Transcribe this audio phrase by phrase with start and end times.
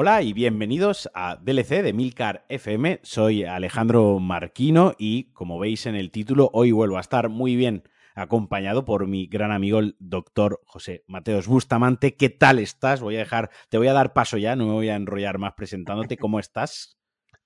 [0.00, 3.00] Hola y bienvenidos a DLC de Milcar FM.
[3.02, 7.82] Soy Alejandro Marquino y, como veis en el título, hoy vuelvo a estar muy bien
[8.14, 12.14] acompañado por mi gran amigo el doctor José Mateos Bustamante.
[12.14, 13.00] ¿Qué tal estás?
[13.00, 15.54] Voy a dejar, te voy a dar paso ya, no me voy a enrollar más
[15.54, 16.16] presentándote.
[16.16, 16.97] ¿Cómo estás?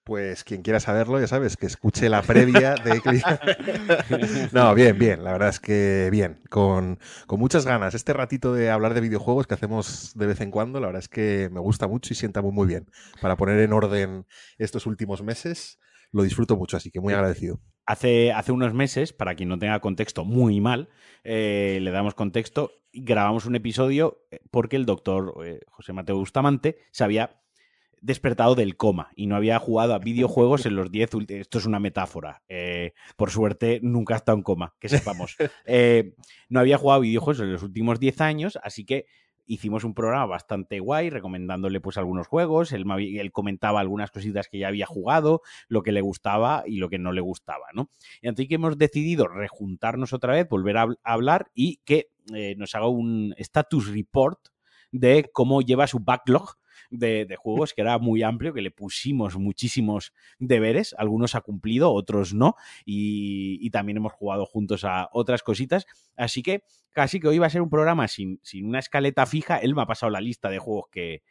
[0.04, 3.00] Pues quien quiera saberlo, ya sabes, que escuche la previa de...
[4.52, 7.94] no, bien, bien, la verdad es que bien, con, con, muchas ganas.
[7.94, 11.08] Este ratito de hablar de videojuegos que hacemos de vez en cuando, la verdad es
[11.08, 12.90] que me gusta mucho y sienta muy, muy bien.
[13.20, 14.26] Para poner en orden
[14.58, 15.78] estos últimos meses,
[16.12, 17.60] lo disfruto mucho, así que muy agradecido.
[17.86, 20.88] Hace, hace unos meses, para quien no tenga contexto muy mal,
[21.24, 26.16] eh, le damos contexto y grabamos un episodio eh, porque el doctor eh, José Mateo
[26.16, 27.41] Bustamante se había
[28.02, 31.40] despertado del coma y no había jugado a videojuegos en los 10 últimos.
[31.40, 32.42] Esto es una metáfora.
[32.48, 35.36] Eh, por suerte, nunca ha estado en coma, que sepamos.
[35.64, 36.14] Eh,
[36.48, 39.06] no había jugado a videojuegos en los últimos 10 años, así que
[39.46, 44.58] hicimos un programa bastante guay recomendándole pues algunos juegos, él, él, comentaba algunas cositas que
[44.58, 47.90] ya había jugado, lo que le gustaba y lo que no le gustaba, ¿no?
[48.20, 52.74] Y así que hemos decidido rejuntarnos otra vez, volver a, hablar y que eh, nos
[52.74, 54.48] haga un status report
[54.90, 56.56] de cómo lleva su backlog
[56.92, 62.34] de, juegos que era muy amplio, que le pusimos muchísimos deberes, algunos ha cumplido, otros
[62.34, 67.46] no, y, también hemos jugado juntos a otras cositas, así que casi que hoy va
[67.46, 70.50] a ser un programa sin, sin una escaleta fija, él me ha pasado la lista
[70.50, 71.22] de juegos que,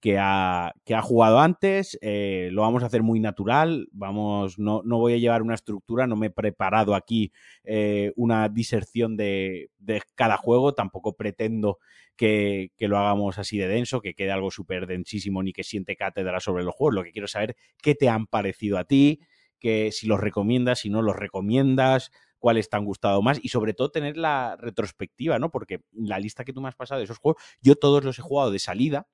[0.00, 4.82] que ha, que ha jugado antes, eh, lo vamos a hacer muy natural, vamos, no,
[4.84, 7.32] no, voy a llevar una estructura, no me he preparado aquí
[7.64, 11.78] eh, una diserción de, de, cada juego, tampoco pretendo
[12.16, 15.96] que, que, lo hagamos así de denso, que quede algo súper densísimo ni que siente
[15.96, 19.20] cátedra sobre los juegos, lo que quiero saber qué te han parecido a ti,
[19.58, 23.74] que si los recomiendas, si no los recomiendas, cuáles te han gustado más y sobre
[23.74, 25.50] todo tener la retrospectiva, ¿no?
[25.50, 28.22] Porque la lista que tú me has pasado de esos juegos, yo todos los he
[28.22, 29.08] jugado de salida,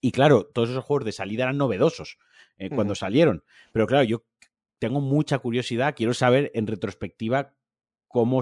[0.00, 2.18] y claro, todos esos juegos de salida eran novedosos
[2.58, 3.44] eh, cuando salieron.
[3.72, 4.24] Pero claro, yo
[4.78, 7.54] tengo mucha curiosidad, quiero saber en retrospectiva
[8.10, 8.40] cómo,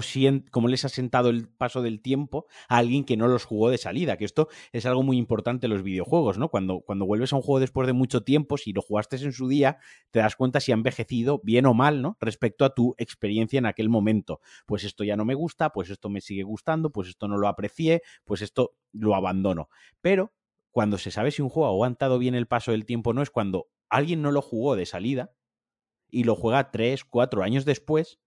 [0.49, 3.77] cómo, les ha sentado el paso del tiempo a alguien que no los jugó de
[3.77, 6.49] salida, que esto es algo muy importante en los videojuegos, ¿no?
[6.49, 9.47] Cuando, cuando vuelves a un juego después de mucho tiempo, si lo jugaste en su
[9.47, 9.77] día,
[10.09, 12.17] te das cuenta si ha envejecido bien o mal, ¿no?
[12.19, 14.41] Respecto a tu experiencia en aquel momento.
[14.65, 17.47] Pues esto ya no me gusta, pues esto me sigue gustando, pues esto no lo
[17.47, 19.69] aprecié, pues esto lo abandono.
[20.01, 20.33] Pero
[20.71, 23.29] cuando se sabe si un juego ha aguantado bien el paso del tiempo no es
[23.29, 25.31] cuando alguien no lo jugó de salida
[26.09, 28.19] y lo juega tres, cuatro años después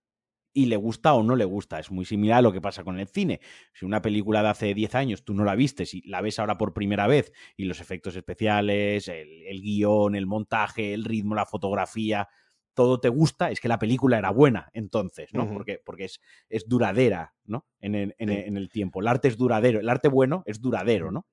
[0.54, 1.78] y le gusta o no le gusta.
[1.78, 3.40] Es muy similar a lo que pasa con el cine.
[3.72, 6.58] Si una película de hace 10 años tú no la viste, y la ves ahora
[6.58, 11.46] por primera vez y los efectos especiales, el, el, guion, el montaje, el ritmo, la
[11.46, 12.28] fotografía,
[12.74, 15.50] todo te gusta, es que la película era buena entonces, ¿no?
[15.52, 17.66] porque, porque es, es duradera, ¿no?
[17.80, 19.00] En el, en, en el tiempo.
[19.00, 19.80] El arte es duradero.
[19.80, 21.26] El arte bueno es duradero, ¿no?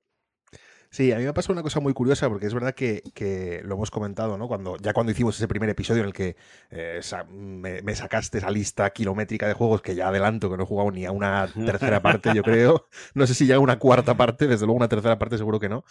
[0.92, 3.76] Sí, a mí me pasado una cosa muy curiosa porque es verdad que, que, lo
[3.76, 4.48] hemos comentado, ¿no?
[4.48, 6.36] Cuando, ya cuando hicimos ese primer episodio en el que
[6.70, 10.66] eh, me, me, sacaste esa lista kilométrica de juegos que ya adelanto que no he
[10.66, 12.88] jugado ni a una tercera parte, yo creo.
[13.14, 15.68] No sé si ya a una cuarta parte, desde luego una tercera parte seguro que
[15.68, 15.84] no.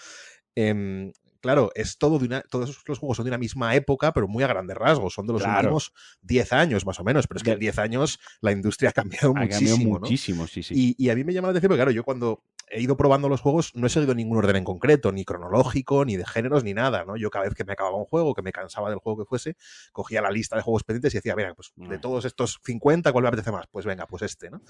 [0.56, 1.12] Eh,
[1.42, 4.44] claro, es todo de una, todos los juegos son de una misma época, pero muy
[4.44, 5.14] a grandes rasgos.
[5.14, 5.60] Son de los claro.
[5.60, 7.28] últimos 10 años, más o menos.
[7.28, 9.70] Pero es que en 10 años la industria ha cambiado ha muchísimo.
[9.70, 10.48] Cambiado muchísimo, ¿no?
[10.48, 10.74] sí, sí.
[10.76, 13.30] Y, y, a mí me llama la atención, porque claro, yo cuando he ido probando
[13.30, 16.74] los juegos no he seguido ningún orden en concreto, ni cronológico, ni de géneros, ni
[16.74, 17.18] nada, ¿no?
[17.18, 19.56] Yo cada vez que me acababa un juego, que me cansaba del juego que fuese,
[19.92, 23.24] cogía la lista de juegos pendientes y decía, mira, pues de todos estos 50, ¿cuál
[23.24, 23.68] me apetece más?
[23.68, 24.62] Pues venga, pues este, ¿no?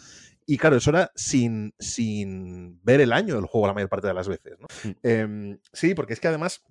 [0.46, 4.14] Y claro, eso era sin, sin ver el año del juego la mayor parte de
[4.14, 4.68] las veces, ¿no?
[4.84, 4.96] Mm.
[5.04, 6.64] Eh, sí, porque es que además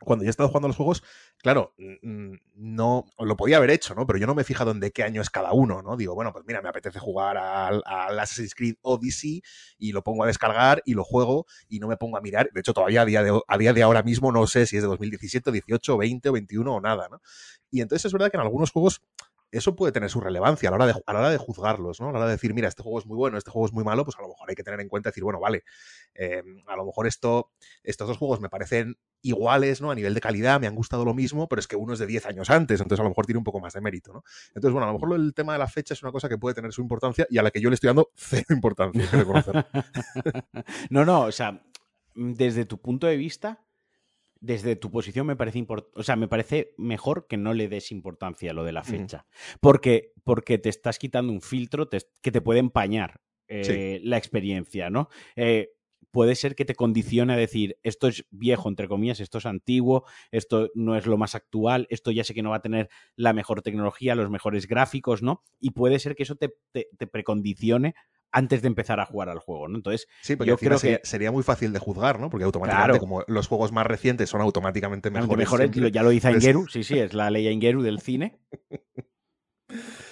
[0.00, 1.02] cuando yo he estado jugando los juegos,
[1.38, 1.74] claro,
[2.54, 4.06] no lo podía haber hecho, ¿no?
[4.06, 5.96] Pero yo no me he fijado en de qué año es cada uno, ¿no?
[5.96, 9.42] Digo, bueno, pues mira, me apetece jugar al, al Assassin's Creed Odyssey
[9.78, 12.50] y lo pongo a descargar y lo juego y no me pongo a mirar.
[12.52, 14.82] De hecho, todavía a día de, a día de ahora mismo no sé si es
[14.82, 17.20] de 2017, 18, 20 o 21 o nada, ¿no?
[17.70, 19.02] Y entonces es verdad que en algunos juegos
[19.50, 22.08] eso puede tener su relevancia a la, hora de, a la hora de juzgarlos, ¿no?
[22.08, 23.84] A la hora de decir, mira, este juego es muy bueno, este juego es muy
[23.84, 25.64] malo, pues a lo mejor hay que tener en cuenta decir, bueno, vale,
[26.14, 27.50] eh, a lo mejor esto,
[27.82, 29.90] estos dos juegos me parecen iguales, ¿no?
[29.90, 32.06] A nivel de calidad, me han gustado lo mismo, pero es que uno es de
[32.06, 34.22] 10 años antes, entonces a lo mejor tiene un poco más de mérito, ¿no?
[34.48, 36.54] Entonces, bueno, a lo mejor el tema de la fecha es una cosa que puede
[36.54, 39.18] tener su importancia y a la que yo le estoy dando cero importancia, que
[40.90, 41.62] no, no, o sea,
[42.14, 43.64] desde tu punto de vista,
[44.40, 48.50] desde tu posición me parece o sea, me parece mejor que no le des importancia
[48.50, 49.26] a lo de la fecha.
[49.28, 49.58] Mm.
[49.60, 54.06] Porque, porque te estás quitando un filtro te, que te puede empañar eh, sí.
[54.06, 55.08] la experiencia, ¿no?
[55.34, 55.70] Eh,
[56.10, 60.04] puede ser que te condicione a decir, esto es viejo, entre comillas, esto es antiguo,
[60.30, 63.32] esto no es lo más actual, esto ya sé que no va a tener la
[63.32, 65.42] mejor tecnología, los mejores gráficos, ¿no?
[65.60, 67.94] Y puede ser que eso te, te, te precondicione
[68.32, 69.76] antes de empezar a jugar al juego, ¿no?
[69.76, 72.30] Entonces, sí, porque yo creo que sería muy fácil de juzgar, ¿no?
[72.30, 75.38] Porque automáticamente, como los juegos más recientes son automáticamente mejores.
[75.38, 78.40] mejores ya lo dice Ingeru, sí, sí, es la ley Ingeru del cine.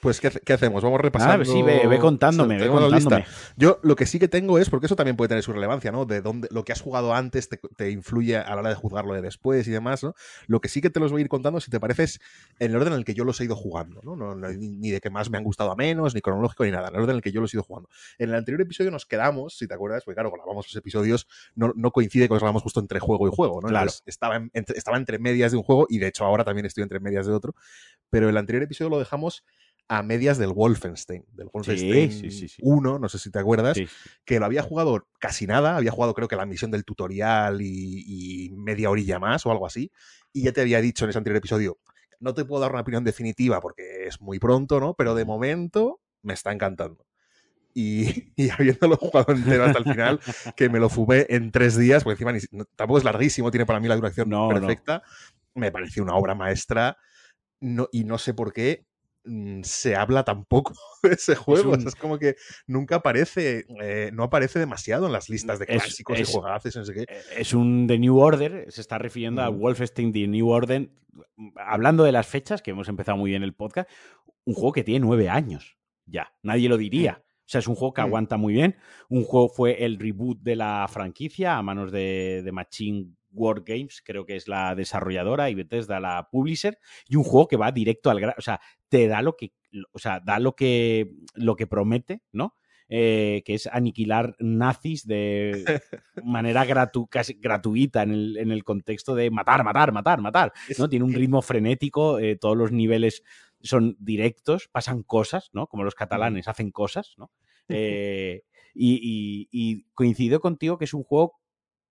[0.00, 0.82] Pues, ¿qué, hacemos?
[0.82, 1.42] Vamos repasando.
[1.42, 3.24] Ah, sí, ve, contándome, ve contándome.
[3.56, 6.04] Yo lo que sí que tengo es, porque eso también puede tener su relevancia, ¿no?
[6.04, 9.22] De dónde lo que has jugado antes te, influye a la hora de juzgarlo de
[9.22, 10.14] después y demás, ¿no?
[10.46, 12.20] Lo que sí que te los voy a ir contando, si te pareces,
[12.58, 14.16] en el orden en el que yo los he ido jugando, ¿no?
[14.36, 17.00] ni de que más me han gustado a menos, ni cronológico, ni nada, en el
[17.00, 17.88] orden en el que yo los he ido jugando.
[18.18, 21.72] En el anterior episodio nos quedamos, si te acuerdas, porque claro, grabamos los episodios, no,
[21.76, 23.68] no coincide que los grabamos justo entre juego y juego, ¿no?
[23.68, 23.90] Claro.
[24.06, 27.00] estaba, entre, estaba entre medias de un juego y de hecho ahora también estoy entre
[27.00, 27.54] medias de otro,
[28.10, 29.44] pero el anterior episodio lo dejamos
[29.88, 32.10] a medias del Wolfenstein, del Wolfenstein
[32.60, 33.78] 1, no sé si te acuerdas,
[34.24, 38.52] que lo había jugado casi nada, había jugado creo que la misión del tutorial y,
[38.54, 39.90] media orilla más o algo así,
[40.32, 41.78] y ya te había dicho en ese anterior episodio,
[42.20, 44.94] no te puedo dar una opinión definitiva porque es muy pronto, ¿no?
[44.94, 47.04] Pero de momento me está encantando.
[47.74, 50.20] Y, habiéndolo jugado entero hasta el final,
[50.56, 53.86] que me lo fumé en tres días, porque encima tampoco es larguísimo, tiene para mí
[53.86, 55.02] la duración perfecta,
[55.54, 56.96] me pareció una obra maestra.
[57.60, 58.88] No, y no sé por qué
[59.62, 60.72] se habla tampoco
[61.02, 61.74] de ese juego.
[61.74, 62.36] Es, como que
[62.66, 66.76] nunca aparece, eh, no aparece demasiado en las listas de clásicos y juegazos.
[66.76, 67.02] No sé qué.
[67.02, 70.90] E, es un The New Order, se está refiriendo a Wolfenstein The New Order.
[71.56, 73.90] Hablando de las fechas, que hemos empezado muy bien el podcast,
[74.44, 75.78] un juego que tiene nueve años
[76.08, 76.32] ya.
[76.42, 77.22] Nadie lo diría.
[77.22, 78.76] O sea, es un juego que aguanta muy bien.
[79.08, 84.02] Un juego fue el reboot de la franquicia a manos de, de Machine World Games,
[84.04, 86.78] creo que es la desarrolladora, y Bethesda la publisher,
[87.08, 89.52] y un juego que va directo al grano, o sea, te da lo que,
[89.92, 92.54] o sea, da lo que, lo que promete, ¿no?
[92.90, 95.52] Eh, que es aniquilar nazis de
[96.24, 96.66] manera
[97.10, 100.52] casi gratuita en el, en el, contexto de matar, matar, matar, matar.
[100.78, 100.88] ¿no?
[100.88, 103.22] Tiene un ritmo frenético, eh, todos los niveles
[103.60, 105.66] son directos, pasan cosas, ¿no?
[105.66, 107.30] Como los catalanes hacen cosas, ¿no?
[107.70, 111.38] Eh, y, y, coincido contigo que es un juego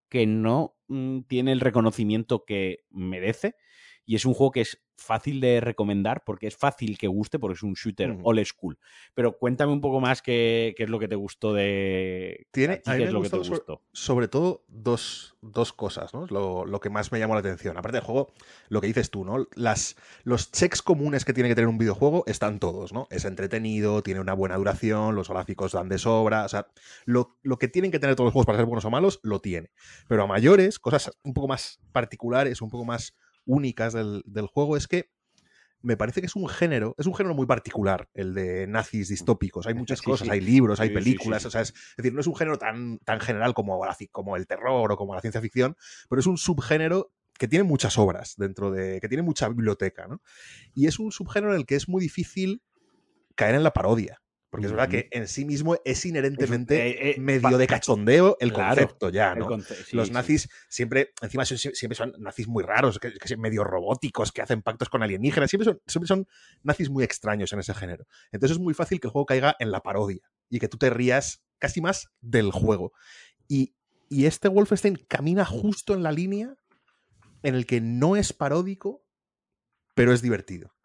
[0.09, 3.55] que no mm, tiene el reconocimiento que merece.
[4.05, 7.55] Y es un juego que es fácil de recomendar porque es fácil que guste porque
[7.55, 8.77] es un shooter old school.
[9.13, 12.47] Pero cuéntame un poco más qué, es lo que te gustó de...
[12.51, 13.81] Tiene, es lo que te gustó.
[13.91, 15.35] Sobre, todo dos,
[15.75, 16.25] cosas, ¿no?
[16.27, 17.77] Lo, que más me llamó la atención.
[17.77, 18.33] Aparte del juego,
[18.69, 19.47] lo que dices tú, ¿no?
[19.55, 23.07] Las, los checks comunes que tiene que tener un videojuego están todos, ¿no?
[23.09, 26.67] Es entretenido, tiene una buena duración, los gráficos dan de sobra, o sea,
[27.05, 29.39] lo, lo que tienen que tener todos los juegos para ser buenos o malos, lo
[29.39, 29.71] tiene.
[30.07, 33.15] Pero a mayores, cosas un poco más particulares, un poco más
[33.47, 35.09] únicas del, juego es que
[35.81, 39.65] me parece que es un género, es un género muy particular, el de nazis distópicos.
[39.65, 42.57] Hay muchas cosas, hay libros, hay películas, o sea, es, decir, no es un género
[42.57, 45.75] tan, tan general como, como el terror o como la ciencia ficción,
[46.09, 50.21] pero es un subgénero que tiene muchas obras dentro de, que tiene mucha biblioteca, ¿no?
[50.73, 52.61] Y es un subgénero en el que es muy difícil
[53.35, 54.21] caer en la parodia.
[54.49, 58.53] Porque es verdad que en sí mismo es inherentemente eh, eh, medio de cachondeo el
[58.53, 59.49] concepto ya, ¿no?
[59.91, 64.61] Los nazis siempre, encima siempre son nazis muy raros, que, que, medio robóticos, que hacen
[64.61, 66.27] pactos con alienígenas, siempre son, siempre son
[66.63, 68.05] nazis muy extraños en ese género.
[68.31, 70.89] Entonces es muy fácil que el juego caiga en la parodia y que tú te
[70.89, 72.93] rías casi más del juego.
[73.49, 73.75] Y,
[74.07, 76.55] y este Wolfenstein camina justo en la línea
[77.43, 79.03] en el que no es paródico,
[79.93, 80.77] pero es divertido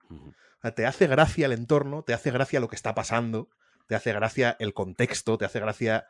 [0.70, 3.50] te hace gracia el entorno, te hace gracia lo que está pasando,
[3.86, 6.06] te hace gracia el contexto, te hace gracia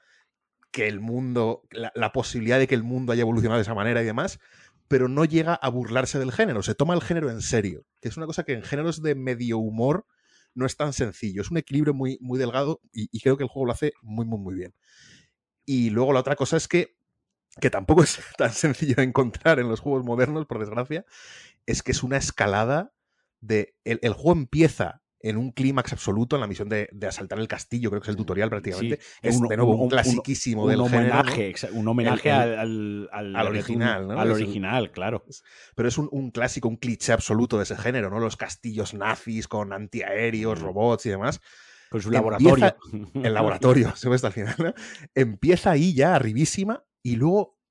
[0.71, 4.07] que el mundo, la, posibilidad de que el mundo haya evolucionado de esa manera y
[4.07, 4.41] demás,
[4.88, 8.17] pero no llega a burlarse del género, se toma el género en serio, que es
[8.17, 10.07] una cosa que en géneros de medio humor
[10.55, 13.49] no es tan sencillo, es un equilibrio muy, muy delgado y, y creo que el
[13.49, 14.75] juego lo hace muy, muy, muy bien.
[15.64, 16.97] Y luego la otra cosa es que,
[17.61, 21.05] que tampoco es tan sencillo de encontrar en los juegos modernos, por desgracia,
[21.67, 22.93] es que es una escalada
[23.41, 23.75] de.
[23.85, 28.02] El, juego empieza en un clímax absoluto en la misión de, asaltar el castillo, creo
[28.02, 28.99] que es el tutorial prácticamente.
[29.23, 33.09] es de nuevo un, clasiquísimo del homenaje, Un homenaje al,
[33.47, 34.21] original, ¿no?
[34.21, 35.25] Al original, claro.
[35.76, 38.19] Pero es un, clásico, un cliché absoluto de ese género, ¿no?
[38.19, 41.41] Los castillos nazis con antiaéreos, robots y demás.
[41.91, 42.76] Pues un laboratorio.
[43.14, 44.75] El laboratorio, se ve hasta el final.
[45.14, 47.62] Empieza ahí ya arribísima y luego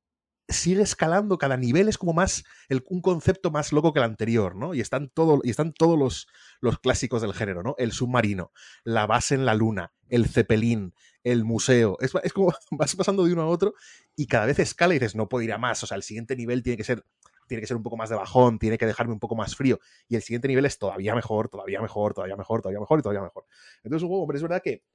[0.52, 2.44] sigue escalando, cada nivel es como más
[2.90, 4.74] un concepto más loco que el anterior, ¿no?
[4.74, 6.28] Y están, todo, y están todos los,
[6.60, 7.76] los clásicos del género, ¿no?
[7.78, 8.52] El submarino,
[8.84, 10.94] la base en la luna, el cepelín,
[11.24, 11.98] el museo.
[12.00, 13.74] Es, es, como vas pasando de uno a otro
[14.16, 15.84] y cada vez escala y dices, no puedo ir a más.
[15.84, 17.06] O sea, el siguiente nivel tiene que ser
[17.48, 19.78] tiene que ser un poco más de bajón, tiene que dejarme un poco más frío.
[20.08, 23.24] Y el siguiente nivel es todavía mejor, todavía mejor, todavía mejor, todavía mejor y todavía
[23.24, 23.46] mejor.
[23.84, 24.86] Entonces, un juego, hombre, es verdad que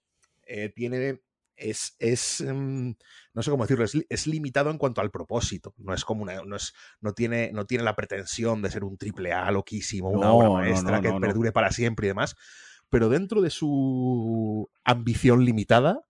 [0.47, 1.21] eh, tiene
[1.57, 2.93] es, es mm,
[3.35, 5.75] no sé cómo decirlo, es, limitado en cuanto al propósito.
[5.79, 8.97] No es como una, no, es, no, tiene, no tiene la pretensión de ser un
[8.97, 12.37] triple A loquísimo, una obra maestra que perdure para siempre y demás.
[12.89, 16.07] pero dentro de su ambición limitada,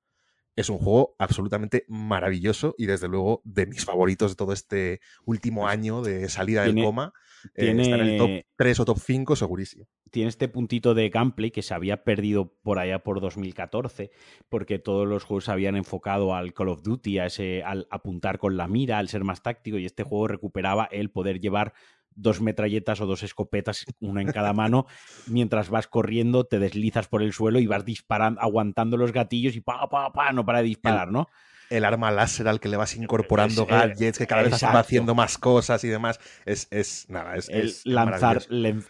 [0.56, 5.68] es un juego absolutamente maravilloso y desde luego de mis favoritos de todo este último
[5.68, 7.12] año de salida del tiene- coma.
[7.54, 9.86] Eh, está en el top tiene- 3 o top 5 segurísimo.
[10.10, 14.10] tiene este puntito de gameplay que se había perdido por allá por 2014,
[14.48, 18.38] porque todos los juegos se habían enfocado al Call of Duty, a ese, al apuntar
[18.38, 21.74] con la mira, al ser más táctico, y este juego recuperaba el poder llevar
[22.18, 24.86] dos metralletas o dos escopetas, una en cada mano,
[25.28, 29.60] mientras vas corriendo, te deslizas por el suelo y vas disparando, aguantando los gatillos y
[29.60, 31.28] pa, pa, pa, no para de disparar, ¿no?
[31.68, 34.74] El arma láser al que le vas incorporando Es- eh, gadgets, que cada vez exacto.
[34.74, 36.20] va haciendo más cosas y demás.
[36.44, 38.42] Es, es nada, es, El es lanzar,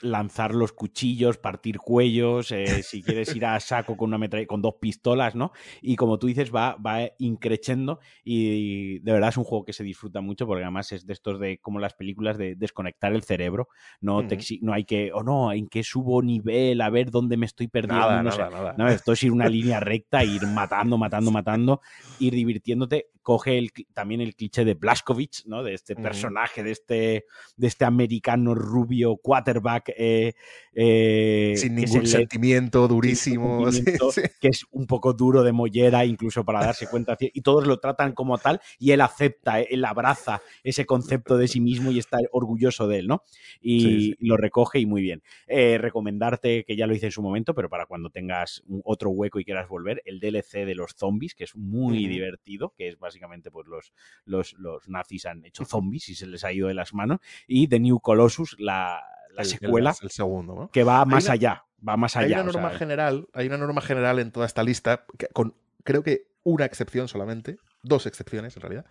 [0.02, 4.62] lanzar los cuchillos, partir cuellos, eh, si quieres ir a saco con una metralla, con
[4.62, 5.52] dos pistolas, ¿no?
[5.80, 9.84] Y como tú dices, va, va increciendo y de verdad es un juego que se
[9.84, 13.68] disfruta mucho porque además es de estos de como las películas de desconectar el cerebro.
[14.00, 17.46] No, te no hay que, o no, en qué subo nivel, a ver dónde me
[17.46, 18.06] estoy perdiendo.
[18.06, 18.38] Nada, no sé.
[18.38, 18.74] nada, nada.
[18.76, 21.80] No, esto es ir una línea recta, ir matando, matando, matando,
[22.18, 22.34] ir
[22.66, 23.10] divirtiéndote.
[23.22, 25.64] Coge el, también el cliché de Blaskovich, ¿no?
[25.64, 27.24] De este personaje, de este,
[27.56, 30.34] de este americano rubio quarterback eh,
[30.72, 33.66] eh, Sin ningún sentimiento, durísimo.
[33.72, 34.22] sí, sentimiento, sí.
[34.40, 38.12] que es un poco duro de mollera, incluso para darse cuenta, y todos lo tratan
[38.12, 42.86] como tal, y él acepta, él abraza ese concepto de sí mismo y está orgulloso
[42.86, 43.24] de él, ¿no?
[43.60, 45.22] Y Sí, lo recoge y muy bien.
[45.46, 49.40] Eh, recomendarte, que ya lo hice en su momento, pero para cuando tengas otro hueco
[49.40, 53.50] y quieras volver, el DLC de los zombies, que es muy divertido, que es básicamente
[53.50, 53.92] pues los,
[54.24, 57.68] los, los nazis han hecho zombies y se les ha ido de las manos, y
[57.68, 60.70] The New Colossus, la, la El- el- secuela, El, segundo, ¿no?
[60.70, 62.40] que va más una- allá, va más Hay allá.
[62.42, 65.54] una o sea, norma general, hay una norma general en toda esta lista, que con
[65.84, 68.86] creo que una excepción solamente, dos excepciones en realidad,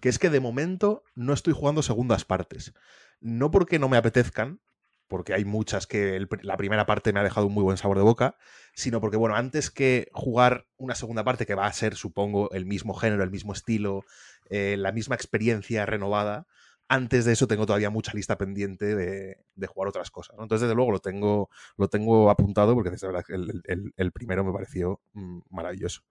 [0.00, 2.74] que es que de momento no estoy jugando segundas partes.
[3.20, 4.60] No porque no me apetezcan,
[5.08, 8.02] porque hay muchas que la primera parte me ha dejado un muy buen sabor de
[8.02, 8.36] boca,
[8.74, 12.66] sino porque, bueno, antes que jugar una segunda parte que va a ser, supongo, el
[12.66, 14.04] mismo género, el mismo estilo,
[14.50, 16.46] eh, la misma experiencia renovada,
[16.88, 20.36] antes de eso tengo todavía mucha lista pendiente de, jugar otras cosas.
[20.38, 25.00] Entonces, desde luego, lo tengo, lo tengo apuntado porque desde verdad el primero me pareció
[25.14, 26.02] mm, maravilloso.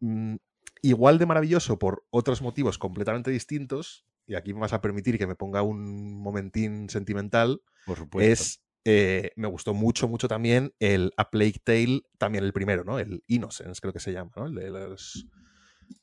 [0.00, 0.36] Mm,
[0.82, 5.26] igual de maravilloso por otros motivos completamente distintos, y aquí me vas a permitir que
[5.26, 8.32] me ponga un momentín sentimental, por supuesto.
[8.32, 12.98] es, eh, me gustó mucho, mucho también el A Plague Tale, también el primero, ¿no?
[12.98, 14.46] El Innocence, creo que se llama, ¿no?
[14.46, 15.26] El de los...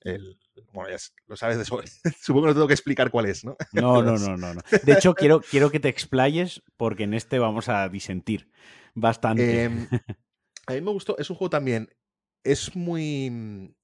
[0.02, 0.38] El,
[0.72, 1.88] bueno, ya lo sabes de sobra.
[2.22, 3.58] Supongo que no tengo que explicar cuál es, ¿no?
[3.72, 4.62] No, no, no, no.
[4.84, 8.52] De hecho, quiero, quiero que te explayes porque en este vamos a disentir
[8.94, 9.64] bastante.
[9.64, 9.88] Em,
[10.68, 11.90] a mí me gustó, es un juego también,
[12.44, 13.76] es muy...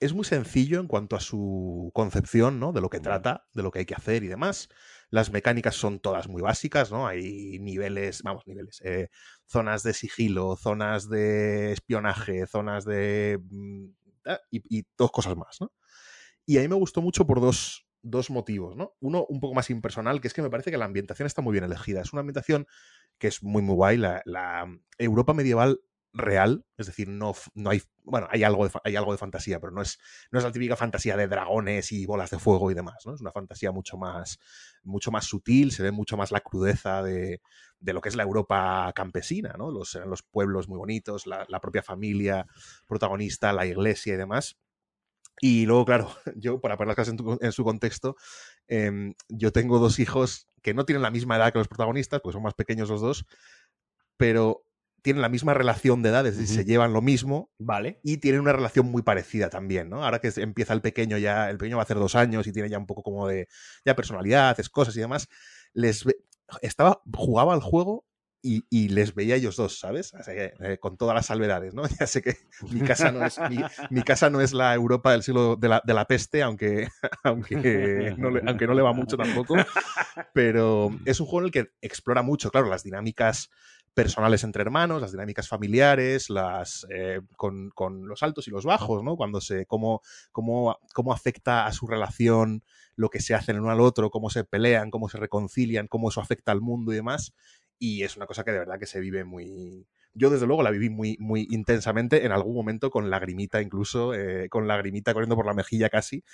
[0.00, 2.72] Es muy sencillo en cuanto a su concepción, ¿no?
[2.72, 4.70] De lo que trata, de lo que hay que hacer y demás.
[5.10, 7.06] Las mecánicas son todas muy básicas, ¿no?
[7.06, 9.10] Hay niveles, vamos, niveles, eh,
[9.46, 13.40] zonas de sigilo, zonas de espionaje, zonas de...
[13.50, 13.84] mm,
[14.24, 15.70] ah, y, y dos cosas más, ¿no?
[16.46, 18.94] Y a mí me gustó mucho por dos, dos motivos, ¿no?
[19.00, 21.52] Uno un poco más impersonal, que es que me parece que la ambientación está muy
[21.52, 22.00] bien elegida.
[22.00, 22.66] Es una ambientación
[23.18, 23.98] que es muy, muy guay.
[23.98, 24.66] La, la
[24.98, 25.80] Europa medieval
[26.12, 29.72] real, es decir, no, no hay, bueno, hay algo, de, hay algo de fantasía, pero
[29.72, 29.98] no es,
[30.32, 33.14] no es la típica fantasía de dragones y bolas de fuego y demás, ¿no?
[33.14, 34.38] Es una fantasía mucho más,
[34.82, 37.40] mucho más sutil, se ve mucho más la crudeza de,
[37.78, 39.70] de lo que es la Europa campesina, ¿no?
[39.70, 42.46] Los, los pueblos muy bonitos, la, propia familia
[42.86, 44.56] protagonista, la iglesia y demás.
[45.40, 48.16] Y luego, claro, yo, para poner las cosas en, tu- en su contexto,
[48.68, 52.34] em, yo tengo dos hijos que no tienen la misma edad que los protagonistas, pues
[52.34, 53.26] son más pequeños los dos,
[54.16, 54.64] pero
[55.02, 58.00] tienen la misma relación de edad, es decir, se llevan lo mismo Vale.
[58.02, 60.04] y tienen una relación muy parecida también, ¿no?
[60.04, 62.68] Ahora que empieza el pequeño ya, el pequeño va a hacer dos años y tiene
[62.68, 63.48] ya un poco como de
[63.84, 65.28] ya personalidad, haces cosas y demás,
[65.72, 66.16] les ve-
[66.62, 68.04] estaba, jugaba al juego
[68.42, 70.12] y, y les veía a ellos dos, ¿sabes?
[70.24, 71.82] Que, eh, con todas las salvedades, ¿no?
[72.00, 72.36] Ya sé que
[72.70, 73.58] mi casa no es, mi,
[73.90, 76.88] mi casa no es la Europa del siglo de la, de la peste, aunque,
[77.22, 79.56] aunque, no le, aunque no le va mucho tampoco,
[80.32, 83.50] pero es un juego en el que explora mucho, claro, las dinámicas
[83.94, 89.02] personales entre hermanos, las dinámicas familiares, las eh, con, con los altos y los bajos,
[89.02, 89.16] ¿no?
[89.16, 89.66] Cuando se.
[89.66, 90.00] Cómo,
[90.32, 92.62] cómo, cómo afecta a su relación
[92.96, 96.10] lo que se hacen el uno al otro, cómo se pelean, cómo se reconcilian, cómo
[96.10, 97.32] eso afecta al mundo y demás.
[97.78, 99.86] Y es una cosa que de verdad que se vive muy.
[100.12, 104.48] Yo, desde luego, la viví muy, muy intensamente, en algún momento con lagrimita, incluso, eh,
[104.50, 106.24] con lagrimita corriendo por la mejilla casi,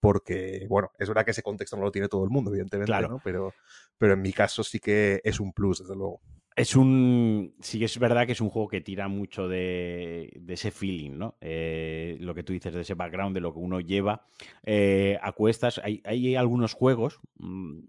[0.00, 3.08] porque, bueno, es verdad que ese contexto no lo tiene todo el mundo, evidentemente, Claro.
[3.08, 3.20] ¿no?
[3.24, 3.52] Pero,
[3.98, 6.20] pero en mi caso sí que es un plus, desde luego.
[6.56, 7.54] Es un.
[7.60, 11.36] Sí es verdad que es un juego que tira mucho de, ese feeling, ¿no?
[11.40, 14.24] Eh, lo que tú dices, de ese background, de lo que uno lleva
[14.62, 15.80] eh, a cuestas.
[15.82, 17.20] Hay, hay algunos juegos.
[17.38, 17.80] mm,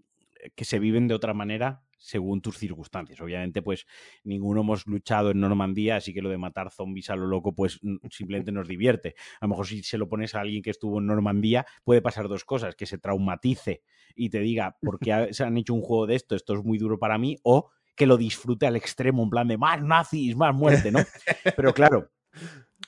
[0.54, 3.20] que se viven de otra manera según tus circunstancias.
[3.20, 3.86] Obviamente, pues
[4.22, 7.80] ninguno hemos luchado en Normandía, así que lo de matar zombies a lo loco, pues
[8.10, 9.14] simplemente nos divierte.
[9.40, 12.28] A lo mejor si se lo pones a alguien que estuvo en Normandía, puede pasar
[12.28, 13.82] dos cosas, que se traumatice
[14.14, 16.36] y te diga, ¿por qué se han hecho un juego de esto?
[16.36, 19.56] Esto es muy duro para mí, o que lo disfrute al extremo, en plan de
[19.56, 21.00] más nazis, más muerte, ¿no?
[21.56, 22.10] Pero claro,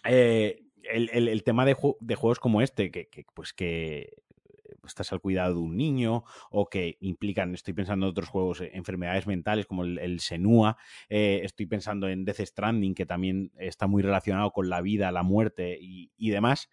[0.04, 4.22] eh, el, tema de, juegos como este, que, pues que
[4.86, 8.70] estás al cuidado de un niño o que implican, estoy pensando en otros juegos, eh,
[8.74, 10.76] enfermedades mentales como el, Senua,
[11.08, 15.22] eh, estoy pensando en Death Stranding, que también está muy relacionado con la vida, la
[15.22, 16.68] muerte y, y demás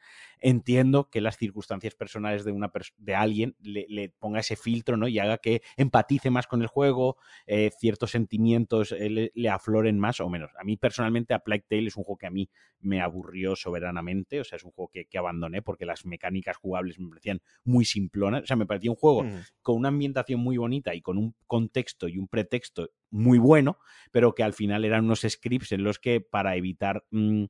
[0.46, 5.08] entiendo que las circunstancias personales de, una de alguien le, ponga ese filtro ¿no?
[5.08, 10.20] y haga que empatice más con el juego, eh, ciertos sentimientos eh, le, afloren más
[10.20, 10.52] o menos.
[10.60, 14.40] A mí personalmente a Plague Tale es un juego que a mí me aburrió soberanamente,
[14.40, 18.44] o sea, es un juego que, abandoné porque las mecánicas jugables me parecían muy simplonas,
[18.44, 19.40] o sea, me parecía un juego mm.
[19.62, 23.80] con una ambientación muy bonita y con un contexto y un pretexto muy bueno,
[24.12, 27.46] pero que al final eran unos scripts en los que para evitar mm,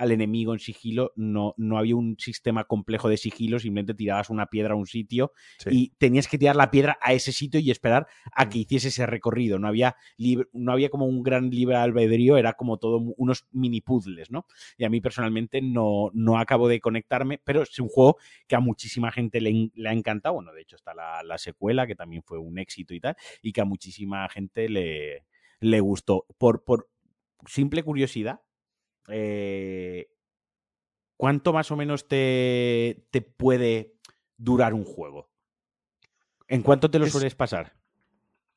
[0.00, 4.46] al enemigo en sigilo no, no había un sistema complejo de sigilo, simplemente tirabas una
[4.46, 5.32] piedra a un sitio
[5.66, 9.04] y tenías que tirar la piedra a ese sitio y esperar a que hiciese ese
[9.04, 9.58] recorrido.
[9.58, 9.96] No había,
[10.54, 14.46] no había como un gran libre albedrío, era como todo unos mini puzzles, ¿no?
[14.78, 18.16] Y a mí personalmente no, no acabo de conectarme, pero es un juego
[18.48, 20.36] que a muchísima gente le, ha encantado.
[20.36, 23.52] Bueno, de hecho está la, la secuela, que también fue un éxito y tal, y
[23.52, 25.26] que a muchísima gente le,
[25.60, 26.24] le gustó.
[26.38, 26.88] Por, por
[27.46, 28.40] simple curiosidad,
[29.12, 30.10] eh,
[31.16, 33.94] ¿cuánto más o menos te, te, puede
[34.36, 35.30] durar un juego?
[36.48, 37.80] ¿En cuánto te lo sueles pasar?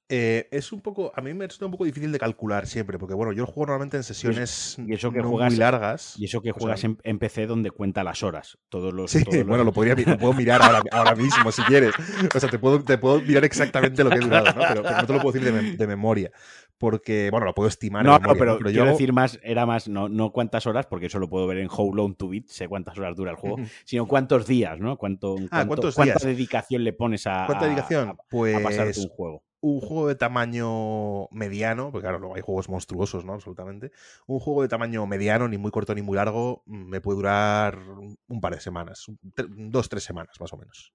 [0.09, 3.15] Eh, es un poco, a mí me resulta un poco difícil de calcular siempre, porque
[3.15, 6.19] bueno, yo juego normalmente en sesiones y eso que juegas, muy largas.
[6.19, 8.57] Y eso que juegas en, PC donde cuenta las horas.
[8.69, 9.09] Todos los.
[9.09, 11.95] Sí, bueno, lo, podría, puedo mirar ahora, mismo si quieres.
[12.35, 14.61] O sea, te puedo, te puedo mirar exactamente lo que he durado, ¿no?
[14.67, 16.31] Pero, no te lo puedo decir de, memoria.
[16.77, 18.03] Porque, bueno, lo puedo estimar.
[18.03, 21.29] No, no, pero, quiero decir más, era más, no, no cuántas horas, porque eso lo
[21.29, 24.45] puedo ver en How Long to Beat, sé cuántas horas dura el juego, sino cuántos
[24.47, 24.97] días, ¿no?
[24.97, 28.17] Cuánto, ah, ¿Cuánta dedicación le pones a, ¿Cuánta dedicación?
[28.29, 32.67] pues, a pasarte un juego un juego de tamaño mediano, porque claro, luego hay juegos
[32.67, 33.33] monstruosos, ¿no?
[33.33, 33.93] Absolutamente.
[34.27, 37.79] Un juego de tamaño mediano, ni muy corto ni muy largo, mm, me puede durar
[37.79, 39.05] un par de semanas,
[39.47, 40.93] dos, tres semanas más o menos.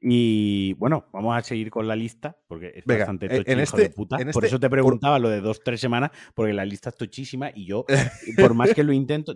[0.00, 3.90] Y bueno, vamos a seguir con la lista, porque es bastante e, en este, de
[3.90, 4.16] puta.
[4.16, 7.50] por este eso te preguntaba lo de dos, tres semanas, porque la lista es tochísima
[7.54, 7.84] y yo,
[8.38, 9.34] por más que lo intento,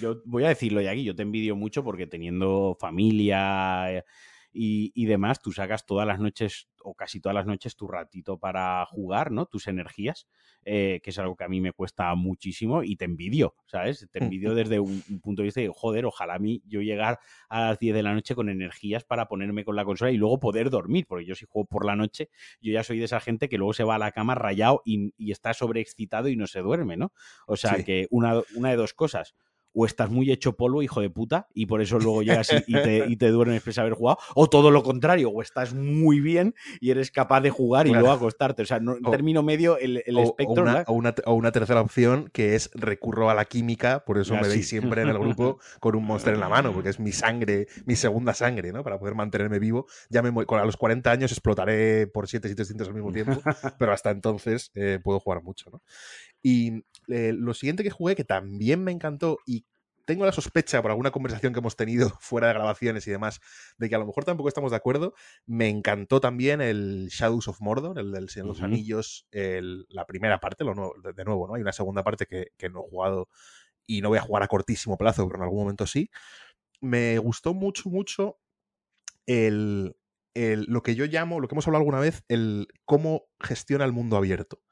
[0.00, 4.04] yo voy a decirlo ya aquí, yo te envidio mucho porque teniendo familia
[4.52, 8.84] y, demás, tú sacas todas las noches o casi todas las noches tu ratito para
[8.86, 9.46] jugar, ¿no?
[9.46, 10.26] Tus energías,
[10.64, 14.08] eh, que es algo que a mí me cuesta muchísimo y te envidio, ¿sabes?
[14.10, 17.68] Te envidio desde un, punto de vista de, joder, ojalá a mí yo llegar a
[17.68, 20.70] las 10 de la noche con energías para ponerme con la consola y luego poder
[20.70, 22.28] dormir, porque yo si juego por la noche,
[22.60, 25.12] yo ya soy de esa gente que luego se va a la cama rayado y,
[25.30, 27.12] está sobreexcitado y no se duerme, ¿no?
[27.46, 29.34] O sea que una, una de dos cosas
[29.72, 33.04] o estás muy hecho polvo, hijo de puta, y por eso luego llegas y, te,
[33.08, 36.54] y te duermes pese a haber jugado, o todo lo contrario, o estás muy bien
[36.80, 38.62] y eres capaz de jugar y luego acostarte.
[38.62, 40.64] O sea, en término medio, el, espectro.
[40.86, 44.48] O una, o, una, tercera opción que es recurro a la química, por eso me
[44.48, 47.66] veis siempre en el grupo con un monster en la mano, porque es mi sangre,
[47.86, 48.82] mi segunda sangre, ¿no?
[48.82, 49.86] Para poder mantenerme vivo.
[50.08, 53.40] Ya me a los 40 años explotaré por 7 sitios distintos al mismo tiempo,
[53.78, 55.82] pero hasta entonces eh, puedo jugar mucho, ¿no?
[56.42, 59.66] Y eh, lo siguiente que jugué, que también me encantó y
[60.06, 63.40] tengo la sospecha por alguna conversación que hemos tenido fuera de grabaciones y demás,
[63.78, 65.14] de que a lo mejor tampoco estamos de acuerdo.
[65.46, 70.40] Me encantó también el Shadows of Mordor, el del Señor de los Anillos, la primera
[70.40, 70.74] parte, lo
[71.14, 71.54] de, nuevo, ¿no?
[71.54, 73.28] Hay una segunda parte que, no he jugado
[73.86, 76.10] y no voy a jugar a cortísimo plazo, pero en algún momento sí.
[76.80, 78.38] Me gustó mucho, mucho
[79.26, 79.94] el,
[80.34, 84.16] lo que yo llamo, lo que hemos hablado alguna vez, el cómo gestiona el mundo
[84.16, 84.62] abierto.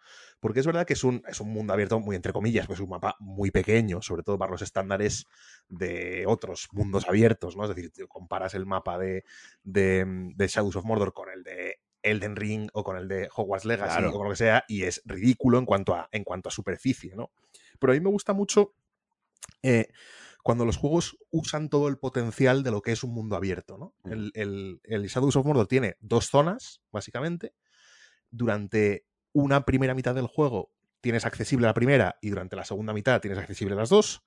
[0.41, 2.85] Porque es verdad que es un, es un mundo abierto muy entre comillas, pues es
[2.85, 5.27] un mapa muy pequeño, sobre todo para los estándares
[5.69, 7.65] de otros mundos abiertos, ¿no?
[7.65, 9.25] Es decir, comparas el mapa de,
[9.65, 14.05] de, Shadows of Mordor con el de Elden Ring o con el de Hogwarts Legacy
[14.05, 17.17] o con lo que sea, y es ridículo en cuanto a, en cuanto a superficie,
[17.17, 17.33] ¿no?
[17.81, 18.75] Pero a mí me gusta mucho
[19.63, 19.89] eh,
[20.45, 23.95] cuando los juegos usan todo el potencial de lo que es un mundo abierto, ¿no?
[24.05, 24.13] Mm.
[24.13, 27.55] El, el, el Shadows of Mordor tiene dos zonas, básicamente.
[28.31, 29.08] Durante
[29.39, 33.39] una primera mitad del juego tienes accesible la primera y durante la segunda mitad tienes
[33.39, 34.25] accesible las dos.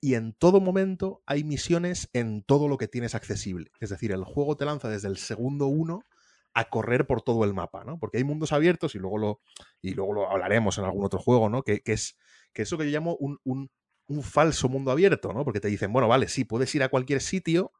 [0.00, 3.70] Y en todo momento hay misiones en todo lo que tienes accesible.
[3.78, 6.04] Es decir, el juego te lanza desde el segundo uno
[6.54, 7.98] a correr por todo el mapa, ¿no?
[7.98, 9.40] Porque hay mundos abiertos y luego lo,
[9.80, 11.62] y luego lo hablaremos en algún otro juego, ¿no?
[11.62, 12.18] Que, es
[12.52, 13.70] que eso que yo llamo un, un,
[14.06, 15.44] un, falso mundo abierto, ¿no?
[15.44, 17.72] Porque te dicen, bueno, vale, sí, puedes ir a cualquier sitio,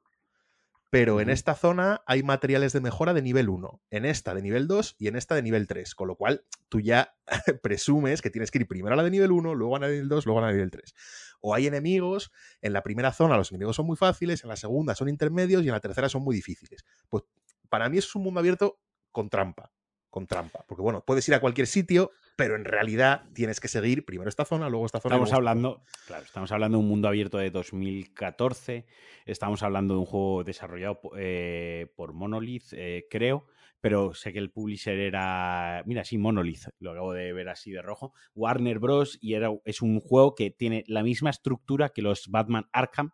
[0.93, 4.69] pero en esta zona hay materiales de mejora de nivel 1, en esta de nivel
[4.69, 7.17] 2 y en esta de nivel 3, con lo cual tú ya
[7.63, 9.95] presumes que tienes que ir primero a la de nivel 1, luego a la de
[9.95, 10.95] nivel 2, luego a la de nivel 3.
[11.41, 14.95] O hay enemigos, en la primera zona los enemigos son muy fáciles, en la segunda
[14.95, 16.85] son intermedios y en la tercera son muy difíciles.
[17.09, 17.25] Pues
[17.71, 18.79] para mí eso es un mundo abierto
[19.13, 19.73] con trampa,
[20.11, 24.05] con trampa, porque bueno, puedes ir a cualquier sitio, pero en realidad tienes que seguir
[24.05, 25.17] primero esta zona, luego esta zona.
[25.17, 28.87] Estamos hablando, claro, estamos hablando de un mundo abierto de 2014,
[29.27, 33.47] estamos hablando de un juego desarrollado eh, por Monolith, eh, creo,
[33.81, 37.83] pero sé que el publisher era, mira, sí, Monolith, lo acabo de ver así de
[37.83, 39.19] rojo, Warner Bros.
[39.21, 43.11] y era, es un juego que tiene la misma estructura que los Batman Arkham,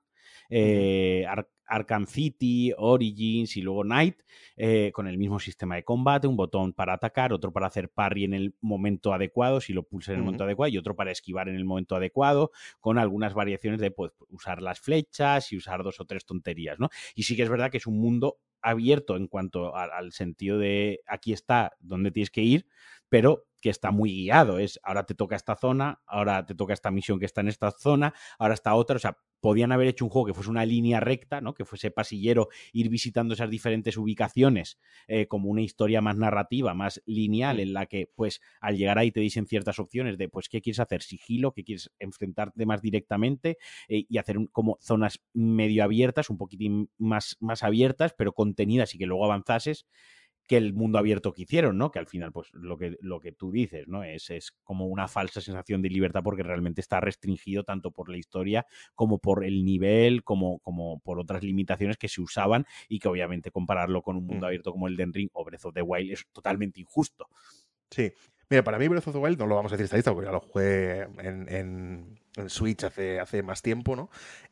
[0.50, 1.24] eh,
[1.68, 4.22] Arkham City, Origins y luego Night,
[4.56, 8.24] eh, con el mismo sistema de combate, un botón para atacar, otro para hacer parry
[8.24, 11.48] en el momento adecuado, si lo pulsas en el momento adecuado, y otro para esquivar
[11.48, 16.00] en el momento adecuado, con algunas variaciones de pues, usar las flechas y usar dos
[16.00, 16.88] o tres tonterías, ¿no?
[17.14, 21.00] Y sí que es verdad que es un mundo abierto en cuanto al sentido de
[21.06, 22.66] aquí está donde tienes que ir,
[23.08, 24.58] pero que está muy guiado.
[24.58, 27.70] Es ahora te toca esta zona, ahora te toca esta misión que está en esta
[27.70, 28.96] zona, ahora está otra.
[28.96, 31.54] O sea, podían haber hecho un juego que fuese una línea recta, ¿no?
[31.54, 37.02] Que fuese pasillero, ir visitando esas diferentes ubicaciones, eh, como una historia más narrativa, más
[37.06, 40.60] lineal, en la que, pues, al llegar ahí te dicen ciertas opciones de, pues, ¿qué
[40.60, 41.02] quieres hacer?
[41.02, 43.58] Sigilo, ¿qué quieres enfrentarte más directamente?
[43.88, 48.98] Eh, y hacer como zonas medio abiertas, un poquitín más, más abiertas, pero contenidas y
[48.98, 49.86] que luego avanzases
[50.48, 51.90] que el mundo abierto que hicieron, ¿no?
[51.90, 54.02] Que al final, pues lo que, lo que tú dices, ¿no?
[54.02, 58.16] Es, es como una falsa sensación de libertad porque realmente está restringido tanto por la
[58.16, 63.08] historia como por el nivel, como, como por otras limitaciones que se usaban y que
[63.08, 64.48] obviamente compararlo con un mundo mm.
[64.48, 67.28] abierto como el de Ring o Breath of the Wild es totalmente injusto.
[67.90, 68.10] Sí.
[68.48, 70.32] Mira, para mí Breath of the Wild no lo vamos a decir estadista porque ya
[70.32, 74.08] lo jugué en, en, en, Switch hace, hace más tiempo, ¿no?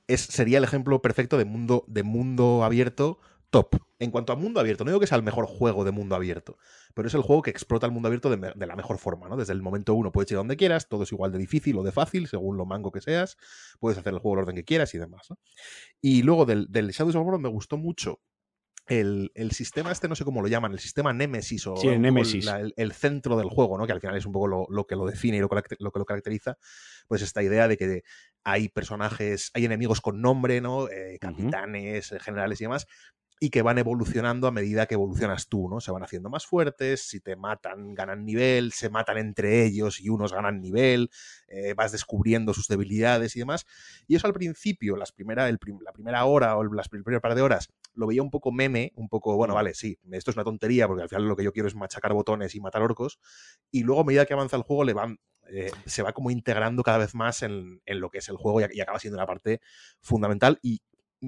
[0.07, 3.19] Es, sería el ejemplo perfecto de mundo, de mundo abierto
[3.57, 3.77] top.
[3.99, 6.59] En cuanto a mundo abierto, no digo que sea el mejor juego de mundo abierto,
[6.95, 9.37] pero es el juego que explota el mundo abierto de, la mejor forma, ¿no?
[9.39, 11.83] Desde el momento uno puedes ir a donde quieras, todo es igual de difícil o
[11.83, 13.39] de fácil, según lo mango que seas,
[13.81, 15.29] puedes hacer el juego al orden que quieras y demás,
[16.03, 18.21] Y luego del, del Shadows of War me gustó mucho
[18.87, 21.75] el, sistema este, no sé cómo lo llaman, el sistema Nemesis o
[22.77, 23.87] El, centro del juego, ¿no?
[23.87, 26.05] que al final es un poco lo, que lo define y lo, lo, que lo
[26.05, 26.57] caracteriza,
[27.09, 28.03] pues esta idea de que
[28.45, 30.89] hay personajes, hay enemigos con nombre, ¿no?
[30.89, 32.87] Eh, capitanes, generales y demás,
[33.39, 35.81] y que van evolucionando a medida que evolucionas tú, ¿no?
[35.81, 40.09] Se van haciendo más fuertes, si te matan, ganan nivel, se matan entre ellos y
[40.09, 41.11] unos ganan nivel,
[41.49, 43.67] eh, vas descubriendo sus debilidades y demás.
[44.07, 47.69] Y eso al principio, las primera, la primera hora o las primeras par de horas,
[47.95, 51.03] lo veía un poco meme, un poco, bueno, vale, sí, esto es una tontería porque
[51.03, 53.19] al final lo que yo quiero es machacar botones y matar orcos.
[53.71, 55.19] Y luego a medida que avanza el juego le van,
[55.51, 58.65] eh, se va como integrando cada vez más en, lo que es el juego y,
[58.73, 59.61] y, acaba siendo una parte
[60.01, 60.81] fundamental y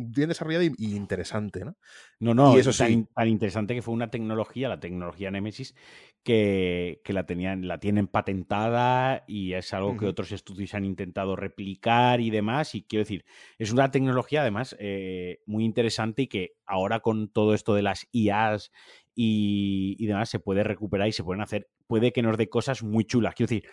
[0.06, 1.76] bien desarrollada y, interesante, ¿no?
[2.20, 5.74] No, no, y eso tan, tan, interesante que fue una tecnología, la tecnología Nemesis,
[6.22, 12.20] que, la, tenían, la tienen patentada y es algo que otros estudios han intentado replicar
[12.20, 12.74] y demás.
[12.74, 13.24] Y quiero decir,
[13.58, 18.06] es una tecnología además eh, muy interesante y que ahora con todo esto de las
[18.12, 18.72] IAs
[19.14, 23.04] y, demás se puede recuperar y se pueden hacer, puede que nos dé cosas muy
[23.04, 23.34] chulas.
[23.34, 23.70] Quiero decir,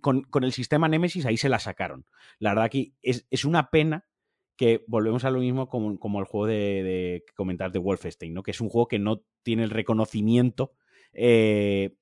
[0.00, 2.06] con, el sistema Nemesis ahí se la sacaron.
[2.38, 4.04] La verdad que es, es una pena
[4.60, 8.42] que volvemos a lo mismo como, como el juego de, comentar de Wolfenstein, ¿no?
[8.42, 10.74] Que es un juego que no tiene el reconocimiento
[11.14, 11.96] eh,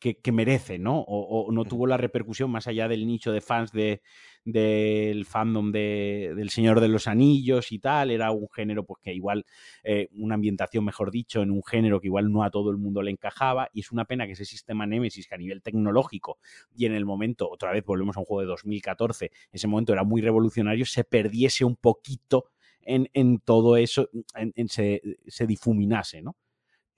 [0.00, 1.04] que, merece, ¿no?
[1.06, 4.00] O, no tuvo la repercusión más allá del nicho de fans de,
[4.44, 8.10] del fandom de, del Señor de los Anillos y tal.
[8.10, 9.44] Era un género, pues que igual,
[9.84, 13.02] eh, una ambientación, mejor dicho, en un género que igual no a todo el mundo
[13.02, 13.68] le encajaba.
[13.74, 16.38] Y es una pena que ese sistema Nemesis, que a nivel tecnológico
[16.74, 20.02] y en el momento, otra vez volvemos a un juego de 2014, ese momento era
[20.02, 22.46] muy revolucionario, se perdiese un poquito
[22.80, 26.36] en, en todo eso, en, se, se difuminase, ¿no?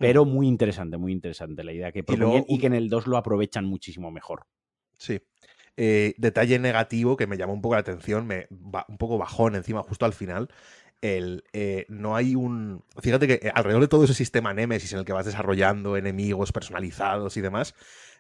[0.03, 3.17] Pero muy interesante, muy interesante la idea que proponen y, que en el 2 lo
[3.17, 4.47] aprovechan muchísimo mejor.
[4.97, 5.21] Sí.
[5.77, 9.83] Eh, detalle negativo que me llamó un poco la atención, me un poco bajón encima
[9.83, 10.49] justo al final.
[11.01, 12.85] El, eh, no hay un.
[13.01, 16.53] Fíjate que eh, alrededor de todo ese sistema Nemesis en el que vas desarrollando enemigos
[16.53, 17.75] personalizados y demás,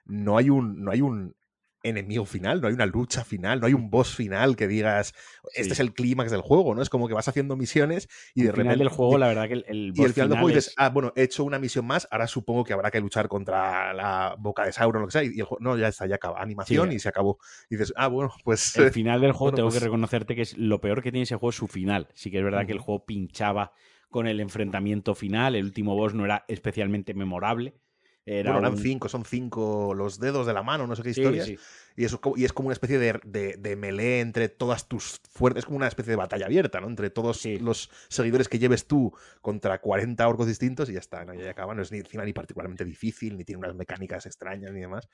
[0.04, 1.36] no hay un, no hay un
[1.82, 5.14] enemigo final, no hay una lucha final, no hay un boss final que digas,
[5.54, 6.82] este es el clímax del juego, ¿no?
[6.82, 8.62] Es como que vas haciendo misiones y de repente...
[8.62, 10.90] final del juego, la verdad que el, boss Y al final, del juego dices, ah,
[10.90, 14.64] bueno, he hecho una misión más, ahora supongo que habrá que luchar contra la boca
[14.64, 16.92] de Sauron o lo que sea, y el juego, no, ya está, ya acaba, animación
[16.92, 17.38] y se acabó.
[17.68, 18.76] Y dices, ah, bueno, pues...
[18.76, 21.36] El final del juego tengo que pues reconocerte que es lo peor que tiene ese
[21.36, 22.08] juego es su final.
[22.14, 23.72] Sí que es verdad que el juego pinchaba
[24.12, 27.74] con el enfrentamiento final, el último boss no era especialmente memorable,
[28.24, 31.12] Era bueno, eran un- cinco, son cinco los dedos de la mano, no sé qué
[31.12, 31.46] Sí, historias.
[31.46, 31.58] sí.
[31.96, 34.86] Y, eso, es como- y es como una especie de, de, de melee entre todas
[34.88, 35.60] tus fuerzas.
[35.60, 36.86] Es como una especie de batalla abierta, ¿no?
[36.86, 37.58] Entre todos Sí.
[37.58, 41.34] los seguidores que lleves tú contra 40 orcos distintos y ya está, ¿no?
[41.34, 41.74] Y ahí acaba.
[41.74, 45.08] No es ni encima ni particularmente difícil, ni tiene unas mecánicas extrañas ni demás.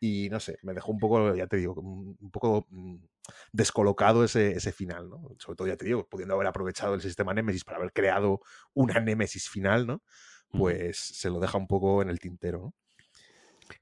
[0.00, 2.96] Y no sé, me dejó un poco, ya te digo, un un poco mm,
[3.52, 5.28] descolocado ese, ese final, ¿no?
[5.38, 8.40] Sobre todo, ya te digo, pudiendo haber aprovechado el sistema Nemesis para haber creado
[8.74, 10.02] una Nemesis final, ¿no?
[10.50, 12.74] Pues se lo deja un poco en el tintero, ¿no?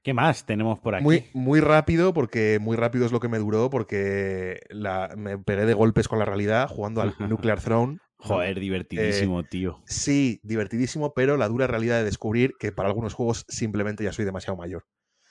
[0.03, 1.03] ¿Qué más tenemos por aquí?
[1.05, 5.65] Muy, muy rápido, porque muy rápido es lo que me duró, porque la, me pegué
[5.65, 7.97] de golpes con la realidad jugando al Nuclear Throne.
[8.17, 9.81] Joder, divertidísimo, Eh, tío.
[9.85, 14.25] Sí, divertidísimo, pero la dura realidad de descubrir que para algunos juegos simplemente ya soy
[14.25, 14.83] demasiado mayor.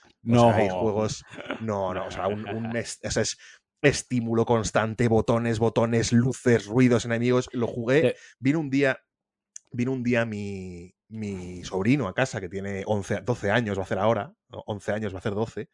[0.02, 1.24] O No, sea, hay juegos.
[1.60, 3.36] No, no, o sea, un, un es- o sea, es
[3.82, 7.48] estímulo constante, botones, botones, luces, ruidos, enemigos.
[7.52, 8.00] Lo jugué.
[8.02, 8.98] Te- Vino un día.
[9.72, 13.84] Vino un día mi, mi sobrino a casa, que tiene 11, 12 años, va a
[13.84, 15.68] hacer ahora, o 11 años, va a hacer 12,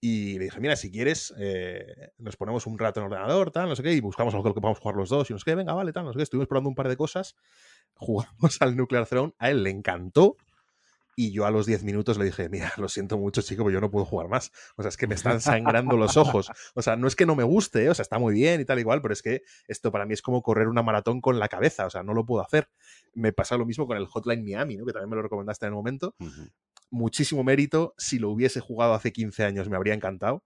[0.00, 3.68] y le dije, mira, si quieres, eh, nos ponemos un rato en el ordenador, tal,
[3.68, 5.54] no sé qué, y buscamos algo que podamos jugar los dos, y no sé qué,
[5.54, 7.34] venga, vale, tal, no sé qué, estuvimos probando un par de cosas,
[7.94, 10.36] jugamos al Nuclear Throne, a él le encantó,
[11.18, 13.80] y yo a los 10 minutos le dije, mira, lo siento mucho, chico, pero yo
[13.80, 14.52] no puedo jugar más.
[14.76, 16.50] O sea, es que me están sangrando los ojos.
[16.74, 17.90] O sea, no es que no me guste, ¿eh?
[17.90, 20.20] o sea, está muy bien y tal igual, pero es que esto para mí es
[20.20, 22.68] como correr una maratón con la cabeza, o sea, no lo puedo hacer.
[23.14, 24.84] Me pasa lo mismo con el Hotline Miami, ¿no?
[24.84, 26.14] que también me lo recomendaste en el momento.
[26.90, 27.94] Muchísimo mérito.
[27.96, 30.44] Si lo hubiese jugado hace 15 años me habría encantado,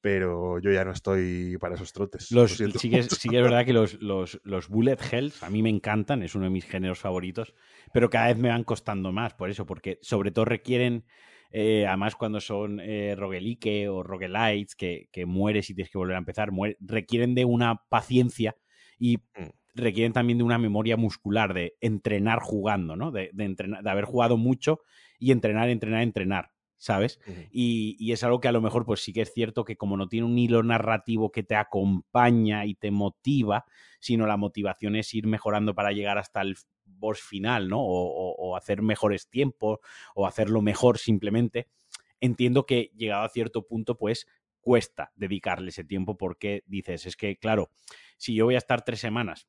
[0.00, 2.28] pero yo ya no estoy para esos trotes.
[2.28, 3.16] Los, lo sí, que es, mucho.
[3.16, 6.36] sí que es verdad que los, los, los bullet hells a mí me encantan, es
[6.36, 7.54] uno de mis géneros favoritos,
[7.92, 11.06] pero cada vez me van costando más por eso, porque sobre todo requieren,
[11.50, 16.14] eh, además cuando son eh, roguelike o roguelites, que, que mueres y tienes que volver
[16.14, 18.54] a empezar, muere- requieren de una paciencia
[18.96, 19.50] y Mm.
[19.74, 23.10] requieren también de una memoria muscular, de entrenar jugando, ¿no?
[23.10, 24.80] De, de entrenar, de haber jugado mucho
[25.18, 27.20] y entrenar, entrenar, entrenar, ¿sabes?
[27.52, 29.96] Y, y es algo que a lo mejor, pues sí que es cierto que como
[29.96, 33.66] no tiene un hilo narrativo que te acompaña y te motiva,
[34.00, 37.80] sino la motivación es ir mejorando para llegar hasta el boss final, ¿no?
[37.80, 39.78] O, o- o hacer mejores tiempos,
[40.14, 41.68] o hacerlo mejor simplemente.
[42.20, 44.26] Entiendo que llegado a cierto punto, pues
[44.60, 47.70] cuesta dedicarle ese tiempo porque dices, es que, claro,
[48.18, 49.48] si yo voy a estar tres semanas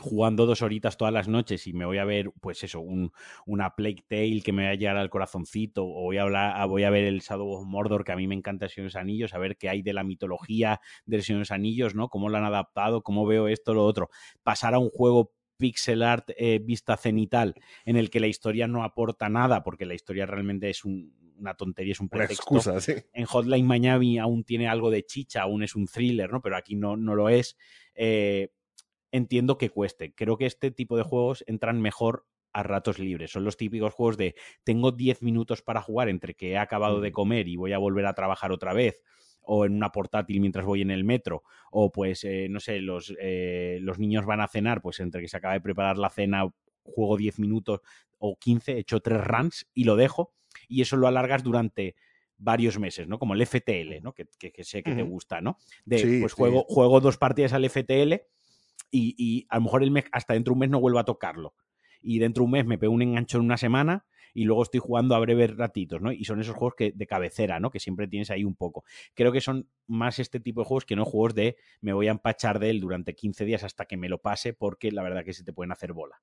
[0.00, 3.12] jugando dos horitas todas las noches y me voy a ver, pues eso, un,
[3.46, 6.82] una Plague Tale que me va a llegar al corazoncito, o voy a hablar, voy
[6.82, 8.96] a ver el Shadow of Mordor, que a mí me encanta el Señor de los
[8.96, 12.08] Anillos, a ver qué hay de la mitología del Señor de los Anillos, ¿no?
[12.08, 14.10] Cómo lo han adaptado, cómo veo esto, lo otro.
[14.42, 17.54] Pasar a un juego pixel art eh, vista cenital
[17.84, 21.54] en el que la historia no aporta nada, porque la historia realmente es un- una
[21.54, 22.94] tontería, es un Una pretexto excusa, sí.
[23.12, 26.40] en Hotline Miami aún tiene algo de chicha, aún es un thriller, ¿no?
[26.42, 27.56] Pero aquí no, no lo es.
[27.94, 28.50] Eh,
[29.14, 30.12] entiendo que cueste.
[30.14, 33.30] Creo que este tipo de juegos entran mejor a ratos libres.
[33.32, 37.12] Son los típicos juegos de tengo 10 minutos para jugar entre que he acabado de
[37.12, 39.02] comer y voy a volver a trabajar otra vez
[39.40, 43.14] o en una portátil mientras voy en el metro, o pues, eh, no sé, los,
[43.20, 46.48] eh, los niños van a cenar, pues entre que se acaba de preparar la cena,
[46.82, 47.80] juego 10 minutos
[48.18, 50.32] o 15, echo tres runs y lo dejo,
[50.66, 51.94] y eso lo alargas durante
[52.38, 53.18] varios meses, ¿no?
[53.18, 54.12] Como el FTL, ¿no?
[54.14, 55.58] Que, que- que sé que te gusta, ¿no?
[55.84, 56.36] De, Sí, pues sí.
[56.38, 58.26] juego, juego dos partidas al FTL
[58.94, 61.04] y, y a lo mejor el mes, hasta dentro de un mes no vuelvo a
[61.04, 61.54] tocarlo.
[62.00, 64.80] Y dentro de un mes me pego un engancho en una semana y luego estoy
[64.80, 66.12] jugando a breves ratitos, ¿no?
[66.12, 67.70] Y son esos juegos que, de cabecera, ¿no?
[67.70, 68.84] Que siempre tienes ahí un poco.
[69.14, 72.10] Creo que son más este tipo de juegos que no juegos de me voy a
[72.10, 75.32] empachar de él durante 15 días hasta que me lo pase porque la verdad que
[75.32, 76.16] se te pueden hacer bola.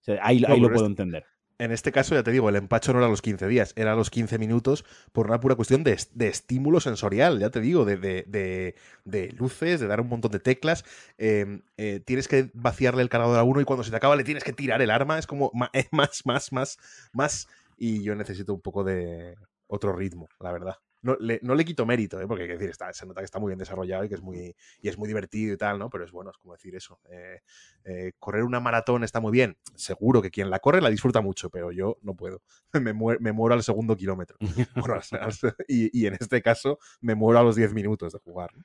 [0.00, 1.26] O sea, ahí No, ahí lo puedo entender.
[1.60, 4.10] En este caso, ya te digo, el empacho no era los 15 días, era los
[4.10, 8.76] 15 minutos por una pura cuestión de, de estímulo sensorial, ya te digo, de, de-
[9.04, 10.84] de- luces, de dar un montón de teclas.
[11.18, 14.22] Eh, eh, tienes que vaciarle el cargador a uno y cuando se te acaba le
[14.24, 15.18] tienes que tirar el arma.
[15.18, 16.78] Es como eh, más, más, más,
[17.12, 17.48] más.
[17.76, 19.34] Y yo necesito un poco de
[19.66, 20.74] otro ritmo, la verdad.
[21.00, 22.26] No le, no le quito mérito, ¿eh?
[22.26, 24.20] porque hay que decir, está, se nota que está muy bien desarrollado y que es
[24.20, 25.88] muy, y es muy divertido y tal, ¿no?
[25.90, 26.98] Pero es bueno, es como decir eso.
[27.10, 27.40] eh,
[27.84, 29.56] eh, correr una maratón está muy bien.
[29.76, 32.42] Seguro que quien la corre la disfruta mucho, pero yo no puedo.
[32.72, 34.36] Me, muer- me muero al segundo kilómetro.
[34.74, 38.18] Bueno, al- al- y, y en este caso me muero a los 10 minutos de
[38.18, 38.50] jugar.
[38.56, 38.62] ¿no?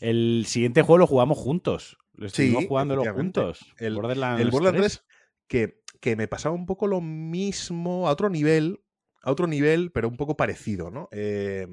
[0.00, 1.98] El siguiente juego lo jugamos juntos.
[2.14, 3.60] Lo estuvimos Sí, jugándolo juntos.
[3.78, 5.04] El- Borderlands el Borderlands 3.
[5.04, 5.04] 3,
[5.48, 8.80] que, que me pasaba un poco lo mismo a otro nivel,
[9.24, 11.08] a otro nivel, pero un poco parecido, ¿no?
[11.12, 11.66] Eh,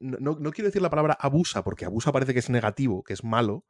[0.00, 3.12] no, no- no quiero decir la palabra abusa, porque abusa parece que es negativo, que
[3.12, 3.64] es malo,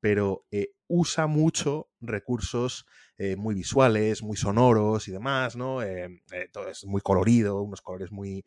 [0.00, 5.78] pero eh, usa mucho recursos eh, muy visuales, muy sonoros y demás, ¿no?
[6.52, 8.44] Todo es muy colorido, unos colores muy,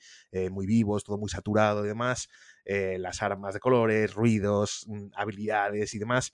[0.52, 2.30] muy vivos, todo muy saturado y demás,
[2.65, 6.34] las armas de colores, ruidos, mm, habilidades y demás.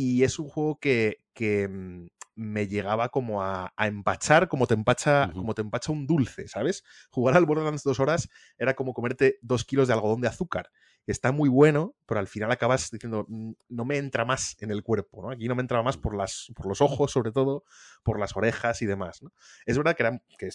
[0.00, 2.06] Y es un juego que, que mm,
[2.36, 6.84] me llegaba como a, empachar, como te empacha, como te empacha un dulce, ¿sabes?
[7.10, 10.70] Jugar al Borderlands dos horas era como comerte dos kilos de algodón de azúcar.
[11.04, 14.84] Está muy bueno, pero al final acabas diciendo, mm, no me entra más en el
[14.84, 15.32] cuerpo, ¿no?
[15.32, 17.64] Aquí no me entraba más por, las, por los ojos, sobre todo,
[18.04, 19.32] por las orejas y demás, ¿no?
[19.66, 20.48] Es verdad que era, que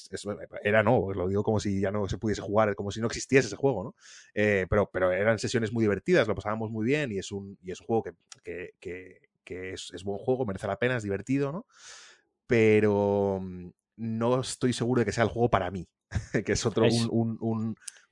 [0.64, 3.48] era no, lo digo como si ya no se pudiese jugar, como si no existiese
[3.48, 3.96] ese juego, ¿no?
[4.36, 7.72] Eh, pero, pero eran sesiones muy divertidas, lo pasábamos muy bien y es un, y
[7.72, 8.04] es un juego
[8.42, 11.66] que, que es, buen juego, merece la pena, es divertido, ¿no?
[12.48, 15.88] Pero mm, no estoy seguro de que sea el juego para mí,
[16.46, 16.88] que es otro,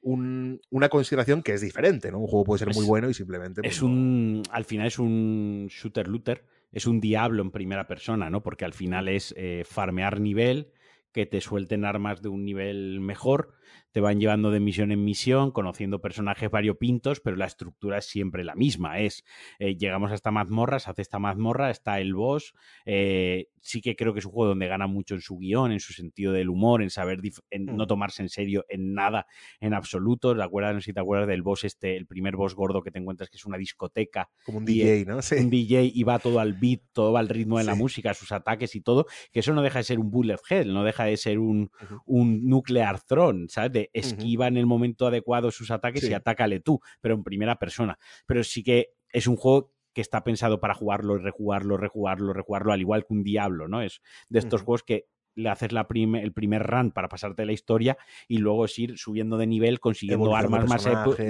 [0.03, 2.19] una consideración que es diferente, ¿no?
[2.19, 3.61] Un juego puede ser muy bueno y simplemente...
[3.61, 8.41] es pues, un, al final es un shooter-looter, es un diablo en primera persona, ¿no?
[8.41, 10.71] Porque al final es eh, farmear nivel,
[11.11, 13.53] que te suelten armas de un nivel mejor
[13.91, 18.43] te van llevando de misión en misión, conociendo personajes variopintos, pero la estructura es siempre
[18.43, 18.99] la misma.
[18.99, 19.23] Es,
[19.59, 22.53] eh, llegamos a esta mazmorra, se hace esta mazmorra, está el boss.
[22.85, 25.79] Eh, sí que creo que es un juego donde gana mucho en su guion, en
[25.79, 27.87] su sentido del humor, en saber en no mm.
[27.87, 29.27] tomarse en serio en nada,
[29.59, 30.35] en absoluto.
[30.35, 30.73] ¿Te acuerdas?
[30.73, 33.29] No sé si te acuerdas del boss este, el primer boss gordo que te encuentras,
[33.29, 34.29] que es una discoteca.
[34.45, 35.21] Como un DJ, ¿no?
[35.21, 35.35] Sí.
[35.35, 38.31] Un DJ y va todo al beat, todo va al ritmo de la música, sus
[38.31, 39.05] ataques y todo.
[39.31, 41.71] Que eso no deja de ser un bullet hell, no deja de ser un,
[42.05, 43.60] un nuclear throne, ¿sabes?
[43.93, 47.97] Esquiva en el momento adecuado sus ataques y atácale tú, pero en primera persona.
[48.25, 52.79] Pero sí que es un juego que está pensado para jugarlo, rejugarlo, rejugarlo, rejugarlo, al
[52.79, 53.81] igual que un diablo, ¿no?
[53.81, 57.97] Es de estos juegos que le haces la el primer run para pasarte la historia
[58.27, 60.87] y luego es ir subiendo de nivel, consiguiendo armas más,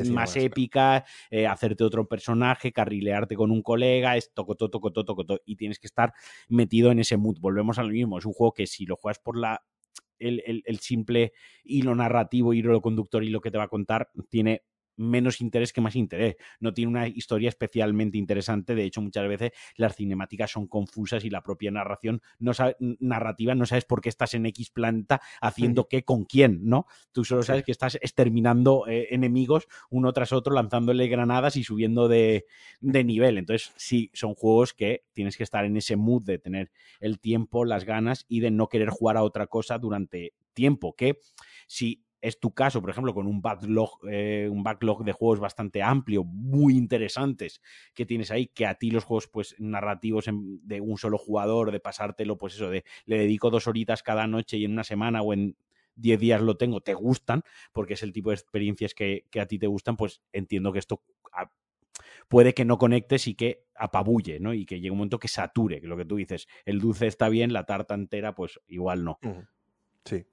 [0.09, 5.25] más épicas, eh, hacerte otro personaje, carrilearte con un colega, es toco, toco, toco, toco,
[5.25, 6.13] toco, y tienes que estar
[6.47, 7.37] metido en ese mood.
[7.39, 9.61] Volvemos a lo mismo, es un juego que si lo juegas por la
[10.21, 14.63] el, simple hilo narrativo, hilo conductor y lo que te va a contar tiene
[15.01, 16.35] menos interés que más interés.
[16.59, 18.75] No tiene una historia especialmente interesante.
[18.75, 22.51] De hecho, muchas veces las cinemáticas son confusas y la propia narración no
[22.99, 26.85] narrativa no sabes por qué estás en X planta haciendo qué con quién, ¿no?
[27.11, 32.07] Tú solo sabes que estás exterminando eh, enemigos uno tras otro, lanzándole granadas y subiendo
[32.07, 32.45] de,
[32.79, 33.37] de nivel.
[33.37, 37.65] Entonces, sí, son juegos que tienes que estar en ese mood de tener el tiempo,
[37.65, 40.95] las ganas y de no querer jugar a otra cosa durante tiempo.
[40.95, 41.19] Que
[41.67, 45.81] si es tu caso, por ejemplo, con un backlog, eh, un backlog de juegos bastante
[45.81, 47.61] amplio, muy interesantes
[47.93, 51.79] que tienes ahí, que a ti los juegos pues narrativos de un solo jugador, de
[51.79, 55.33] pasártelo, pues eso, de le dedico dos horitas cada noche y en una semana o
[55.33, 55.57] en
[55.95, 59.59] diez días lo tengo, te gustan, porque es el tipo de experiencias que, a ti
[59.59, 61.01] te gustan, pues entiendo que esto
[62.27, 64.53] puede que no conectes y que apabulle, ¿no?
[64.53, 67.29] Y que llegue un momento que sature, que lo que tú dices, el dulce está
[67.29, 69.19] bien, la tarta entera, pues igual no.
[70.05, 70.25] Sí.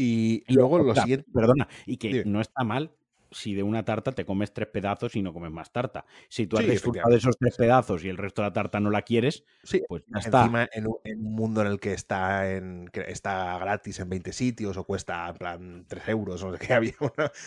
[0.00, 1.26] Y, luego lo siguiente.
[1.32, 2.90] Perdona, y que no está mal
[3.32, 6.04] si de una tarta te comes tres pedazos y no comes más tarta.
[6.28, 8.90] Si tú has disfrutado de esos tres pedazos y el resto de la tarta no
[8.90, 9.44] la quieres,
[9.88, 10.68] pues ya está.
[10.72, 14.76] En un, en un, mundo en el que está, en, está gratis en 20 sitios
[14.76, 16.94] o cuesta en plan 3 euros, no sé qué había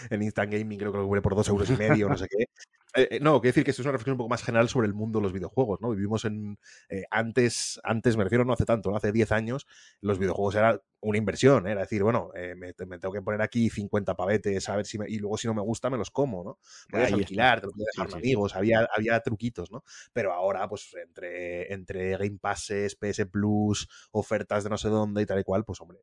[0.09, 2.45] en Instant Gaming, creo que lo por 2 euros y medio, no sé qué.
[2.95, 4.87] Eh, eh, no, quiero decir que esto es una reflexión un poco más general sobre
[4.87, 5.89] el mundo de los videojuegos, ¿no?
[5.91, 6.59] Vivimos en...
[6.89, 8.97] Eh, antes, antes, me refiero no hace tanto, ¿no?
[8.97, 9.65] hace 10 años,
[10.01, 14.69] los videojuegos eran una inversión, era decir, bueno, me, tengo que poner aquí 50 pavetes,
[14.69, 16.59] a ver si y luego si no me gusta me los como, ¿no?
[16.89, 19.83] Puedes alquilar, te lo puedes dejar amigos, Había, había truquitos, ¿no?
[20.13, 25.25] Pero ahora, pues entre, entre Game Passes, PS Plus, ofertas de no sé dónde y
[25.25, 25.99] tal y cual, pues hombre,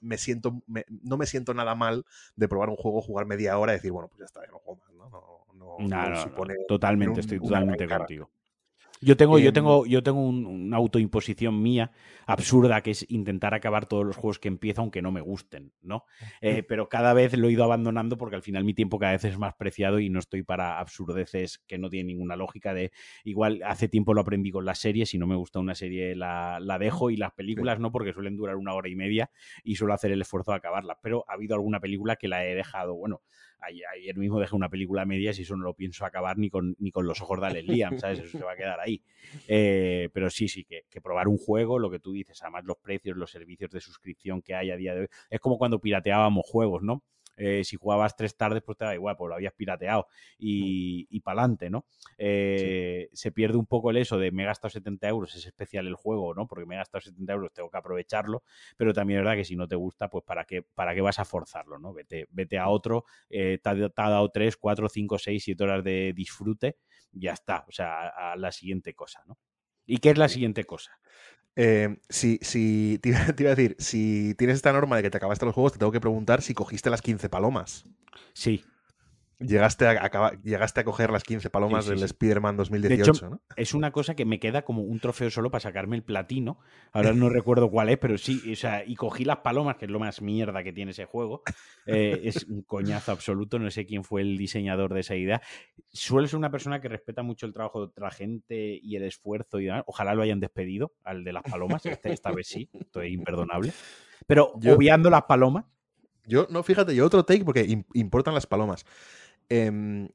[0.00, 0.62] me siento,
[1.02, 2.04] no me siento nada mal
[2.36, 4.58] de probar un juego, jugar media hora y decir, bueno, pues ya está, ya no
[4.58, 5.10] juego más, ¿no?
[5.10, 5.36] no
[5.78, 8.30] no, totalmente, estoy totalmente contigo.
[9.00, 11.92] Yo tengo, yo em, tengo, yo tengo una autoimposición mía
[12.26, 16.04] absurda que es intentar acabar todos los juegos que empiezo aunque no me gusten, ¿no?
[16.40, 19.24] Eh, pero cada vez lo he ido abandonando porque al final mi tiempo cada vez
[19.24, 22.92] es más preciado y no estoy para absurdeces que no tienen ninguna lógica de
[23.24, 26.58] igual hace tiempo lo aprendí con las series, si no me gusta una serie la,
[26.60, 29.30] la dejo y las películas no porque suelen durar una hora y media
[29.62, 32.54] y suelo hacer el esfuerzo de acabarlas, pero ha habido alguna película que la he
[32.54, 33.22] dejado, bueno,
[33.60, 36.76] ayer, mismo dejé una película a medias y eso no lo pienso acabar ni con,
[36.78, 38.20] ni con los ojos de Alex Liam, ¿sabes?
[38.20, 39.02] Eso se va a quedar ahí.
[39.48, 42.76] Eh, pero sí, sí, que, que, probar un juego, lo que tú dices, además los
[42.78, 46.44] precios, los servicios de suscripción que hay a día de hoy, es como cuando pirateábamos
[46.46, 47.02] juegos, ¿no?
[47.36, 50.06] Eh, si jugabas tres tardes, pues te da igual, pues lo habías pirateado
[50.38, 51.86] y, y para adelante, ¿no?
[52.18, 55.86] Eh, se pierde un poco el eso de me he gastado 70 euros, es especial
[55.86, 56.46] el juego, ¿no?
[56.46, 58.42] Porque me he gastado 70 euros, tengo que aprovecharlo,
[58.76, 61.18] pero también es verdad que si no te gusta, pues para qué, para qué vas
[61.18, 61.92] a forzarlo, ¿no?
[61.92, 66.12] Vete, vete a otro, eh, te, ha, dado 3, 4, 5, 6, 7 horas de
[66.14, 66.78] disfrute,
[67.12, 69.38] ya está, o sea, a la siguiente cosa, ¿no?
[69.86, 70.98] ¿Y qué es la siguiente cosa?
[71.56, 75.46] Eh, si, si te, iba, a decir, si tienes esta norma de que te acabaste
[75.46, 77.86] los juegos, te tengo que preguntar si cogiste las 15 palomas.
[78.32, 78.64] Sí.
[79.38, 82.04] Llegaste a, acabar, llegaste a coger las 15 palomas Sí, sí, del.
[82.04, 83.40] Spider-Man De 2018, hecho, ¿no?
[83.54, 86.58] es una cosa que me queda como un trofeo solo para sacarme el platino.
[86.92, 89.90] Ahora no recuerdo cuál es, pero sí, o sea, y cogí las palomas, que es
[89.90, 91.42] lo más mierda que tiene ese juego.
[91.84, 95.42] Eh, es un coñazo absoluto, no sé quién fue el diseñador de esa idea.
[95.92, 99.60] Suele ser una persona que respeta mucho el trabajo de otra gente y el esfuerzo
[99.60, 99.84] y demás.
[99.86, 103.70] Ojalá lo hayan despedido al de las palomas, este- esta vez sí, esto es imperdonable.
[104.26, 105.66] Pero Yo- obviando las palomas,
[106.28, 108.84] Yo, no, fíjate, yo otro take porque im- importan las palomas.
[109.48, 110.08] Em,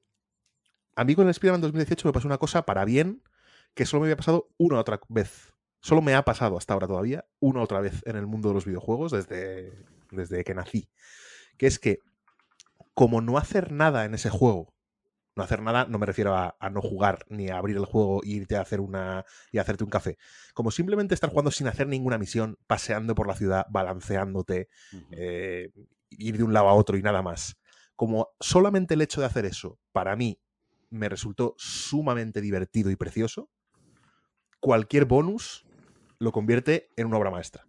[0.96, 3.24] a mí con el Spider-Man 2018 me pasó una cosa para bien
[3.74, 5.54] que solo me había pasado una otra vez.
[5.82, 8.66] Solo me ha pasado hasta ahora todavía una otra vez en el mundo de los
[8.66, 9.74] videojuegos desde,
[10.12, 10.90] desde que nací.
[11.58, 12.00] Que es que,
[12.94, 14.74] como no hacer nada en ese juego,
[15.36, 18.22] no hacer nada no me refiero a, a no jugar ni a abrir el juego
[18.24, 20.18] e irte a hacer una y a hacerte un café.
[20.54, 24.68] Como simplemente estar jugando sin hacer ninguna misión, paseando por la ciudad, balanceándote,
[25.12, 25.72] eh,
[26.10, 27.61] ir de un lado a otro y nada más.
[27.96, 30.42] Como solamente el hecho de hacer eso, para mí,
[30.90, 33.50] me resultó sumamente divertido y precioso,
[34.60, 35.66] cualquier bonus
[36.20, 37.66] lo convierte en una obra maestra.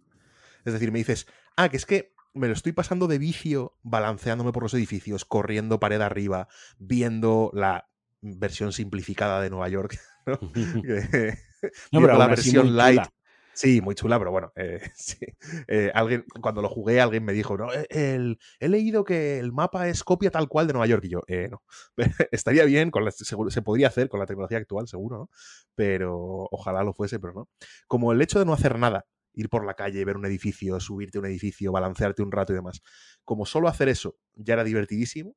[0.65, 4.51] Es decir, me dices, ah, que es que me lo estoy pasando de vicio balanceándome
[4.51, 6.47] por los edificios, corriendo pared arriba,
[6.77, 7.89] viendo la
[8.21, 9.99] versión simplificada de Nueva York.
[10.25, 12.01] ¿no?
[12.01, 13.01] Pero la versión light.
[13.01, 13.13] chula.
[13.55, 14.81] Sí, muy chula, pero bueno, eh.
[15.67, 19.51] Eh, alguien, cuando lo jugué, alguien me dijo, no, eh, el- he leído que el
[19.51, 21.03] mapa es copia tal cual de Nueva York.
[21.05, 21.61] Y yo, eh, no.
[22.31, 25.29] Estaría bien, con la- se podría hacer con la tecnología actual, seguro, ¿no?
[25.75, 27.49] Pero ojalá lo fuese, pero no.
[27.87, 31.17] Como el hecho de no hacer nada, ir por la calle, ver un edificio, subirte
[31.19, 32.81] a un edificio, balancearte un rato y demás,
[33.23, 35.35] como solo hacer eso ya era divertidísimo,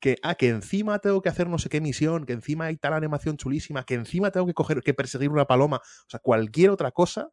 [0.00, 2.94] que, ah, que encima tengo que hacer no sé qué misión, que encima hay tal
[2.94, 6.90] animación chulísima, que encima tengo que coger, que perseguir una paloma, o sea, cualquier otra
[6.92, 7.30] cosa,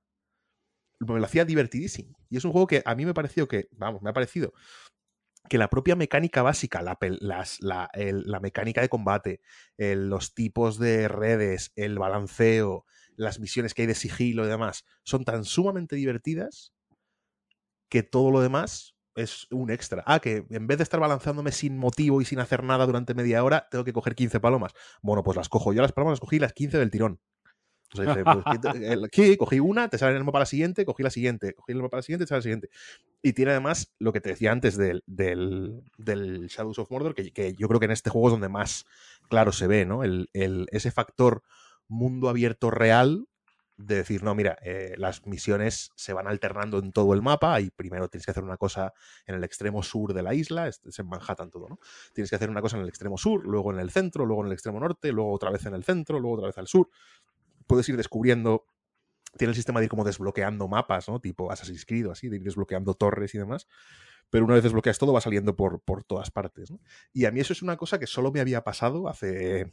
[1.00, 2.18] me lo hacía divertidísimo.
[2.30, 4.54] Y es un juego que a mí me ha parecido que, vamos, me ha parecido
[5.50, 6.98] que la propia mecánica básica, la,
[7.60, 9.42] la, la mecánica de combate,
[9.78, 12.86] los tipos de redes, el balanceo,
[13.16, 16.74] las misiones que hay de sigilo y demás, son tan sumamente divertidas
[17.90, 20.04] que todo lo demás es un extra.
[20.06, 23.44] Ah, que en vez de estar balanceándome sin motivo y sin hacer nada durante media
[23.44, 24.74] hora, tengo que coger 15 palomas.
[25.02, 25.74] Bueno, pues las cojo.
[25.74, 27.20] Yo las palomas las cogí las 15 del tirón.
[27.94, 28.26] O sea, dice,
[29.12, 31.82] sí, cogí una, te sale en el mapa la siguiente, cogí la siguiente, cogí el
[31.82, 32.70] mapa la siguiente, te sale la siguiente.
[33.22, 37.32] Y tiene además lo que te decía antes del, del, del Shadows of Mordor, que,
[37.32, 38.86] que yo creo que en este juego es donde más
[39.30, 40.04] claro se ve, ¿no?
[40.04, 41.44] El, el- ese factor
[41.88, 43.28] mundo abierto real
[43.78, 47.70] de decir, no, mira, eh, las misiones se van alternando en todo el mapa y
[47.70, 48.94] primero tienes que hacer una cosa
[49.28, 51.80] en el extremo sur de la isla, es, es en Manhattan todo, ¿no?
[52.14, 54.48] Tienes que hacer una cosa en el extremo sur, luego en el centro, luego en
[54.48, 56.90] el extremo norte, luego otra vez en el centro, luego otra vez al sur.
[57.68, 58.66] Puedes ir descubriendo
[59.38, 61.20] tiene el sistema de ir como desbloqueando mapas, ¿no?
[61.20, 63.68] Tipo Assassin's Creed o así, de ir desbloqueando torres y demás.
[64.30, 66.82] Pero una vez desbloqueas todo, va saliendo por, por todas partes, ¿no?
[67.14, 69.72] Y a mí eso es una cosa que solo me había pasado hace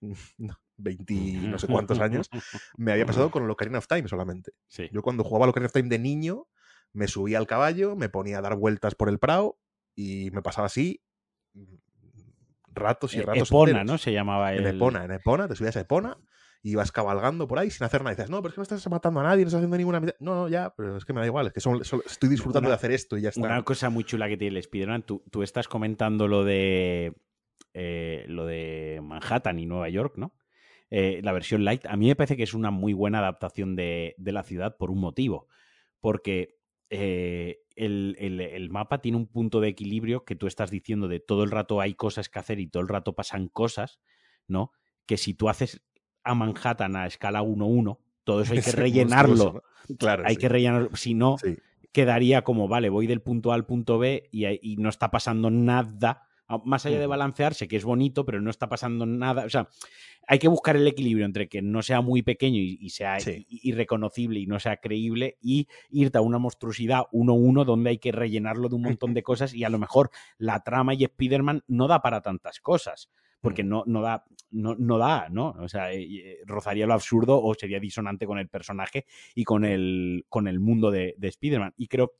[0.38, 1.14] no, 20
[1.48, 2.30] no sé cuántos años.
[2.76, 4.52] Me había pasado con el Ocarina of Time solamente.
[4.68, 4.88] Sí.
[4.92, 6.46] Yo cuando jugaba al Ocarina of Time de niño,
[6.92, 9.58] me subía al caballo, me ponía a dar vueltas por el prado
[9.96, 11.02] y me pasaba así
[11.54, 11.74] mm,
[12.74, 13.92] ratos y Eh, ratos Epona, enteros.
[13.92, 13.98] ¿no?
[13.98, 14.66] Se llamaba el...
[14.66, 16.16] En Epona, en Epona, te subías a Epona
[16.66, 18.12] y ibas cabalgando por ahí sin hacer nada.
[18.12, 20.00] Y dices, no, pero es que no estás matando a nadie, no estás haciendo ninguna.
[20.00, 20.14] mitad".
[20.18, 22.70] No, no, ya, pero es que me da igual, es que son- estoy disfrutando Una-
[22.70, 23.40] de hacer esto y ya está.
[23.40, 27.14] Una cosa muy chula que tiene el Spider-Man, tú, tú estás comentando lo de
[27.72, 30.32] eh, lo de Manhattan y Nueva York, ¿no?
[30.90, 34.14] Eh, la versión light, a mí me parece que es una muy buena adaptación de,
[34.18, 35.46] de la ciudad por un motivo.
[36.00, 36.56] Porque
[36.90, 41.20] eh, el, el- el mapa tiene un punto de equilibrio que tú estás diciendo de
[41.20, 44.00] todo el rato hay cosas que hacer y todo el rato pasan cosas,
[44.48, 44.72] ¿no?
[45.06, 45.82] Que si tú haces
[46.26, 49.62] a Manhattan a escala 1-1, todo eso hay que rellenarlo.
[49.98, 50.24] Claro.
[50.26, 50.40] Hay sí.
[50.40, 50.90] que rellenarlo.
[50.96, 51.56] Si no, Sí.
[51.92, 56.22] quedaría como, vale, voy del punto A al punto B y, no está pasando nada.
[56.64, 59.44] Más allá de balancearse, que es bonito, pero no está pasando nada.
[59.44, 59.68] O sea,
[60.28, 63.46] hay que buscar el equilibrio entre que no sea muy pequeño y, y sea Sí.
[63.48, 68.68] irreconocible y no sea creíble y irte a una monstruosidad 1-1 donde hay que rellenarlo
[68.68, 72.00] de un montón de cosas y a lo mejor la trama y Spider-Man no da
[72.02, 73.08] para tantas cosas.
[73.40, 75.50] Porque no, no da, no, no da, ¿no?
[75.60, 79.64] O sea, eh, eh, rozaría lo absurdo o sería disonante con el personaje y con
[79.64, 81.74] el, con el mundo de, de Spider-Man.
[81.76, 82.12] Y creo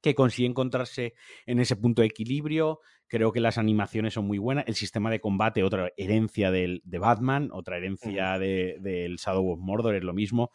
[0.00, 1.14] que consigue encontrarse
[1.46, 2.80] en ese punto de equilibrio.
[3.08, 4.64] Creo que las animaciones son muy buenas.
[4.68, 9.58] El sistema de combate, otra herencia del, de Batman, otra herencia de- del Shadow of
[9.60, 10.50] Mordor, es lo mismo.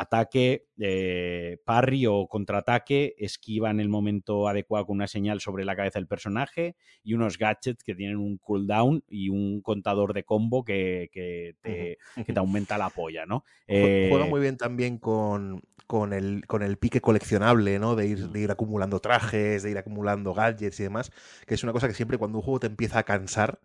[0.00, 5.74] Ataque, eh, parry o contraataque, esquiva en el momento adecuado con una señal sobre la
[5.76, 10.64] cabeza del personaje y unos gadgets que tienen un cooldown y un contador de combo
[10.64, 13.44] que, que te, que te aumenta la polla, ¿no?
[13.68, 17.96] Jue- Juega Eh, muy bien también con, con, el, con el pique coleccionable, ¿no?
[17.96, 21.12] De ir, de ir acumulando trajes, de ir acumulando gadgets y demás,
[21.46, 23.60] que es una cosa que siempre cuando un juego te empieza a cansar,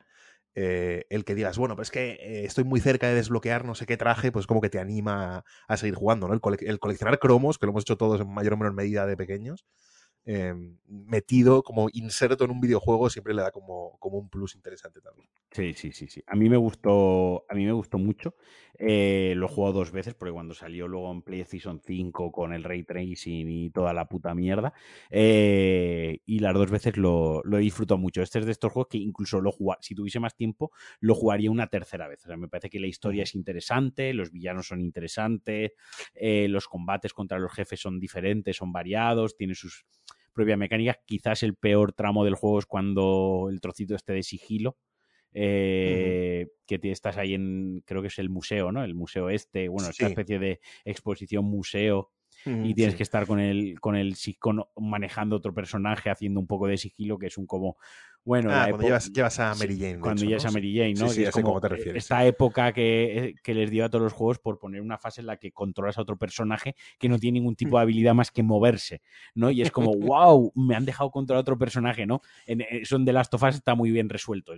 [0.55, 3.75] eh, el que digas, bueno, pues es que eh, estoy muy cerca de desbloquear no
[3.75, 6.33] sé qué traje, pues como que te anima a, seguir jugando, ¿no?
[6.33, 9.17] El, el, coleccionar cromos, que lo hemos hecho todos en mayor o menor medida de
[9.17, 9.65] pequeños,
[10.25, 15.01] Em, metido, como inserto en un videojuego, siempre le da como, como un plus interesante
[15.01, 15.27] también.
[15.51, 16.23] Sí, sí, sí, sí.
[16.27, 18.35] A mí me gustó, a mí me gustó mucho.
[18.79, 22.63] Eh, lo he jugado dos veces, porque cuando salió luego en PlayStation 5 con el
[22.63, 24.73] Ray Tracing y toda la puta mierda.
[25.09, 28.21] Eh, y las dos veces lo, lo, he disfrutado mucho.
[28.21, 30.71] Este es de estos juegos que incluso lo jugar, si tuviese más tiempo,
[31.01, 32.23] lo jugaría una tercera vez.
[32.23, 35.73] O sea, me parece que la historia es interesante, los villanos son interesantes,
[36.15, 39.85] eh, los combates contra los jefes son diferentes, son variados, tiene sus
[40.33, 40.99] propia mecánica.
[41.05, 44.77] Quizás el peor tramo del juego es cuando el trocito este de sigilo.
[45.35, 48.83] Eh, que estás ahí en, creo que es el museo, ¿no?
[48.83, 52.11] El museo este, bueno, esta especie de exposición museo
[52.45, 54.15] y tienes que estar con el, con el
[54.75, 57.77] manejando otro personaje, haciendo un poco de sigilo, que es un como
[58.25, 59.99] bueno, ah, cuando llevas, a Mary Jane.
[59.99, 61.09] cuando llevas a Mary Jane, ¿no?
[61.09, 62.03] Sí, es como te refieres.
[62.03, 65.27] Esta época que, que, les dio a todos los juegos por poner una fase en
[65.27, 68.41] la que controlas a otro personaje que no tiene ningún tipo de habilidad más que
[68.41, 69.01] moverse,
[69.35, 69.51] ¿no?
[69.51, 72.21] Y es como, wow, me han dejado controlar a otro personaje, ¿no?
[72.45, 74.53] En, eso en The Last of Us está muy bien resuelto.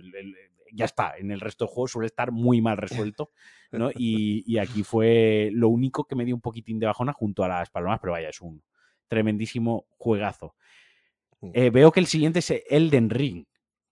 [0.72, 3.30] ya está, en el resto del juego suele estar muy mal resuelto,
[3.72, 3.90] ¿no?
[3.90, 7.48] Y, y aquí fue lo único que me dio un poquitín de bajona junto a
[7.48, 8.62] las palomas, pero vaya, es un
[9.08, 10.54] tremendísimo juegazo.
[11.40, 11.50] Mm.
[11.52, 13.44] Eh, veo que el siguiente es Elden Ring.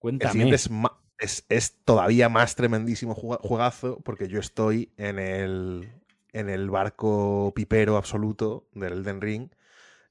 [0.05, 0.50] Cuéntame.
[0.50, 5.88] El siguiente es, todavía más tremendísimo juegazo porque yo estoy en el,
[6.34, 9.48] en el barco pipero absoluto del Elden Ring.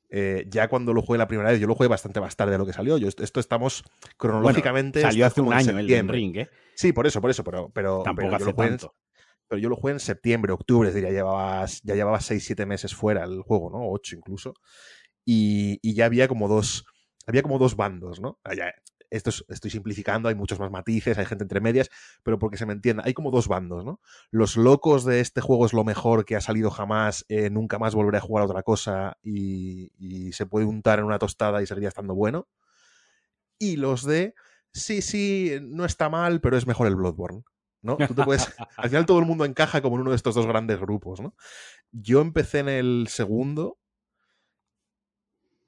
[0.09, 2.57] Eh, ya cuando lo jugué la primera vez, yo lo jugué bastante más tarde de
[2.57, 2.97] lo que salió.
[2.97, 3.83] Yo, esto estamos
[4.17, 4.99] cronológicamente.
[5.01, 6.49] salió hace un año el Elden Ring, ¿eh?
[6.73, 8.95] Sí, por eso, por eso, pero, pero, Tampoco hace yo lo tanto.
[9.47, 12.95] pero yo lo jugué en septiembre, octubre, es decir, ya llevabas, ya llevabas 6-7 meses
[12.95, 13.91] fuera el juego, ¿no?
[13.91, 14.55] 8 incluso.
[15.23, 16.83] Y, y, ya había como dos.
[17.27, 18.39] Había como dos bandos, ¿no?
[19.13, 21.89] Esto estoy simplificando, hay muchos más matices, hay gente entre medias,
[22.23, 24.01] pero porque se me entienda, hay como dos bandos, ¿no?
[24.31, 27.93] Los locos de este juego es lo mejor que ha salido jamás, eh, nunca más
[27.93, 29.91] volveré a jugar a otra cosa y,
[30.33, 32.47] se puede untar en una tostada y seguiría estando bueno.
[33.59, 34.33] Y los de,
[34.71, 37.43] sí, sí, no está mal, pero es mejor el Bloodborne.
[37.81, 37.97] ¿no?
[37.97, 38.47] Tú te puedes,
[38.77, 41.35] al final todo el mundo encaja como en uno de estos dos grandes grupos, ¿no?
[41.91, 43.77] Yo empecé en el segundo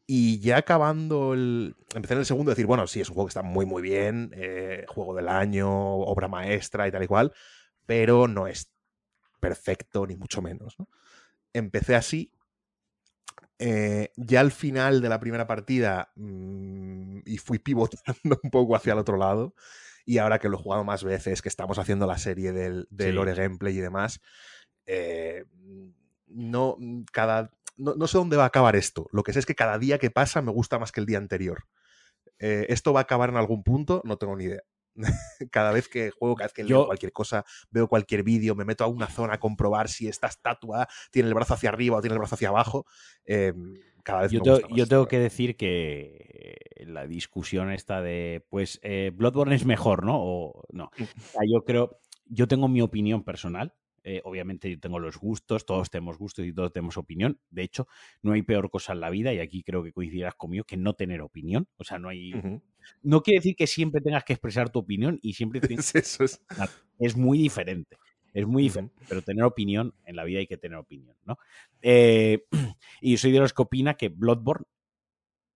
[0.08, 1.76] y ya acabando el.
[1.94, 3.82] Empecé en el segundo a decir, bueno, sí, es un juego que está muy, muy
[3.82, 7.34] bien, eh, juego del año, obra maestra y tal y cual,
[7.86, 8.72] pero no es
[9.40, 10.78] perfecto, ni mucho menos.
[11.54, 12.32] Empecé así.
[13.58, 18.94] Eh, ya al final de la primera partida mm, y fui pivotando un poco hacia
[18.94, 19.56] el otro lado.
[20.06, 23.16] Y ahora que lo he jugado más veces, que estamos haciendo la serie del, del
[23.16, 24.22] Lore Gameplay y demás,
[24.86, 25.46] eh,
[26.28, 26.78] no,
[27.12, 29.08] cada, no, sé dónde va a acabar esto.
[29.12, 31.18] Lo que sé es que cada día que pasa me gusta más que el día
[31.18, 31.66] anterior.
[32.40, 34.02] Eh, ¿Esto va a acabar en algún punto?
[34.06, 34.62] No tengo ni idea.
[35.52, 38.84] cada vez que juego, cada vez que leo cualquier cosa, veo cualquier vídeo, me meto
[38.84, 42.14] a una zona a comprobar si esta estatua tiene el brazo hacia arriba o tiene
[42.14, 42.86] el brazo hacia abajo.
[43.26, 46.56] Em, cada vez yo, yo tengo que decir que
[46.86, 50.18] la discusión esta de, pues, eh, Bloodborne es mejor, ¿no?
[50.18, 50.92] O no.
[50.98, 51.52] Mm.
[51.52, 53.74] yo creo, yo tengo mi opinión personal
[54.08, 57.40] eh, obviamente yo tengo los gustos, todos tenemos gustos y todos tenemos opinión.
[57.50, 57.88] De hecho,
[58.22, 60.94] no hay peor cosa en la vida, y aquí creo que coincidirás conmigo, que no
[60.94, 61.68] tener opinión.
[61.78, 62.32] O sea, no hay.
[63.02, 65.96] No quiere decir que siempre tengas que expresar tu opinión y siempre tienes...
[65.96, 66.40] Eso es.
[67.00, 67.98] es muy diferente.
[68.32, 71.40] Es muy diferente, pero tener opinión, en la vida hay que tener opinión, ¿no?
[71.82, 72.46] Eh,
[73.02, 74.66] y soy de los que opina que Bloodborne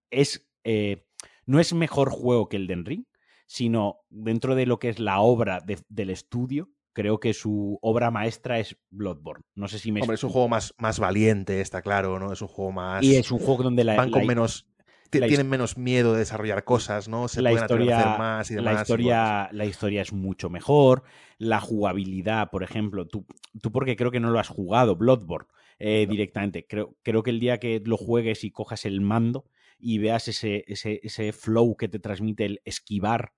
[0.09, 1.05] es, eh,
[1.45, 3.05] no es mejor juego que el Den Ring,
[3.45, 6.69] sino dentro de lo que es la obra del estudio,
[6.99, 9.45] creo que su obra maestra es Bloodborne.
[9.55, 10.01] No sé si me.
[10.01, 12.33] Hombre, es un juego más, más valiente, está claro, ¿no?
[12.33, 13.01] Es un juego más.
[13.01, 13.95] Y es un juego donde la.
[13.95, 14.67] Van con menos.
[15.09, 17.29] Tienen menos miedo de desarrollar cosas, ¿no?
[17.29, 18.73] Se la pueden historia, más y demás.
[18.73, 21.03] La historia, la historia es mucho mejor.
[21.37, 23.25] La jugabilidad, por ejemplo, tú,
[23.59, 25.47] tú porque creo que no lo has jugado, Bloodborne,
[25.79, 26.67] eh, directamente.
[26.67, 29.45] Creo, creo que el día que lo juegues y cojas el mando
[29.79, 33.33] y veas ese, ese, ese flow que te transmite el esquivar,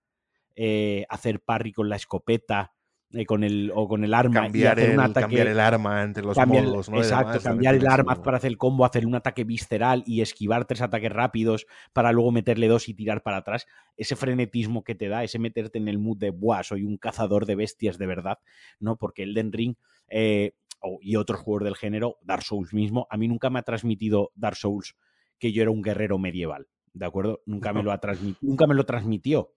[0.56, 2.74] eh, hacer parry con la escopeta,
[3.14, 5.60] eh, con el, o con el arma cambiar, y hacer un el, ataque, cambiar el
[5.60, 6.98] arma entre los modos, ¿no?
[6.98, 10.82] Exacto, cambiar el arma para hacer el combo, hacer un ataque visceral y esquivar tres
[10.82, 13.68] ataques rápidos para luego meterle dos y tirar para atrás.
[13.98, 17.46] Ese frenetismo que te da, ese meterte en el mood de, buah, soy un cazador
[17.46, 18.40] de bestias de verdad,
[18.80, 18.98] ¿no?
[18.98, 19.76] Porque el Den Ring
[20.08, 20.54] eh,
[21.02, 24.56] y otros juegos del género, Dark Souls mismo, a mí nunca me ha transmitido Dark
[24.56, 24.96] Souls
[25.38, 27.42] que yo era un guerrero medieval, ¿de acuerdo?
[27.46, 28.00] Nunca me lo, ha
[28.42, 29.54] nunca me lo transmitió.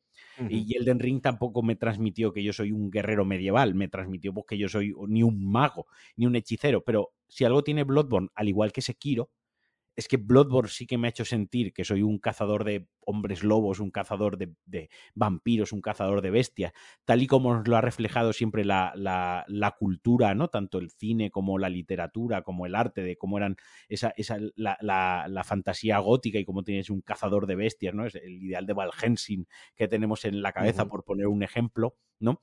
[0.49, 4.47] Y Elden Ring tampoco me transmitió que yo soy un guerrero medieval, me transmitió pues,
[4.49, 6.82] que yo soy ni un mago, ni un hechicero.
[6.82, 9.30] Pero si algo tiene Bloodborne, al igual que Sekiro,
[9.97, 13.45] es que Bloodborne sí que me ha hecho sentir que soy un cazador de hombres
[13.45, 16.72] lobos, un cazador de, vampiros, un cazador de bestias,
[17.05, 20.49] tal y como lo ha reflejado siempre la, cultura, ¿no?
[20.49, 23.57] Tanto el cine como la literatura, como el arte, de cómo eran
[23.88, 28.07] esa, esa la, fantasía gótica y cómo tienes un cazador de bestias, ¿no?
[28.07, 28.90] Es el ideal de Val
[29.76, 32.42] que tenemos en la cabeza, por poner un ejemplo, ¿no?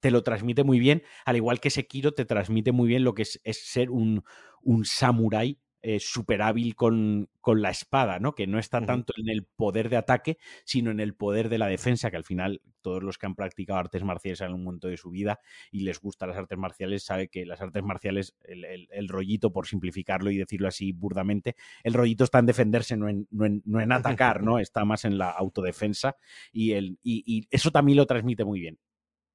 [0.00, 3.22] te lo transmite muy bien, al igual que Sekiro te transmite muy bien lo que
[3.22, 4.22] es, ser un,
[4.62, 8.34] un samurái eh, super hábil con, con, la espada, ¿no?
[8.34, 11.68] Que no está tanto en el poder de ataque, sino en el poder de la
[11.68, 14.96] defensa, que al final todos los que han practicado artes marciales en un momento de
[14.96, 15.38] su vida
[15.70, 20.32] y les gustan las artes marciales, sabe que las artes marciales, el, rollito, por simplificarlo
[20.32, 21.54] y decirlo así burdamente,
[21.84, 24.58] el rollito está en defenderse, no en, no en, atacar, ¿no?
[24.58, 26.16] Está más en la autodefensa
[26.52, 28.78] y, el, y, eso también lo transmite muy bien.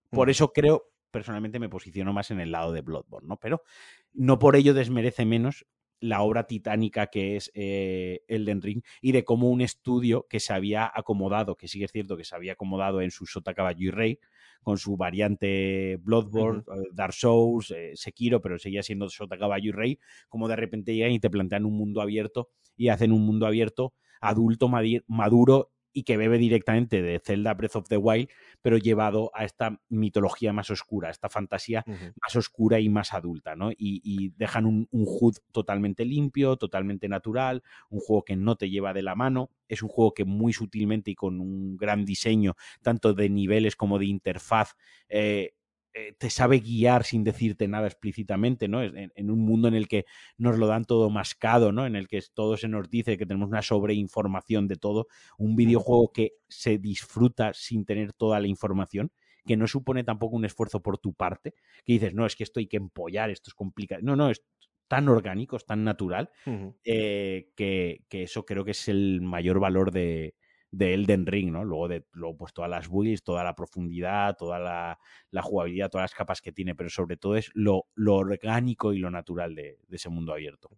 [0.09, 3.37] Por eso creo, personalmente me posiciono más en el lado de Bloodborne, ¿no?
[3.37, 3.63] Pero
[4.13, 5.65] no por ello desmerece menos
[6.03, 10.51] la obra titánica que es eh, Elden Ring y de cómo un estudio que se
[10.51, 13.89] había acomodado, que sí es cierto que se había acomodado en su Sota Caballo y
[13.89, 14.19] Rey,
[14.63, 19.71] con su variante Bloodborne, eh, Dark Souls, eh, Sekiro, pero seguía siendo Sota Caballo y
[19.71, 23.47] Rey, como de repente llegan y te plantean un mundo abierto y hacen un mundo
[23.47, 24.69] abierto adulto,
[25.07, 28.29] maduro y que bebe directamente de Zelda Breath of the Wild,
[28.61, 31.85] pero llevado a esta mitología más oscura, esta fantasía
[32.21, 33.71] más oscura y más adulta, ¿no?
[33.71, 38.93] Y, dejan un, un HUD totalmente limpio, totalmente natural, un juego que no te lleva
[38.93, 43.13] de la mano, es un juego que muy sutilmente y con un gran diseño, tanto
[43.13, 44.75] de niveles como de interfaz,
[45.09, 45.53] eh,
[45.95, 48.81] eh, te sabe guiar sin decirte nada explícitamente, ¿no?
[48.81, 50.05] En, en, un mundo en el que
[50.37, 51.85] nos lo dan todo mascado, ¿no?
[51.85, 56.11] En el que todo se nos dice que tenemos una sobreinformación de todo, un videojuego
[56.11, 59.11] que se disfruta sin tener toda la información,
[59.45, 61.53] que no supone tampoco un esfuerzo por tu parte,
[61.85, 64.01] que dices, no, es que esto hay que empollar, esto es complicado.
[64.03, 64.43] No, no, es
[64.87, 66.29] tan orgánico, es tan natural,
[66.83, 70.35] eh, que, que, eso creo que es el mayor valor de,
[70.73, 71.63] de Elden Ring, ¿no?
[71.63, 74.97] Luego, de, luego pues todas las builds, toda la profundidad, toda la,
[75.43, 79.53] jugabilidad, todas las capas que tiene, pero sobre todo es lo, orgánico y lo natural
[79.53, 80.71] de, ese mundo abierto.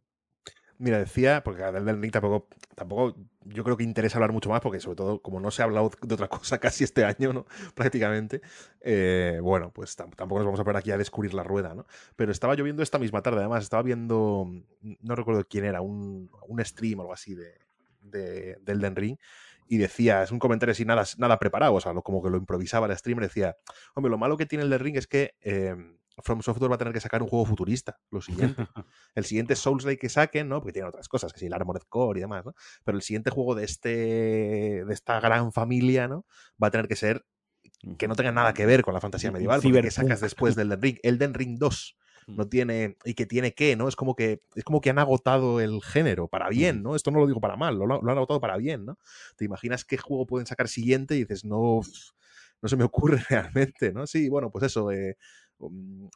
[0.77, 3.15] Mira, decía, porque a Elden Ring tampoco, tampoco
[3.45, 5.89] yo creo que interesa hablar mucho más, porque sobre todo, como no se ha hablado
[6.01, 7.45] de otra cosa casi este año, ¿no?
[7.73, 8.41] Prácticamente,
[8.81, 11.85] eh, bueno, pues tampoco nos vamos a poner aquí a descubrir la rueda, ¿no?
[12.17, 14.45] Pero estaba lloviendo esta misma tarde, además, estaba viendo,
[14.81, 16.29] no recuerdo quién era, un,
[16.59, 17.53] stream o algo así de,
[18.01, 19.17] de Elden Ring,
[19.67, 22.87] y decía, es un comentario así nada, nada preparado, o sea, como que lo improvisaba
[22.87, 23.57] el streamer, decía,
[23.95, 26.77] hombre, lo malo que tiene el de Ring es que em, From Software va a
[26.77, 28.55] tener que sacar un juego futurista, lo siguiente.
[29.15, 30.61] el siguiente Souls-like que saquen, ¿no?
[30.61, 32.53] Porque tiene otras cosas, que si el Armored Core y demás, ¿no?
[32.83, 36.25] Pero el siguiente juego de, este, de esta gran familia, ¿no?
[36.61, 37.25] Va a tener que ser
[37.97, 40.69] que no tenga nada que ver con la fantasía medieval, porque que sacas después del
[40.69, 40.99] Den Ring.
[41.03, 41.97] Den Ring 2
[42.27, 43.87] no tiene y que tiene que, ¿no?
[43.87, 46.95] Es como que es como que han agotado el género para bien, ¿no?
[46.95, 48.97] Esto no lo digo para mal, lo, lo han agotado para bien, ¿no?
[49.37, 51.81] Te imaginas qué juego pueden sacar siguiente y dices, no,
[52.61, 54.07] no se me ocurre realmente, ¿no?
[54.07, 55.17] Sí, bueno, pues eso, eh,
[55.57, 56.09] Um,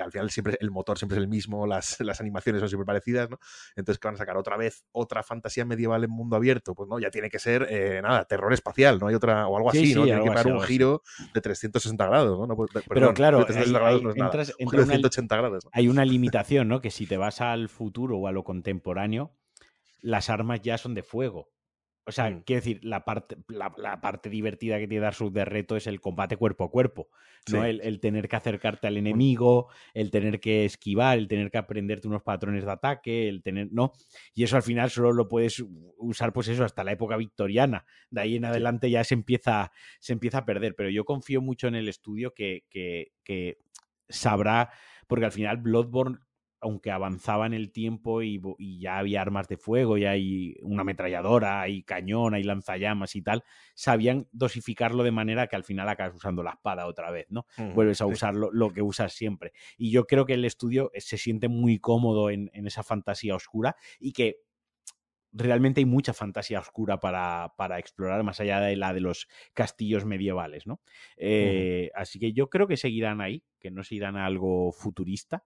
[0.00, 3.30] al final siempre el motor siempre es el mismo, las, las, animaciones son siempre parecidas,
[3.30, 3.38] ¿no?
[3.76, 6.98] Entonces, que van a sacar otra vez otra fantasía medieval en mundo abierto, pues no,
[6.98, 9.06] ya tiene que ser, eh, nada, terror espacial, ¿no?
[9.06, 10.04] Hay otra, o algo así, ¿no?
[10.04, 11.02] tiene que dar un giro
[11.32, 12.66] de 360 grados, ¿no?
[12.88, 13.46] Pero claro,
[15.72, 16.80] hay una limitación, ¿no?
[16.80, 19.36] Que si te vas al futuro o a lo contemporáneo,
[20.00, 21.50] las armas ya son de fuego.
[22.08, 22.42] O sea, mm.
[22.42, 26.00] quiero decir, la parte, la, parte divertida que tiene Dark Souls de reto es el
[26.00, 27.08] combate cuerpo a cuerpo,
[27.50, 27.64] ¿no?
[27.64, 32.22] El, tener que acercarte al enemigo, el tener que esquivar, el tener que aprenderte unos
[32.22, 33.92] patrones de ataque, el tener, ¿no?
[34.34, 35.64] Y eso al final solo lo puedes
[35.98, 37.84] usar, pues eso, hasta la época victoriana.
[38.10, 40.76] De ahí en adelante ya se empieza, se empieza a perder.
[40.76, 43.58] Pero yo confío mucho en el estudio que, que, que
[44.08, 44.70] sabrá,
[45.08, 46.18] porque al final Bloodborne
[46.60, 48.40] aunque avanzaba en el tiempo y,
[48.78, 53.44] ya había armas de fuego, ya hay una ametralladora, hay cañón, hay lanzallamas y tal,
[53.74, 57.46] sabían dosificarlo de manera que al final acabas usando la espada otra vez, ¿no?
[57.74, 59.52] Vuelves a usar lo, que usas siempre.
[59.76, 64.12] Y yo creo que el estudio se siente muy cómodo en, esa fantasía oscura y
[64.12, 64.38] que
[65.32, 70.66] realmente hay mucha fantasía oscura para, explorar, más allá de la de los castillos medievales,
[70.66, 70.80] ¿no?
[71.16, 75.44] Eh, así que yo creo que seguirán ahí, que no se irán a algo futurista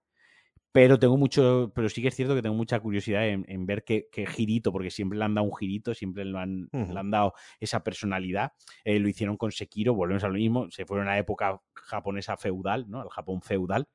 [0.71, 4.07] pero tengo mucho, pero sí que es cierto que tengo mucha curiosidad en, ver qué,
[4.27, 7.83] girito, porque siempre le han dado un girito, siempre le han, le han dado esa
[7.83, 8.53] personalidad.
[8.85, 12.37] Eh, lo hicieron con Sekiro, volvemos a lo mismo, se fueron a la época japonesa
[12.37, 13.01] feudal, ¿no?
[13.01, 13.87] Al Japón feudal.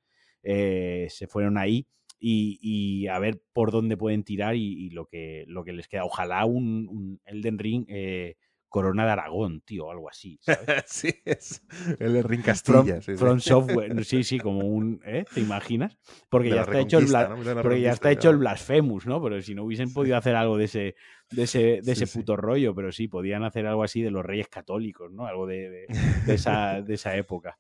[0.43, 5.65] Eh, se fueron ahí y, a ver por dónde pueden tirar y, lo, que, lo
[5.65, 6.05] que les queda.
[6.05, 8.37] Ojalá un, Elden Ring eh,
[8.77, 10.39] Corona de Aragón, tío, algo así.
[10.43, 10.67] ¿sabes?
[10.87, 11.63] sí, es
[11.99, 13.01] el Ring From, Castilla.
[13.01, 13.17] sí, sí.
[13.17, 15.25] From Software, sí, sí, como un, ¿eh?
[15.33, 15.97] ¿Te imaginas?
[16.29, 17.63] Porque De ya está hecho el bla- ¿no?
[17.63, 18.37] Porque ya está hecho el.
[18.37, 19.23] Blasphemous, ¿no?
[19.23, 20.95] Pero si no hubiesen podido hacer algo de ese,
[21.31, 22.19] de ese, de Sí, ese sí.
[22.19, 25.27] puto rollo, pero sí, podían hacer algo así de los Reyes Católicos, ¿no?
[25.27, 25.87] Algo de, de-
[26.27, 27.59] de esa, de esa época.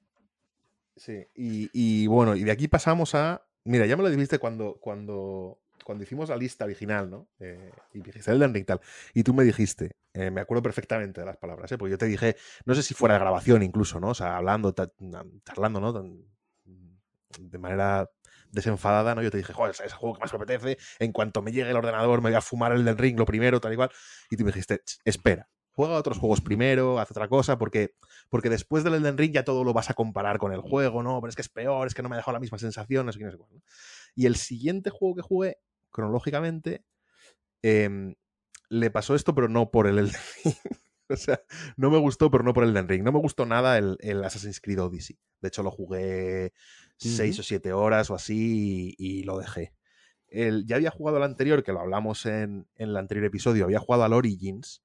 [0.96, 3.42] Sí, y, y bueno, y de aquí pasamos a.
[3.64, 7.28] Mira, ya me lo dijiste cuando, cuando, cuando hicimos la lista original, ¿no?
[7.40, 8.80] Eh, y dijiste Ring y tal.
[9.14, 11.76] Y tú me dijiste, eh, me acuerdo perfectamente de las palabras, ¿eh?
[11.76, 14.08] Porque yo te dije, no sé si fuera de grabación incluso, ¿no?
[14.08, 14.74] O sea, hablando,
[15.44, 15.92] charlando, ¿no?
[17.38, 18.08] De manera
[18.50, 19.22] desenfadada, ¿no?
[19.22, 20.78] Yo te dije, joder, es el juego que más me apetece.
[20.98, 23.60] En cuanto me llegue el ordenador, me voy a fumar el Elden Ring lo primero,
[23.60, 23.90] tal y cual.
[24.30, 25.48] Y tú me dijiste, "Ch, espera.
[25.72, 27.94] Juega otros juegos primero, haz otra cosa, porque
[28.30, 31.20] porque después del Elden Ring ya todo lo vas a comparar con el juego, ¿no?
[31.20, 33.12] Pero es que es peor, es que no me ha dejado la misma sensación, no
[33.12, 33.50] sé qué, no sé cuál.
[34.14, 35.58] Y el siguiente juego que jugué,
[35.90, 36.84] cronológicamente,
[37.62, 38.14] em,
[38.68, 40.54] le pasó esto, pero no por el Elden Ring.
[41.08, 41.40] o sea,
[41.76, 43.04] no me gustó, pero no por el Elden Ring.
[43.04, 45.18] No me gustó nada el, el Assassin's Creed Odyssey.
[45.40, 46.52] De hecho, lo jugué
[46.96, 49.72] seis o siete horas o así y, y lo dejé.
[50.28, 53.78] El, ya había jugado al anterior, que lo hablamos en, en el anterior episodio, había
[53.78, 54.82] jugado al Origins,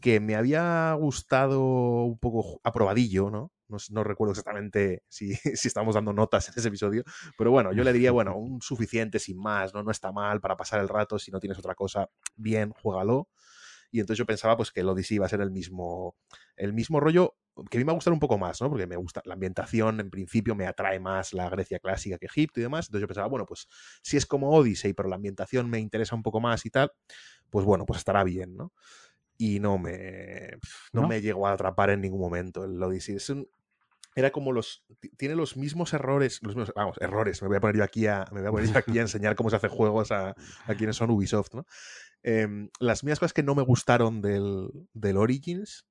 [0.00, 1.62] que me había gustado
[2.04, 3.52] un poco aprobadillo, ¿no?
[3.68, 7.02] No, recuerdo exactamente si, si estamos dando notas en ese episodio,
[7.36, 9.82] pero bueno, yo le diría, bueno, un suficiente sin más, ¿no?
[9.82, 13.28] No está mal para pasar el rato, si no tienes otra cosa, bien, juégalo.
[13.90, 16.16] Y entonces yo pensaba pues que el Odyssey iba a ser el mismo,
[16.56, 17.36] el mismo rollo,
[17.70, 18.68] que a mí me va a gustar un poco más, ¿no?
[18.68, 22.60] Porque me gusta la ambientación, en principio me atrae más la Grecia clásica que Egipto
[22.60, 22.86] y demás.
[22.88, 23.66] Entonces yo pensaba, bueno, pues
[24.02, 26.92] si es como Odyssey, pero la ambientación me interesa un poco más y tal,
[27.50, 28.72] pues bueno, pues estará bien, ¿no?
[29.38, 30.52] y no me,
[30.92, 31.08] no, ¿No?
[31.08, 33.16] me llegó a atrapar en ningún momento el Odyssey.
[33.16, 33.48] Es un-
[34.16, 34.84] era como los.
[34.98, 36.40] ti- Tiene los mismos errores.
[36.42, 37.40] Los mismos, vamos, errores.
[37.42, 39.36] Me voy a poner yo aquí a, me voy a, poner yo aquí a enseñar
[39.36, 40.34] cómo se hace juegos a,
[40.66, 41.64] a quienes son Ubisoft, ¿no?
[42.24, 45.86] Em, las mismas cosas que no me gustaron del, del Origins.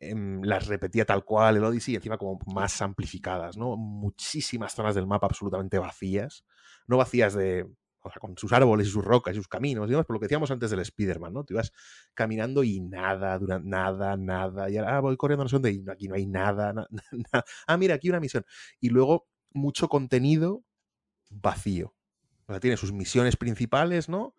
[0.00, 3.76] em, las repetía tal cual el Odyssey, y encima como más amplificadas, ¿no?
[3.76, 6.44] Muchísimas zonas del mapa absolutamente vacías.
[6.86, 7.66] No vacías de.
[8.02, 10.26] O sea, con sus árboles y sus rocas y sus caminos, y por lo que
[10.26, 11.44] decíamos antes del Spider-Man, ¿no?
[11.44, 11.72] Tú ibas
[12.14, 14.70] caminando y nada, durante, nada, nada.
[14.70, 16.86] Y ahora ah, voy corriendo no sé dónde, y aquí no hay nada, na-
[17.32, 18.44] na- Ah, mira, aquí una misión.
[18.80, 20.64] Y luego mucho contenido
[21.30, 21.94] vacío.
[22.46, 24.34] O sea, tiene sus misiones principales, ¿no?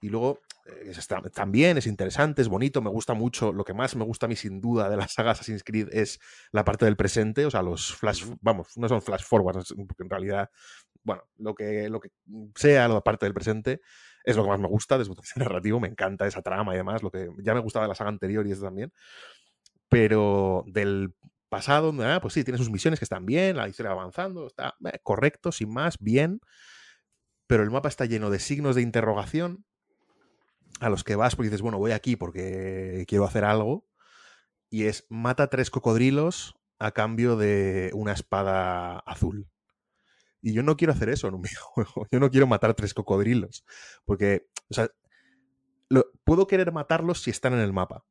[0.00, 3.52] Y luego está- también es interesante, es bonito, me gusta mucho.
[3.52, 6.20] Lo que más me gusta a mí, sin duda, de la saga Assassin's Creed es
[6.52, 10.10] la parte del presente, o sea, los flash, vamos, no son flash forwards, porque en
[10.10, 10.50] realidad,
[11.02, 12.10] bueno, lo que, lo que
[12.54, 13.80] sea la parte del presente
[14.24, 16.42] es lo que más me gusta desde el punto de vista narrativo, me encanta esa
[16.42, 18.92] trama y demás, lo que ya me gustaba de la saga anterior y eso también.
[19.88, 21.14] Pero del
[21.48, 24.74] pasado, ah, pues sí, tiene sus misiones que están bien, la historia va avanzando, está
[24.86, 26.40] eh, correcto, sin más, bien.
[27.46, 29.64] Pero el mapa está lleno de signos de interrogación
[30.84, 33.86] a los que vas porque dices, bueno, voy aquí porque quiero hacer algo.
[34.70, 39.48] Y es mata tres cocodrilos a cambio de una espada azul.
[40.42, 42.06] Y yo no quiero hacer eso en un videojuego.
[42.10, 43.64] Yo no quiero matar tres cocodrilos.
[44.04, 44.90] Porque, o sea,
[45.88, 48.04] lo- puedo querer matarlos si están en el mapa.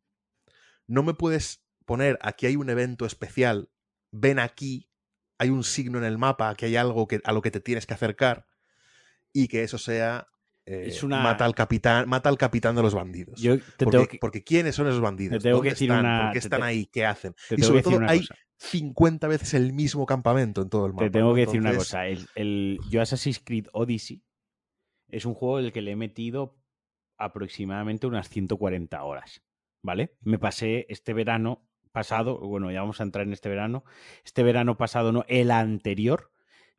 [0.87, 3.69] No me puedes poner aquí hay un evento especial,
[4.11, 4.89] ven aquí,
[5.37, 7.85] hay un signo en el mapa, aquí hay algo que, a lo que te tienes
[7.85, 8.47] que acercar
[9.33, 10.29] y que eso sea
[10.65, 13.41] eh, Es una- mata al capitán, mata al capitán de los bandidos.
[13.41, 15.37] Yo te porque, tengo que, porque ¿quiénes son esos bandidos?
[15.43, 16.05] te tengo que ¿Dónde decir están?
[16.05, 16.85] una- ¿Por qué están te- ahí?
[16.87, 17.35] ¿Qué hacen?
[17.49, 18.35] te y sobre que todo hay cosa.
[18.57, 21.05] 50 veces el mismo campamento en todo el mapa.
[21.05, 22.07] Te tengo que decir una cosa.
[22.07, 24.23] El, el- yo Assassin's Creed Odyssey
[25.09, 26.57] es un juego en el que le he metido
[27.17, 29.43] aproximadamente unas 140 horas.
[29.85, 30.15] ¿Vale?
[30.21, 33.83] Me pasé este verano pasado, bueno, ya vamos a entrar en este verano.
[34.23, 36.31] Este verano pasado, no, el anterior,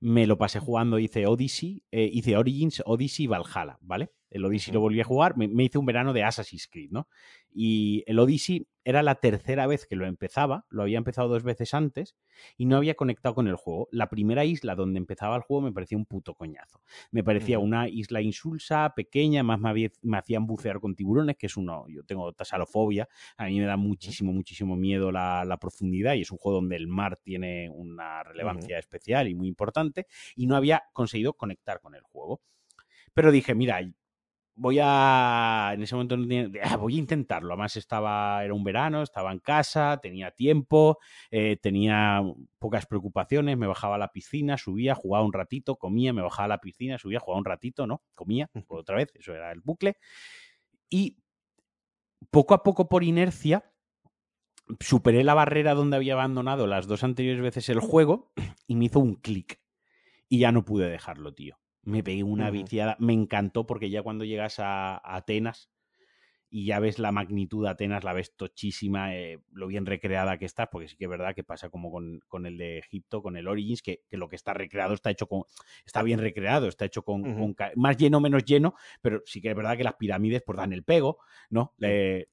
[0.04, 4.12] me lo pasé jugando, hice Odyssey, eh, hice Origins, Odyssey Valhalla, ¿vale?
[4.34, 7.08] El Odyssey lo volví a jugar, me, me hice un verano de Assassin's Creed, ¿no?
[7.50, 11.72] Y el Odyssey era la tercera vez que lo empezaba, lo había empezado dos veces
[11.72, 12.16] antes
[12.58, 13.88] y no había conectado con el juego.
[13.92, 16.82] La primera isla donde empezaba el juego me parecía un puto coñazo.
[17.10, 21.46] Me parecía una isla insulsa, pequeña, más me, había- me hacían bucear con tiburones, que
[21.46, 26.14] es uno, yo tengo tasalofobia, a mí me da muchísimo, muchísimo miedo la, la profundidad
[26.14, 30.06] y es un juego donde el mar tiene una relevancia especial y muy importante
[30.36, 32.42] y no había conseguido conectar con el juego.
[33.14, 33.80] Pero dije, mira,
[34.56, 35.72] voy a.
[35.74, 37.52] En ese momento no tenía- ah, voy a intentarlo.
[37.52, 38.44] Además, estaba.
[38.44, 40.98] Era un verano, estaba en casa, tenía tiempo,
[41.30, 42.22] eh, tenía
[42.58, 43.56] pocas preocupaciones.
[43.58, 46.98] Me bajaba a la piscina, subía, jugaba un ratito, comía, me bajaba a la piscina,
[46.98, 48.02] subía, jugaba un ratito, ¿no?
[48.14, 49.96] Comía por otra vez, eso era el bucle.
[50.90, 51.18] Y
[52.30, 53.70] poco a poco, por inercia,
[54.80, 58.32] superé la barrera donde había abandonado las dos anteriores veces el juego
[58.66, 59.60] y me hizo un clic.
[60.28, 61.58] Y ya no pude dejarlo, tío.
[61.84, 62.62] Me pegué una Ujú.
[62.62, 62.96] viciada.
[62.98, 65.70] Me encantó porque ya cuando llegas a, a Atenas
[66.54, 70.44] y ya ves la magnitud de Atenas, la ves tochísima, eh, lo bien recreada que
[70.44, 73.48] está, porque sí que es verdad que pasa como con, el de Egipto, con el
[73.48, 75.42] Origins, que, lo que está recreado está hecho con,
[75.84, 79.76] está bien recreado, está hecho con, más lleno, menos lleno, pero sí que es verdad
[79.76, 81.18] que las pirámides pues dan el pego,
[81.50, 81.74] ¿no?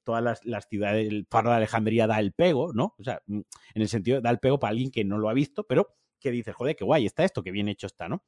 [0.04, 2.93] todas las, las, ciudades, el faro de Alejandría da el pego, ¿no?
[2.99, 3.39] O sea, mm,
[3.74, 6.32] en el sentido, da el pego para alguien que no lo ha visto, pero que
[6.32, 8.24] dices, joder, qué guay está esto, qué bien hecho está, ¿no?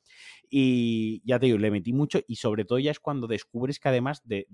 [0.49, 3.89] Y ya te digo, le metí mucho y sobre todo ya es cuando descubres que
[3.89, 4.47] además de,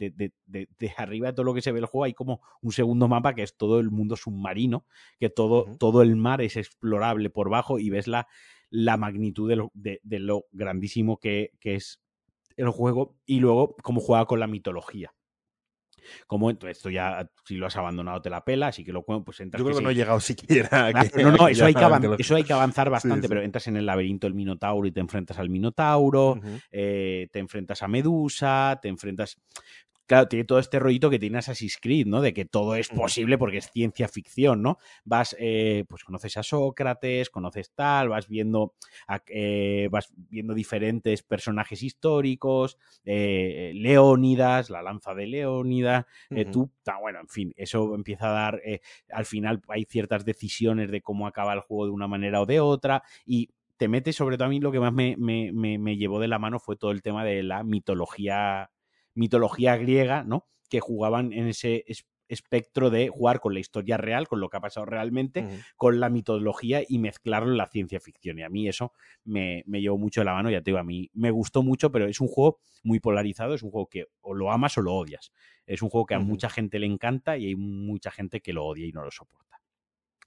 [0.97, 3.43] arriba de todo lo que se ve el juego hay como un segundo mapa que
[3.43, 4.85] es todo el mundo submarino,
[5.19, 8.27] que todo, todo el mar es explorable por bajo y ves la,
[8.69, 12.01] la magnitud de lo, de, lo grandísimo que, que es
[12.57, 15.13] el juego y luego cómo juega con la mitología
[16.27, 19.59] como esto ya, si lo has abandonado, te la pela, así que lo pues entras.
[19.59, 20.91] Yo creo que, no he llegado siquiera.
[21.15, 24.27] no, no, eso hay, que eso hay que avanzar bastante, pero entras en el laberinto
[24.27, 26.39] del Minotauro y te enfrentas al Minotauro,
[26.71, 29.37] eh, te enfrentas a Medusa, te enfrentas
[30.09, 32.19] claro, tiene todo este rollito que tiene Assassin's Creed, ¿no?
[32.21, 34.79] De que todo es posible porque es ciencia ficción, ¿no?
[35.05, 38.73] Vas, eh, pues conoces a Sócrates, conoces tal, vas viendo,
[39.27, 46.07] eh, vas viendo diferentes personajes históricos, eh, Leónidas, la lanza de Leónidas,
[46.51, 48.61] tú, bueno, en fin, eso empieza a dar,
[49.11, 52.59] al final hay ciertas decisiones de cómo acaba el juego de una manera o de
[52.59, 56.27] otra y te metes, sobre todo a mí lo que más me, me llevó de
[56.27, 58.71] la mano fue todo el tema de la mitología
[59.19, 60.47] mitología griega, ¿no?
[60.69, 61.83] Que jugaban en ese
[62.29, 65.45] espectro de jugar con la historia real, con lo que ha pasado realmente,
[65.75, 68.39] con la mitología y mezclarlo en la ciencia ficción.
[68.39, 68.93] Y a mí eso
[69.25, 71.91] me, me, llevó mucho de la mano, ya te digo, a mí me gustó mucho,
[71.91, 74.93] pero es un juego muy polarizado, es un juego que o lo amas o lo
[74.93, 75.31] odias.
[75.65, 78.65] Es un juego que a mucha gente le encanta y hay mucha gente que lo
[78.65, 79.48] odia y no lo soporta.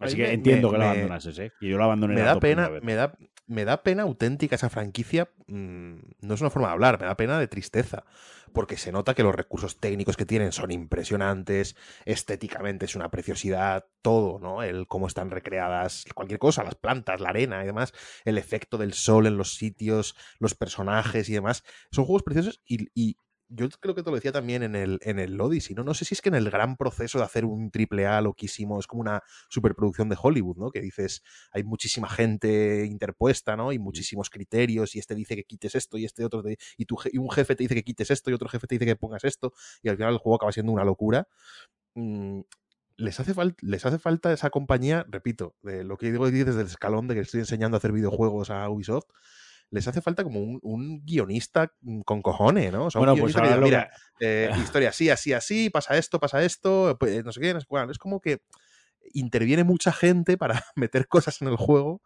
[0.03, 1.53] Así que entiendo que lo abandonases, ¿eh?
[1.61, 2.15] Y yo lo abandoné.
[2.15, 5.31] Me da pena, me da, me da pena auténtica esa franquicia.
[5.47, 8.05] Mm, no es una forma de hablar, me da pena de tristeza.
[8.53, 11.75] Porque se nota que los recursos técnicos que tienen son impresionantes,
[12.05, 14.63] estéticamente es una preciosidad, todo, ¿no?
[14.63, 17.95] El cómo están recreadas cualquier cosa, las plantas, la arena y demás,
[18.25, 21.65] el efecto del sol en los sitios, los personajes y demás.
[21.91, 23.17] Son juegos preciosos y
[23.55, 25.85] yo creo que te lo decía también en el, en el Odyssey, ¿no?
[25.85, 28.79] No sé si es que en el gran proceso de hacer un triple A loquísimo,
[28.79, 30.71] es como una superproducción de Hollywood, ¿no?
[30.71, 31.23] Que dices,
[31.53, 33.73] hay muchísima gente interpuesta, ¿no?
[33.73, 36.43] Y muchísimos criterios, y este dice que quites esto, y este otro,
[36.77, 38.87] y, tu, y un jefe te dice que quites esto, y otro jefe te dice
[38.87, 41.29] que pongas esto, y al final el juego acaba siendo una locura.
[41.95, 42.41] Mm,
[42.97, 47.09] les hace, les hace falta esa compañía, repito, de lo que digo desde el escalón
[47.09, 49.07] de que estoy enseñando a hacer videojuegos a Ubisoft,
[49.73, 52.87] les hace falta como un, guionista mm, con cojones, ¿no?
[52.87, 57.25] O sea, bueno, pues mira, eh, historia así, así, así, pasa esto, pasa esto, pues,
[57.25, 57.91] no sé qué, no sé cuál.
[57.91, 58.43] Es como que
[59.15, 62.03] interviene mucha gente para meter cosas en el juego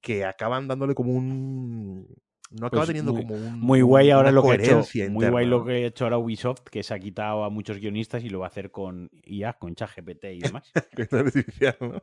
[0.00, 2.08] que acaban dándole como un
[2.50, 5.46] no acaba pues teniendo como un muy guay ahora lo que ha hecho muy guay
[5.46, 8.40] lo que ha hecho ahora Ubisoft que se ha quitado a muchos guionistas y lo
[8.40, 10.70] va a hacer con IA con ChatGPT y demás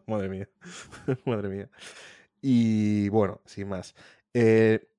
[0.07, 0.49] madre mía
[1.25, 1.69] madre mía
[2.41, 3.95] y bueno sin más
[4.33, 4.90] eh,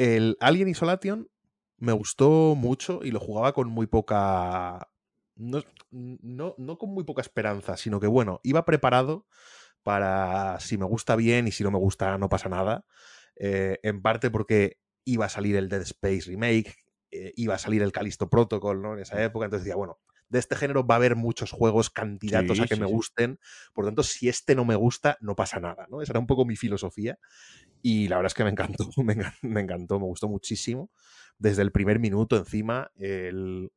[0.00, 1.28] el Alien Isolation
[1.76, 4.88] me gustó mucho y lo jugaba con muy poca.
[5.36, 9.26] No, no, con muy poca esperanza, sino que bueno, iba preparado
[9.82, 12.86] para si me gusta bien y si no me gusta no pasa nada.
[13.36, 16.76] Eh, en parte porque iba a salir el Dead Space Remake,
[17.10, 18.94] eh, iba a salir el Callisto Protocol ¿no?
[18.94, 19.98] en esa época, entonces decía, bueno,
[20.30, 23.38] de este género va a haber muchos juegos candidatos a que me gusten,
[23.74, 26.02] por lo tanto, si este no me gusta, no pasa nada, ¿no?
[26.02, 27.18] Esa era un poco mi filosofía
[27.82, 28.88] y la verdad es que me encantó,
[29.42, 30.90] me, encantó, me gustó muchísimo.
[31.38, 33.70] Desde el primer minuto, encima, el,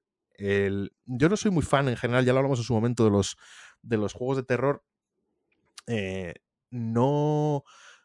[1.06, 3.38] yo no soy muy fan en general, ya lo hablamos en su momento de los,
[3.82, 4.84] de los juegos de terror.
[5.88, 6.34] Eh,
[6.72, 7.64] no,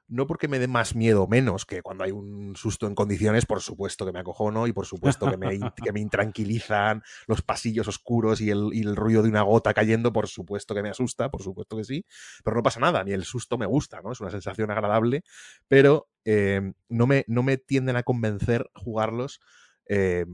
[0.08, 3.46] no porque me dé más miedo o menos, que cuando hay un susto en condiciones,
[3.46, 7.88] por supuesto que me acojono y por supuesto que me, que me intranquilizan los pasillos
[7.88, 11.42] oscuros y el, el, ruido de una gota cayendo, por supuesto que me asusta, por
[11.42, 12.06] supuesto que sí,
[12.42, 14.12] pero no pasa nada, ni el susto me gusta, ¿no?
[14.12, 15.22] Es una sensación agradable,
[15.68, 19.40] pero eh, no, me, no me tienden a convencer jugarlos.
[19.86, 20.24] Eh,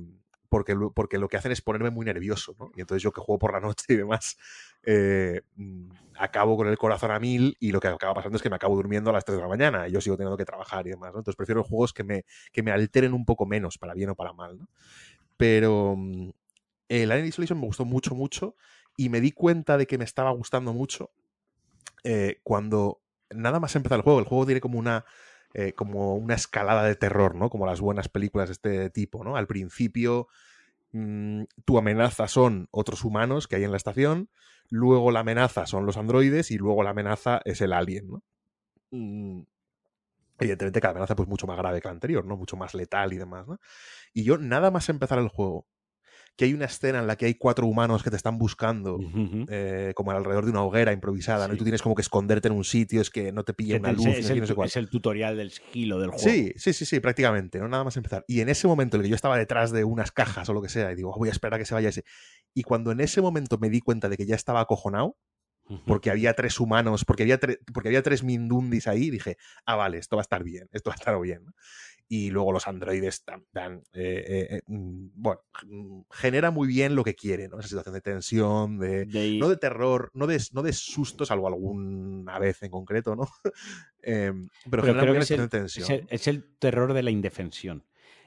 [0.54, 2.70] porque, porque lo que hacen es ponerme muy nervioso, ¿no?
[2.76, 4.38] Y entonces yo que juego por la noche y demás,
[4.84, 8.50] eh, mm, acabo con el corazón a mil y lo que acaba pasando es que
[8.50, 10.86] me acabo durmiendo a las 3 de la mañana y yo sigo teniendo que trabajar
[10.86, 11.08] y demás.
[11.08, 14.32] Entonces prefiero juegos que me, que me alteren un poco menos, para bien o para
[14.32, 14.68] mal, ¿no?
[15.36, 16.30] Pero mm,
[16.88, 18.54] el Alien Isolation me gustó mucho, mucho
[18.96, 21.10] y me di cuenta de que me estaba gustando mucho
[22.04, 23.00] eh, cuando
[23.30, 24.20] nada más empezar el juego.
[24.20, 25.04] El juego tiene como una
[25.56, 27.48] eh, como una escalada de terror, ¿no?
[27.48, 29.36] Como las buenas películas de este tipo, ¿no?
[29.36, 30.26] Al principio
[30.90, 34.28] mm, tu amenaza son otros humanos que hay en la estación,
[34.68, 38.22] luego la amenaza son los androides y luego la amenaza es el alien, ¿no?
[38.90, 39.42] Mm,
[40.40, 42.36] evidentemente cada amenaza pues mucho más grave que la anterior, ¿no?
[42.36, 43.60] Mucho más letal y demás, ¿no?
[44.12, 45.68] Y yo nada más empezar el juego,
[46.36, 48.98] que hay una escena en la que hay cuatro humanos que te están buscando,
[49.48, 51.54] eh, como alrededor de una hoguera improvisada, ¿no?
[51.54, 53.92] Y tú tienes como que esconderte en un sitio, es que no te pille una
[53.92, 54.68] luz, es, no el, sé cuál.
[54.68, 56.26] es el tutorial del sigilo del juego.
[56.26, 57.68] Sí, sí, sí, sí, prácticamente, ¿no?
[57.68, 58.24] Nada más empezar.
[58.26, 60.62] Y en ese momento en el que yo estaba detrás de unas cajas o lo
[60.62, 62.04] que sea, y digo, "Oh, voy a esperar a que se vaya ese.
[62.52, 65.16] Y cuando en ese momento me di cuenta de que ya estaba acojonado,
[65.86, 69.98] porque había tres humanos, porque había, tre- porque había tres mindundis ahí, dije, ah, vale,
[69.98, 71.44] esto va a estar bien, esto va a estar bien.
[72.06, 76.94] Y luego los androides dan, dan, eh, eh, eh, mm, bueno, mm, genera muy bien
[76.94, 77.58] lo que quiere, ¿no?
[77.58, 81.48] Esa situación de tensión, de, De- no de terror, no de, no de susto, salvo
[81.48, 83.26] alguna vez en concreto, ¿no?
[84.02, 86.00] Em, pero, Pero genera creo muy que bien es el, situación de es, tensión.
[86.00, 87.84] el, es el terror de la indefensión.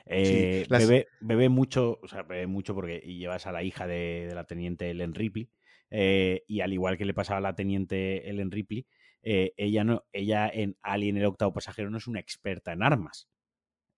[0.07, 4.36] Las- bebe, bebe mucho, o sea, bebe mucho porque llevas a la hija de, de
[4.36, 5.49] la teniente Ellen Ripley.
[5.91, 8.88] y al igual que le pasaba a la teniente Ellen Ripley,
[9.21, 13.28] ella no, ella en Alien el octavo pasajero no es una experta en armas.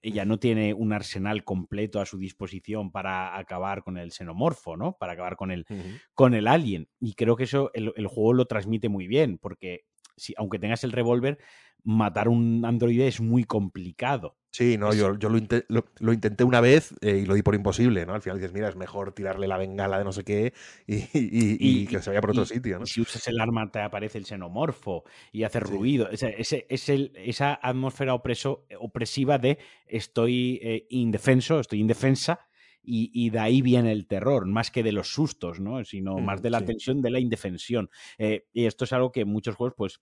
[0.02, 4.98] Ella no tiene un arsenal completo a su disposición para acabar con el xenomorfo, ¿no?
[4.98, 5.66] Para acabar con el,
[6.14, 6.90] con el alien.
[7.00, 9.82] Y creo que eso el, el juego lo transmite muy bien, porque
[10.16, 11.38] si, aunque tengas el revólver,
[11.84, 14.39] matar un androide es muy complicado.
[14.52, 17.44] Sí, no, yo, yo lo, inte- lo- lo intenté una vez eh, y lo di
[17.44, 18.14] por imposible, ¿no?
[18.16, 20.54] Al final dices, mira, es mejor tirarle la bengala de no sé qué
[20.88, 22.86] y, y- y- y que se vaya por otro sitio, ¿no?
[22.86, 25.66] si usas el arma te aparece el xenomorfo y hace Sí.
[25.66, 26.10] ruido.
[26.10, 32.40] Es el- esa atmósfera opreso- opresiva de estoy eh, indefenso, estoy indefensa.
[32.82, 35.84] Y, y de ahí viene el terror, más que de los sustos, ¿no?
[35.84, 36.66] Sino más Ujú, de la sí.
[36.66, 37.90] tensión de la indefensión.
[38.18, 40.00] Eh, y esto es algo que en muchos juegos, pues,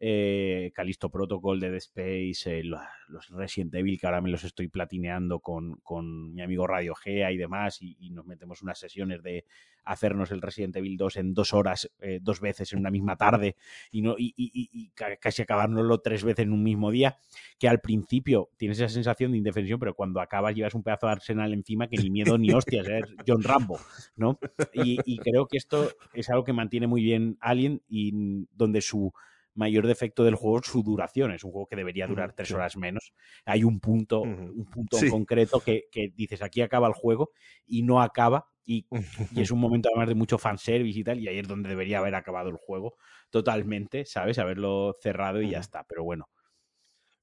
[0.00, 4.68] eh, Callisto Protocol, Dead Space, eh, lo- los Resident Evil, que ahora me los estoy
[4.68, 9.44] platineando con, con mi amigo Radio Gea y demás, y, nos metemos unas sesiones de
[9.84, 13.56] hacernos el Resident Evil 2 en dos horas, eh, dos veces en una misma tarde,
[13.90, 17.16] y, no, y, y- y- y ca- casi acabárnoslo tres veces en un mismo día,
[17.58, 21.12] que al principio tienes esa sensación de indefensión, pero cuando acabas llevas un pedazo de
[21.12, 23.78] arsenal encima que ni miedo ni hostias, eres John Rambo,
[24.16, 24.38] ¿no?
[24.74, 29.12] Y, creo que esto es algo que mantiene muy bien Alien y donde su
[29.54, 31.32] mayor defecto del juego su duración.
[31.32, 33.12] Es un juego que debería durar tres horas menos.
[33.44, 35.06] Hay un punto, un punto Sí.
[35.06, 37.30] en concreto que, que dices aquí acaba el juego
[37.66, 38.46] y no acaba.
[38.64, 38.86] Y,
[39.34, 41.98] y es un momento además de mucho fanservice y tal, y ahí es donde debería
[42.00, 42.96] haber acabado el juego
[43.30, 44.38] totalmente, ¿sabes?
[44.38, 45.84] Haberlo cerrado y ya está.
[45.84, 46.28] Pero bueno,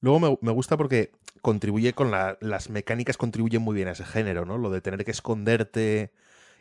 [0.02, 1.12] Luego me, me gusta porque
[1.42, 4.58] contribuye con la- las mecánicas, contribuyen muy bien a ese género, ¿no?
[4.58, 6.12] Lo de tener que esconderte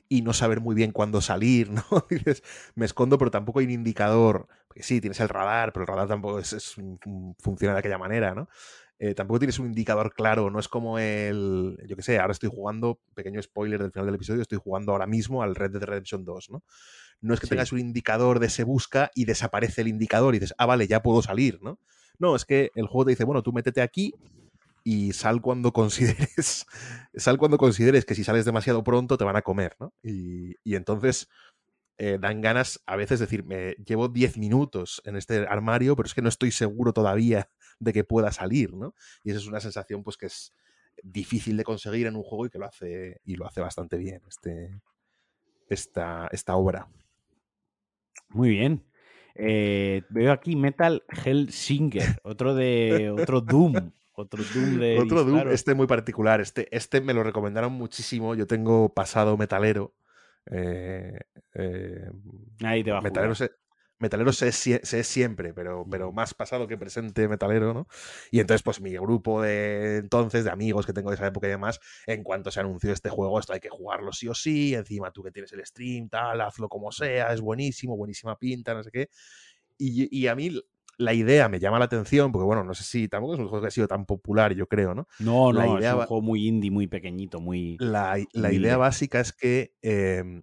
[0.08, 1.84] y no saber muy bien cuándo salir, ¿no?
[2.10, 2.42] Dices,
[2.74, 4.48] me escondo, pero tampoco hay un indicador.
[4.68, 7.80] Porque sí, tienes el radar, pero el radar tampoco es, es un- un- funciona de
[7.80, 8.48] aquella manera, ¿no?
[8.98, 11.76] Eh, tampoco tienes un indicador claro, no es como el.
[11.86, 15.06] Yo qué sé, ahora estoy jugando, pequeño spoiler del final del episodio, estoy jugando ahora
[15.06, 16.62] mismo al Red Dead Redemption 2, ¿no?
[17.20, 17.50] No es que Sí.
[17.50, 21.02] tengas un indicador de se busca y desaparece el indicador y dices, ah, vale, ya
[21.02, 21.78] puedo salir, ¿no?
[22.18, 24.14] No, es que el juego te dice, bueno, tú métete aquí
[24.84, 26.66] y sal cuando consideres,
[27.14, 29.92] sal cuando consideres que si sales demasiado pronto te van a comer, ¿no?
[30.02, 31.28] Y, y entonces
[31.96, 36.06] eh, dan ganas a veces de decir, me llevo 10 minutos en este armario, pero
[36.06, 38.94] es que no estoy seguro todavía de que pueda salir, ¿no?
[39.22, 40.52] Y esa es una sensación pues que es
[41.02, 44.22] difícil de conseguir en un juego y que lo hace y lo hace bastante bien
[44.28, 44.80] este
[45.68, 46.88] esta, esta obra.
[48.28, 48.84] muy bien.
[49.36, 55.74] Eh, veo aquí Metal Hellsinger, otro de otro Doom, otro Doom de Otro Doom, este
[55.74, 56.40] muy particular.
[56.40, 58.34] Este, este me lo recomendaron muchísimo.
[58.34, 59.94] Yo tengo pasado metalero.
[60.50, 61.18] Eh,
[61.54, 62.10] eh,
[62.62, 63.48] Ahí te va a metalero jugar.
[63.50, 63.56] se,
[63.98, 66.14] metalero se, es sie- se es siempre, pero, pero Mm.
[66.14, 67.86] más pasado que presente metalero, ¿no?
[68.30, 71.50] Y entonces, pues mi grupo de entonces, de amigos que tengo de esa época y
[71.50, 75.10] demás, en cuanto se anunció este juego, esto hay que jugarlo sí o sí, encima
[75.12, 78.90] tú que tienes el stream, tal, hazlo como sea, es buenísimo, buenísima pinta, no sé
[78.90, 79.08] qué.
[79.78, 80.50] Y, y a mí
[80.98, 83.62] la idea me llama la atención, porque bueno, no sé si tampoco es un juego
[83.62, 85.06] que ha sido tan popular, yo creo, ¿no?
[85.18, 87.76] No, la no, es idea un va- juego muy indie, muy pequeñito, muy...
[87.78, 90.42] La, la idea básica es que eh,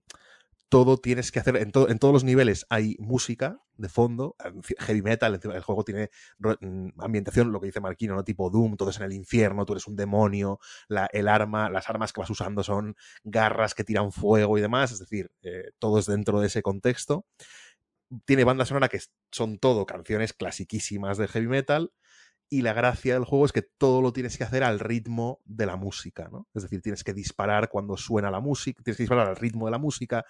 [0.69, 4.35] todo tienes que hacer, en, to- en todos los niveles hay música de fondo,
[4.79, 8.23] heavy metal, el juego tiene mm, ambientación, lo que dice Marquino, ¿no?
[8.23, 11.89] Tipo Doom, todo es en el infierno, tú eres un demonio, la- el arma, las
[11.89, 15.99] armas que vas usando son garras que tiran fuego y demás, es decir, eh, todo
[15.99, 17.25] es dentro de ese contexto.
[18.25, 18.99] Tiene banda sonora que
[19.31, 21.93] son todo canciones clasiquísimas de heavy metal,
[22.49, 25.65] y la gracia del juego es que todo lo tienes que hacer al ritmo de
[25.67, 26.47] la música, ¿no?
[26.53, 29.71] Es decir, tienes que disparar cuando suena la música, tienes que disparar al ritmo de
[29.71, 30.25] la música.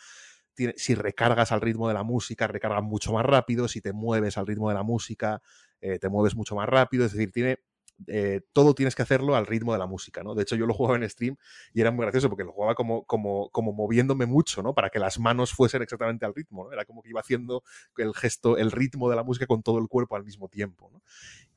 [0.77, 3.67] si recargas al ritmo de la música, recargas mucho más rápido.
[3.67, 5.41] Si te mueves al ritmo de la música,
[5.81, 7.05] eh, te mueves mucho más rápido.
[7.05, 7.59] Es decir, tiene.
[8.07, 10.35] Eh, todo tienes que hacerlo al ritmo de la música, ¿no?
[10.35, 11.37] De hecho, yo lo jugaba en stream
[11.73, 14.73] y era muy gracioso porque lo jugaba como, como, como moviéndome mucho, ¿no?
[14.73, 16.71] Para que las manos fuesen exactamente al ritmo.
[16.71, 17.63] Era como que iba haciendo
[17.97, 20.91] el gesto, el ritmo de la música con todo el cuerpo al mismo tiempo.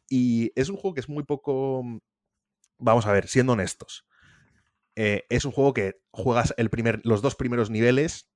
[0.08, 1.84] Y es un juego que es muy poco.
[2.78, 4.04] Vamos a ver, siendo honestos.
[4.96, 8.30] eh, es un juego que juegas el primer, los dos primeros niveles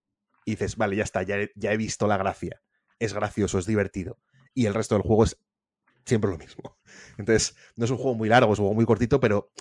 [0.44, 2.62] y dices, vale, ya está, ya ya he visto la gracia.
[2.98, 4.18] Es gracioso, es divertido.
[4.54, 5.38] Y el resto del juego es
[6.08, 6.78] siempre lo mismo.
[7.18, 9.52] Entonces, no es un juego muy largo, es un juego muy cortito, pero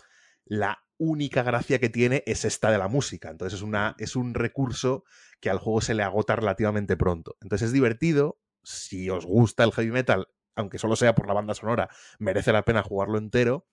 [0.45, 3.29] la única gracia que tiene es esta de la música.
[3.29, 5.03] Entonces es, una, es un recurso
[5.39, 7.37] que al juego se le agota relativamente pronto.
[7.41, 8.39] Entonces es divertido.
[8.63, 11.89] Si os gusta el heavy metal, aunque solo sea por la banda sonora,
[12.19, 13.67] merece la pena jugarlo entero.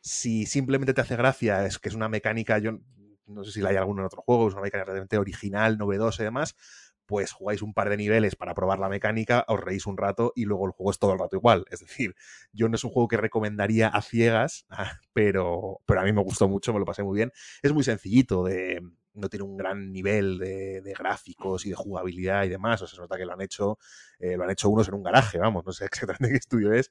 [0.00, 2.78] Si simplemente te hace gracia, es que es una mecánica, yo
[3.26, 6.22] no sé si la hay alguno en otro juego, es una mecánica realmente original, novedosa
[6.22, 6.56] y demás,
[7.12, 10.46] pues jugáis un par de niveles para probar la mecánica, os reís un rato y
[10.46, 11.66] luego el juego es todo el rato igual.
[11.70, 12.14] Es decir,
[12.54, 14.64] yo no es un juego que recomendaría a ciegas,
[15.12, 17.30] pero, pero a mí me gustó mucho, me lo pasé muy bien.
[17.60, 18.80] Es muy sencillito, de,
[19.12, 22.80] no tiene un gran nivel de, gráficos y de jugabilidad y demás.
[22.80, 23.76] O sea, se nota que lo han hecho,
[24.18, 26.90] eh, lo han hecho unos en un garaje, vamos, no sé exactamente qué estudio es,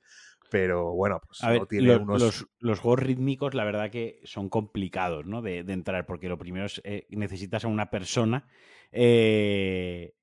[0.51, 2.45] pero bueno, pues no tiene unos...
[2.59, 5.41] los, juegos rítmicos, la verdad que son complicados, ¿no?
[5.41, 8.49] De, entrar, porque lo primero es eh, necesitas a una persona
[8.91, 10.13] eh,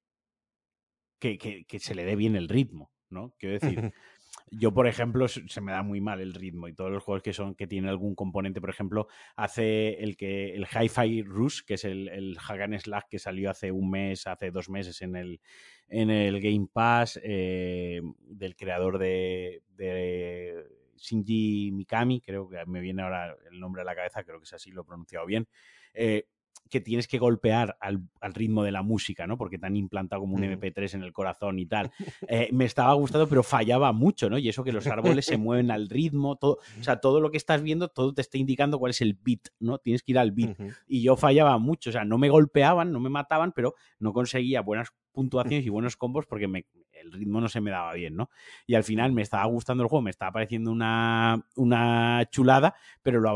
[1.19, 3.33] que, que, se le dé bien el ritmo, ¿no?
[3.39, 3.95] Quiero decir,
[4.51, 7.33] yo, por ejemplo, se me da muy mal el ritmo y todos los juegos que
[7.33, 11.85] son que tienen algún componente, por ejemplo, hace el que el Hi-Fi Rush, que es
[11.85, 15.41] el, el Hagan Slack que salió hace un mes, hace dos meses en el,
[15.89, 20.65] en el Game Pass, eh, del creador de, de
[20.97, 24.53] Shinji Mikami, creo que me viene ahora el nombre a la cabeza, creo que es
[24.53, 25.49] así, lo he pronunciado bien.
[25.95, 26.27] Eh,
[26.69, 29.37] que tienes que golpear al, ritmo de la música, ¿no?
[29.37, 31.91] Porque te han implantado como un MP3 en el corazón y tal.
[32.31, 34.37] Eh, me estaba gustando, pero fallaba mucho, ¿no?
[34.37, 37.39] Y eso que los árboles se mueven al ritmo, todo, o sea, todo lo que
[37.39, 39.79] estás viendo, todo te está indicando cuál es el beat, ¿no?
[39.79, 40.59] Tienes que ir al beat.
[40.87, 44.61] Y yo fallaba mucho, o sea, no me golpeaban, no me mataban, pero no conseguía
[44.61, 46.47] buenas puntuaciones y buenos combos porque
[46.93, 48.31] el ritmo no se me daba bien, ¿no?
[48.67, 53.21] Y al final me estaba gustando el juego, me estaba pareciendo una, una chulada, pero
[53.21, 53.31] lo,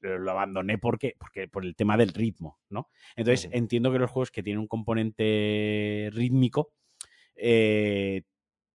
[0.00, 2.88] lo abandoné porque, porque por el tema del ritmo, ¿no?
[3.16, 6.72] Entonces entiendo que los juegos que tienen un componente rítmico
[7.34, 8.22] eh,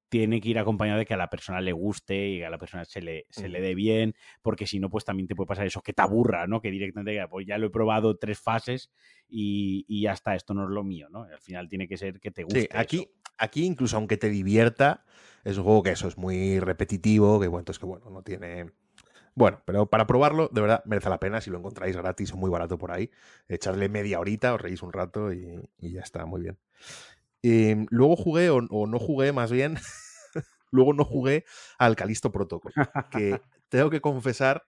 [0.10, 2.60] tiene que ir acompañado de que a la persona le guste y que a la
[2.60, 4.14] persona se le, se le dé bien,
[4.44, 6.62] porque si no, pues también te puede pasar eso, que te aburra, ¿no?
[6.62, 8.92] Que directamente, pues ya lo he probado tres fases
[9.28, 11.24] y, y ya está, esto no es lo mío, ¿no?
[11.24, 12.62] Al final tiene que ser que te guste.
[12.62, 13.10] Sí, aquí,
[13.40, 15.04] aquí incluso aunque te divierta,
[15.44, 18.72] es un juego que eso es muy repetitivo, que bueno, es que bueno, no tiene
[19.36, 22.50] bueno, pero para probarlo, de verdad, merece la pena si lo encontráis gratis o muy
[22.50, 23.10] barato por ahí.
[23.48, 26.60] Echarle media horita, os reís un rato y, ya está, muy bien.
[27.42, 29.76] Em, luego jugué, o, no jugué más bien,
[30.72, 31.46] luego no jugué
[31.78, 32.74] al Calisto Protocol,
[33.12, 34.64] que tengo que confesar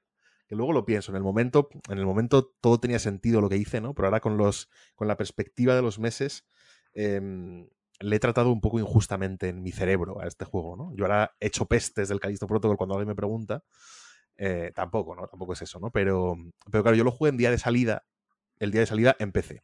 [0.48, 3.58] que luego lo pienso, en el momento, en el momento todo tenía sentido lo que
[3.58, 3.96] hice, ¿no?
[3.96, 6.46] Pero ahora con los, con la perspectiva de los meses,
[6.94, 7.68] em,
[8.00, 10.94] le he tratado un poco injustamente en mi cerebro a este juego, ¿no?
[10.96, 13.64] Yo ahora he hecho pestes del Calisto Protocol cuando alguien me pregunta,
[14.38, 15.28] eh, tampoco, ¿no?
[15.28, 15.92] Tampoco es eso, ¿no?
[15.92, 16.36] Pero,
[16.72, 18.06] pero claro, yo lo jugué en día de salida,
[18.60, 19.64] el día de salida en PC,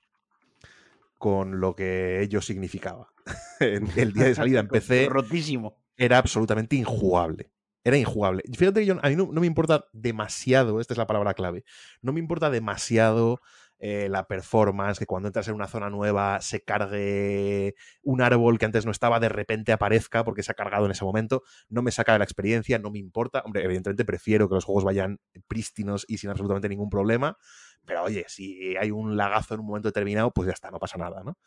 [1.18, 3.12] con lo que ello significaba.
[3.60, 5.78] el día de salida en PC rotísimo.
[5.98, 7.52] era absolutamente injugable.
[7.84, 8.44] Era injugable.
[8.56, 11.64] Fíjate que yo, a mí no, me importa demasiado, esta es la palabra clave,
[12.02, 13.42] no me importa demasiado
[13.84, 17.74] eh, la performance, que cuando entras en una zona nueva se cargue
[18.04, 21.04] un árbol que antes no estaba, de repente aparezca porque se ha cargado en ese
[21.04, 23.42] momento, no me saca de la experiencia, no me importa.
[23.44, 27.38] Hombre, evidentemente prefiero que los juegos vayan prístinos y sin absolutamente ningún problema,
[27.84, 31.00] pero oye, si hay un lagazo en un momento determinado, pues ya está, no pasa
[31.00, 31.40] nada, ¿no?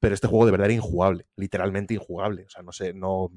[0.00, 2.44] Pero este juego de verdad era injugable, literalmente injugable.
[2.46, 3.30] O sea, no sé, no,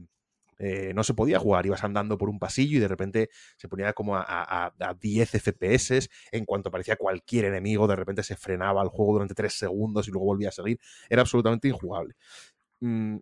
[0.58, 3.94] eh, no se podía jugar, ibas andando por un pasillo y de repente se ponía
[3.94, 9.14] como a, 10 FPS, en cuanto aparecía cualquier enemigo, de repente se frenaba el juego
[9.14, 10.80] durante 3 segundos y luego volvía a seguir,
[11.10, 12.16] era absolutamente injugable.
[12.82, 13.18] Mm,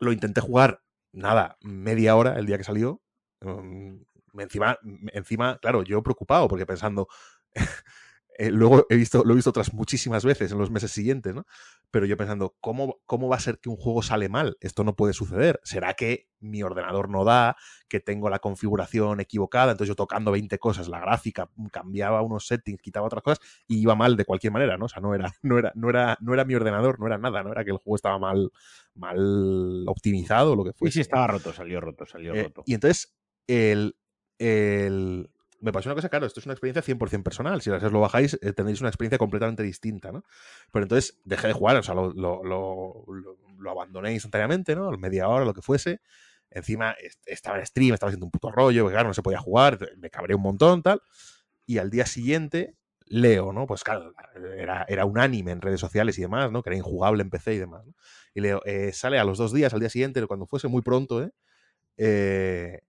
[0.00, 3.02] lo intenté jugar, nada, media hora el día que salió.
[3.40, 3.96] Mm,
[4.38, 4.78] encima,
[5.12, 7.08] encima, claro, yo preocupado porque pensando,
[8.38, 11.46] eh, luego he visto, lo he visto otras muchísimas veces en los meses siguientes, ¿no?
[11.90, 14.56] Pero yo pensando, ¿cómo, ¿cómo va a ser que un juego sale mal?
[14.60, 15.60] Esto no puede suceder.
[15.62, 17.56] ¿Será que mi ordenador no da,
[17.88, 19.72] que tengo la configuración equivocada?
[19.72, 23.94] Entonces yo tocando 20 cosas, la gráfica, cambiaba unos settings, quitaba otras cosas y iba
[23.94, 24.86] mal de cualquier manera, ¿no?
[24.86, 27.42] O sea, no era, no era, no era, no era mi ordenador, no era nada,
[27.42, 28.50] no era que el juego estaba mal,
[28.94, 30.92] mal optimizado o lo que fuese.
[30.92, 32.62] Sí, sí, estaba roto, salió roto, salió eh, roto.
[32.66, 33.14] Y entonces
[33.46, 33.96] el,
[34.38, 35.30] el,
[35.60, 37.60] me pasó una cosa, claro, esto es una experiencia 100% personal.
[37.60, 40.24] Si lo bajáis, eh, tendréis una experiencia completamente distinta, ¿no?
[40.72, 44.90] Pero entonces dejé de jugar, o sea, lo, lo, abandoné instantáneamente, ¿no?
[44.92, 46.00] Media hora, lo que fuese.
[46.50, 46.96] Encima
[47.26, 50.34] estaba en stream, estaba haciendo un puto rollo, claro, no se podía jugar, me cabré
[50.34, 51.00] un montón, tal.
[51.66, 52.74] Y al día siguiente
[53.06, 53.66] leo, ¿no?
[53.66, 54.14] Pues claro,
[54.56, 56.62] era, era unánime en redes sociales y demás, ¿no?
[56.62, 57.84] Que era injugable en PC y demás.
[58.34, 61.22] Y leo, eh, sale a los dos días, al día siguiente, cuando fuese muy pronto,
[61.22, 61.30] ¿eh?
[61.96, 62.80] eh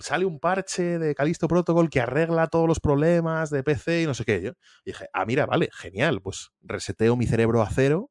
[0.00, 4.14] sale un parche de Callisto Protocol que arregla todos los problemas de PC y no
[4.14, 4.40] sé qué.
[4.40, 4.52] Yo
[4.84, 8.10] dije, ah, mira, vale, genial, pues reseteo mi cerebro a cero,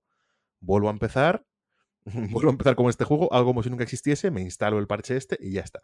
[0.60, 1.45] vuelvo a empezar,
[2.06, 5.18] vuelvo a empezar con este juego, algo como si nunca existiese, me instalo el parche
[5.18, 5.82] este y ya está.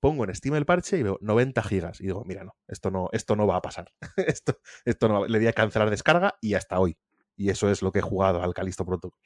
[0.00, 3.08] Pongo en Steam el parche y veo 90 gigas y digo, mira, no, esto no,
[3.12, 3.92] esto no va a pasar.
[4.16, 6.96] esto, esto no Le di a cancelar descarga y hasta hoy.
[7.36, 9.18] Y eso es lo que he jugado al Callisto Protocol.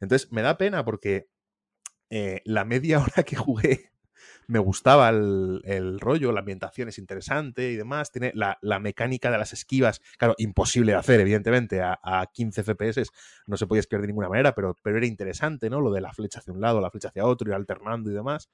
[0.00, 1.28] Entonces, me da pena porque
[2.10, 3.91] eh, la media hora que jugué
[4.52, 8.12] me gustaba el, rollo, la ambientación es interesante y demás.
[8.12, 13.10] Tiene la, mecánica de las esquivas, claro, imposible de hacer, evidentemente, a, 15 FPS
[13.46, 15.80] no se podía esquivar de ninguna manera, pero, pero era interesante, ¿no?
[15.80, 18.50] Lo de la flecha hacia un lado, la flecha hacia otro, ir alternando y demás.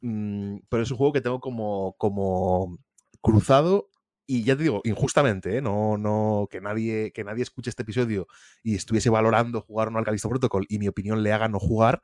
[0.00, 2.78] Mm, pero es un juego que tengo como, como
[3.20, 3.90] cruzado
[4.26, 5.62] y ya te digo, injustamente, ¿eh?
[5.62, 8.26] no, no, que nadie, que nadie escuche este episodio
[8.64, 11.60] y estuviese valorando jugar o no al Callisto Protocol y mi opinión le haga no
[11.60, 12.02] jugar,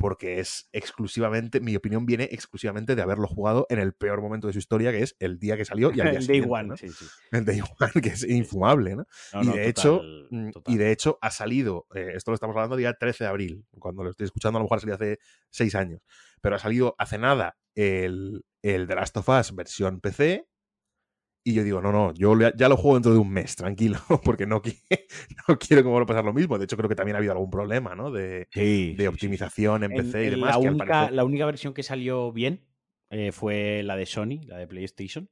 [0.00, 4.54] porque es exclusivamente, mi opinión viene exclusivamente de haberlo jugado en el peor momento de
[4.54, 6.88] su historia, que es el día que salió y al día el Day One, sí,
[6.88, 7.04] sí.
[7.30, 9.06] El Day One, que es infumable, ¿no?
[9.42, 10.00] y, de hecho,
[10.30, 13.66] mm, y de hecho ha salido, eh, esto lo estamos hablando día 13 de abril,
[13.78, 15.18] cuando lo estoy escuchando a lo mejor salió hace
[15.50, 16.00] seis años,
[16.40, 20.48] pero ha salido hace nada el, el The Last of Us versión PC,
[21.42, 24.46] y yo digo, no, no, yo ya lo juego dentro de un mes, tranquilo, porque
[24.46, 24.62] no,
[25.48, 26.58] no quiero que vuelva a pasar lo mismo.
[26.58, 28.10] De hecho, creo que también ha habido algún problema, ¿no?
[28.10, 30.50] De, de optimización en PC y demás.
[30.50, 32.66] La, única, la única versión que salió bien
[33.10, 35.28] eh, fue la de Sony, la de PlayStation.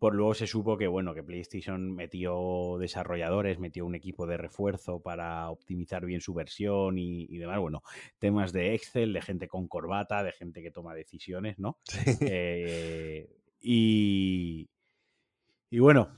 [0.00, 5.00] Por luego se supo que, bueno, que PlayStation metió desarrolladores, metió un equipo de refuerzo
[5.00, 7.60] para optimizar bien su versión y, demás.
[7.60, 7.82] Bueno,
[8.18, 11.78] temas de Excel, de gente con corbata, de gente que toma decisiones, ¿no?
[12.20, 13.28] Eh,
[13.60, 14.68] y,
[15.74, 16.08] y bueno,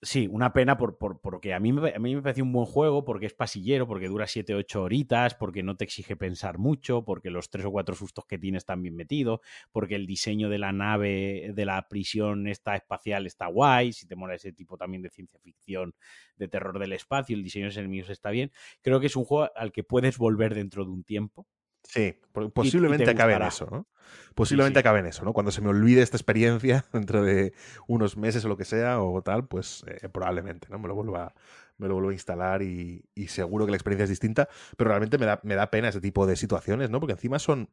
[0.00, 3.26] sí, una pena por, porque a mí, a mí me parece un buen juego, porque
[3.26, 7.50] es pasillero, porque dura 7 8 horitas, porque no te exige pensar mucho, porque los
[7.50, 9.40] 3 o 4 sustos que tienes están bien metidos,
[9.72, 14.14] porque el diseño de la nave, de la prisión esta espacial está guay, si te
[14.14, 15.96] mola ese tipo también de ciencia ficción,
[16.36, 18.52] de terror del espacio, el diseño de los enemigos está bien.
[18.82, 21.48] Creo que es un juego al que puedes volver dentro de un tiempo.
[21.84, 22.14] Sí,
[22.54, 23.86] posiblemente acabe en eso, ¿no?
[24.34, 25.32] Posiblemente acabe en eso, ¿no?
[25.32, 27.52] Cuando se me olvide esta experiencia dentro de
[27.86, 30.78] unos meses o lo que sea o tal, pues eh, probablemente, ¿no?
[30.78, 31.34] Me lo vuelva,
[31.78, 35.26] me lo vuelvo a instalar y, seguro que la experiencia es distinta, pero realmente me
[35.26, 37.00] da, me da pena ese tipo de situaciones, ¿no?
[37.00, 37.68] Porque encima son,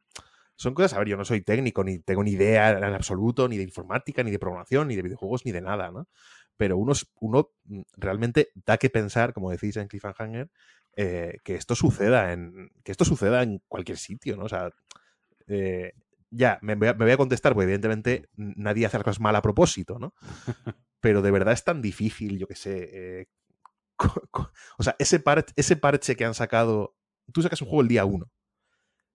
[0.56, 3.56] son cosas, a ver, yo no soy técnico, ni tengo ni idea en absoluto, ni
[3.56, 6.08] de informática, ni de programación, ni de videojuegos, ni de nada, ¿no?
[6.56, 10.50] Pero uno, uno mm, realmente da que pensar, como decís en Cliffhanger,
[10.96, 12.70] eh, que esto suceda en.
[12.84, 14.44] que esto suceda en cualquier sitio, ¿no?
[14.44, 14.70] O sea.
[15.46, 15.92] Eh,
[16.32, 20.14] ya, me voy, a, contestar, porque evidentemente nadie hace las cosas mal a propósito, ¿no?
[21.00, 22.88] Pero de verdad es tan difícil, yo que sé.
[22.92, 23.26] Eh,
[24.78, 25.22] o sea, ese,
[25.56, 26.96] ese parche que han sacado.
[27.32, 28.30] Tú sacas un juego el día 1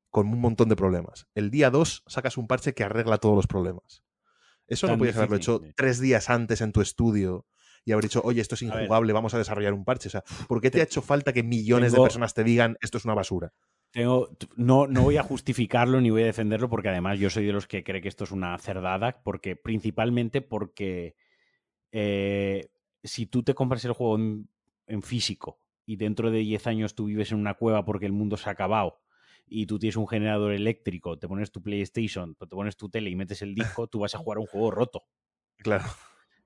[0.10, 1.28] con un montón de problemas.
[1.36, 4.04] El día 2 sacas un parche que arregla todos los problemas.
[4.68, 7.46] Eso no podías haberlo hecho tres días antes en tu estudio
[7.86, 10.08] y haber dicho, oye, esto es injugable, vamos a desarrollar un parche.
[10.08, 12.98] O sea, ¿por qué te, ha hecho falta que millones de personas te digan esto
[12.98, 13.54] es una basura?
[13.92, 17.54] Tengo, no, no voy a justificarlo ni voy a defenderlo porque además yo soy de
[17.54, 21.16] los que cree que esto es una cerdada, porque principalmente porque
[21.92, 22.72] eh,
[23.04, 24.50] si tú te compras el juego en,
[24.88, 28.36] en físico y dentro de 10 años tú vives en una cueva porque el mundo
[28.36, 29.00] se ha acabado
[29.46, 33.16] y tú tienes un generador eléctrico, te pones tu PlayStation, te pones tu tele y
[33.16, 35.04] metes el disco, tú vas a jugar un juego roto.
[35.58, 35.86] Claro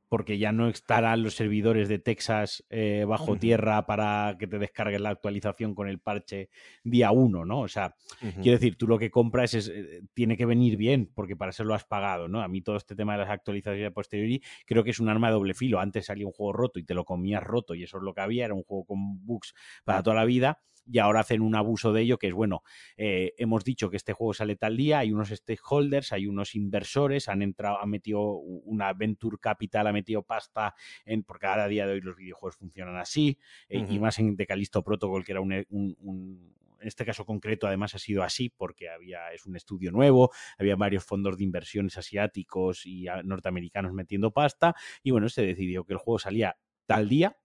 [0.09, 4.99] porque ya no estarán los servidores de Texas eh, bajo tierra para que te descargues
[4.99, 6.49] la actualización con el parche
[6.83, 7.61] día uno, ¿no?
[7.61, 7.95] O sea,
[8.41, 11.63] quiero decir, tú lo que compras es, eh, tiene que venir bien, porque para eso
[11.63, 12.41] lo has pagado, ¿no?
[12.41, 15.33] A mí todo este tema de las actualizaciones posteriori creo que es un arma de
[15.33, 15.79] doble filo.
[15.79, 18.21] Antes salía un juego roto y te lo comías roto y eso es lo que
[18.21, 19.53] había, era un juego con bugs
[19.85, 20.59] para toda la vida
[20.91, 22.63] y ahora hacen un abuso de ello, que es bueno,
[22.97, 27.29] eh, hemos dicho que este juego sale tal día, hay unos stakeholders, hay unos inversores,
[27.29, 30.73] han entrado, han metido una Venture Capital, ha metido pasta
[31.05, 33.37] en, porque cada día de hoy los videojuegos funcionan así,
[33.69, 37.99] eh, y más en Decalisto Protocol, que era un, en este caso concreto además ha
[37.99, 43.05] sido así porque había es un estudio nuevo, había varios fondos de inversiones asiáticos y
[43.23, 47.37] norteamericanos metiendo pasta y bueno, se decidió que el juego salía tal día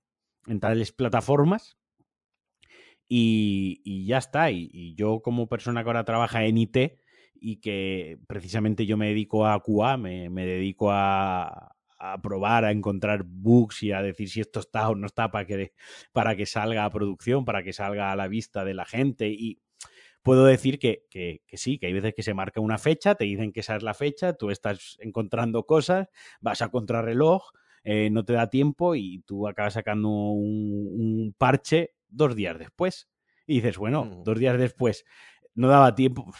[0.46, 1.78] en tales plataformas
[3.08, 4.50] y, ya está.
[4.50, 6.76] Y, yo como persona que ahora trabaja en IT
[7.34, 11.74] y que precisamente yo me dedico a QA, me, dedico a,
[12.22, 15.72] probar, a encontrar bugs y a decir si esto está o no está para que,
[16.12, 19.28] para que salga a producción, para que salga a la vista de la gente.
[19.28, 19.60] Y
[20.22, 23.52] puedo decir que, que, sí, que hay veces que se marca una fecha, te dicen
[23.52, 26.08] que esa es la fecha, tú estás encontrando cosas,
[26.40, 27.42] vas a contrarreloj.
[27.84, 33.08] Eh, no te da tiempo y tú acabas sacando un parche dos días después.
[33.46, 34.22] Y dices, bueno, mm.
[34.24, 35.04] dos días después
[35.54, 36.32] no daba tiempo.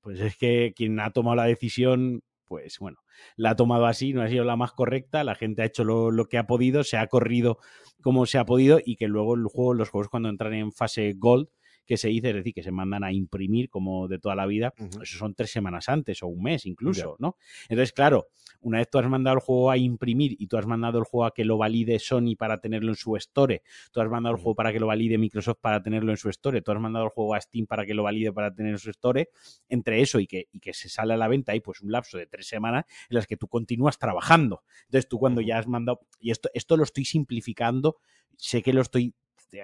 [0.00, 2.98] Pues es que quien ha tomado la decisión pues bueno,
[3.36, 6.10] la ha tomado así, no ha sido la más correcta, la gente ha hecho lo,
[6.10, 7.58] lo, que ha podido, se ha corrido
[8.02, 11.14] como se ha podido y que luego el juego, los juegos cuando entran en fase
[11.16, 11.48] Gold,
[11.88, 14.74] que se dice, es decir, que se mandan a imprimir como de toda la vida,
[15.02, 17.36] eso son tres semanas antes o un mes incluso, ¿no?
[17.70, 18.28] Entonces, claro,
[18.60, 21.24] una vez tú has mandado el juego a imprimir y tú has mandado el juego
[21.24, 24.54] a que lo valide Sony para tenerlo en su store, tú has mandado el juego
[24.54, 27.34] para que lo valide Microsoft para tenerlo en su store, tú has mandado el juego
[27.34, 29.30] a Steam para que lo valide para tenerlo en su store,
[29.70, 32.18] entre eso y que, y que se sale a la venta hay pues un lapso
[32.18, 34.62] de tres semanas en las que tú continúas trabajando.
[34.84, 37.96] Entonces tú cuando ya has mandado, y esto, esto lo estoy simplificando,
[38.36, 39.14] sé que lo estoy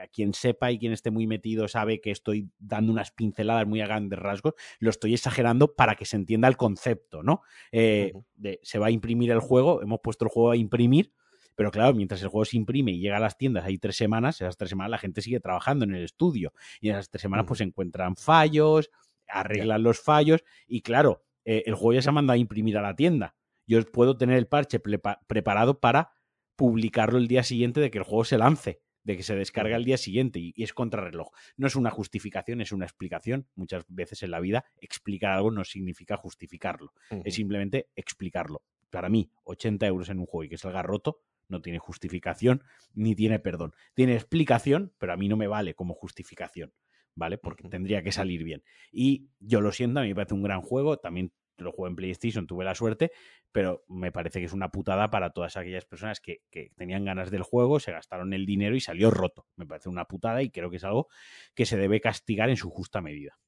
[0.01, 3.81] a quien sepa y quien esté muy metido sabe que estoy dando unas pinceladas muy
[3.81, 7.43] a grandes rasgos, lo estoy exagerando para que se entienda el concepto, ¿no?
[7.73, 11.13] Eh, de, se va a imprimir el juego, hemos puesto el juego a imprimir,
[11.55, 14.41] pero claro, mientras el juego se imprime y llega a las tiendas, hay tres semanas,
[14.41, 17.47] esas tres semanas la gente sigue trabajando en el estudio y en esas tres semanas
[17.47, 18.91] pues se encuentran fallos,
[19.29, 22.83] arreglan los fallos y claro, eh, el juego ya se ha mandado a imprimir a
[22.83, 23.37] la tienda.
[23.67, 26.13] Yo puedo tener el parche preparado para
[26.57, 29.85] publicarlo el día siguiente de que el juego se lance de que se descarga el
[29.85, 31.29] día siguiente y, es contrarreloj.
[31.57, 33.47] No es una justificación, es una explicación.
[33.55, 36.93] Muchas veces en la vida explicar algo no significa justificarlo,
[37.25, 38.63] es simplemente explicarlo.
[38.91, 42.63] Para mí, 80 euros en un juego y que salga roto no tiene justificación
[42.95, 43.75] ni tiene perdón.
[43.95, 46.73] Tiene explicación, pero a mí no me vale como justificación.
[47.17, 47.39] ¿Vale?
[47.39, 48.65] Porque tendría que salir bien.
[48.91, 50.97] Y yo lo siento, a mí me parece un gran juego.
[50.97, 53.13] También lo juego en PlayStation, tuve la suerte,
[53.53, 56.43] pero me parece que es una putada para todas aquellas personas que,
[56.75, 59.47] tenían ganas del juego, se gastaron el dinero y salió roto.
[59.57, 61.09] Me parece una putada y creo que es algo
[61.55, 63.39] que se debe castigar en su justa medida.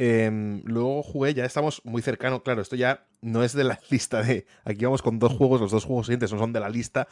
[0.00, 4.22] Em, luego jugué, ya estamos muy cercanos, claro, esto ya no es de la lista
[4.22, 4.46] de...
[4.64, 7.08] Aquí vamos con dos juegos, los dos juegos siguientes no son de la lista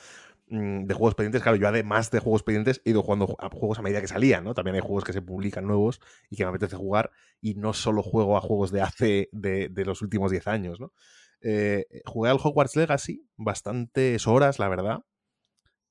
[0.49, 1.43] mm, de juegos pendientes.
[1.43, 4.45] Claro, yo además de juegos pendientes he ido jugando a juegos a medida que salían,
[4.45, 4.55] ¿no?
[4.55, 6.01] También hay juegos que se publican nuevos
[6.31, 7.11] y que me apetece jugar
[7.41, 10.93] y no solo juego a juegos de hace, de, los últimos 10 años, ¿no?
[11.41, 15.01] Eh, jugué al Hogwarts Legacy bastantes horas, la verdad.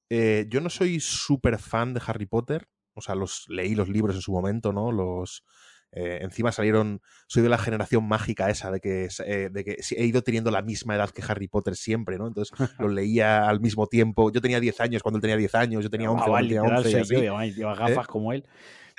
[0.10, 4.16] Eh, yo no soy súper fan de Harry Potter, o sea, los leí los libros
[4.16, 4.94] en su momento, ¿no?
[4.94, 5.44] Los,
[5.92, 10.06] eh, encima salieron, soy de la generación mágica esa, de que, eh, de que he
[10.06, 12.28] ido teniendo la misma edad que Harry Potter siempre, ¿no?
[12.28, 14.30] Entonces lo leía al mismo tiempo.
[14.32, 16.90] Yo tenía 10 años cuando él tenía 10 años, yo tenía 11, ah, tenía 11
[16.90, 17.54] y Lleva, ¿Eh?
[17.56, 18.46] gafas como él.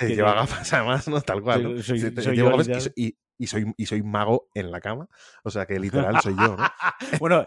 [0.01, 1.21] lleva gafas además, ¿no?
[1.21, 1.77] Tal cual.
[2.97, 5.07] y, y, soy, y soy mago en la cama.
[5.45, 6.67] O sea que literal soy yo, ¿no?
[7.21, 7.45] bueno,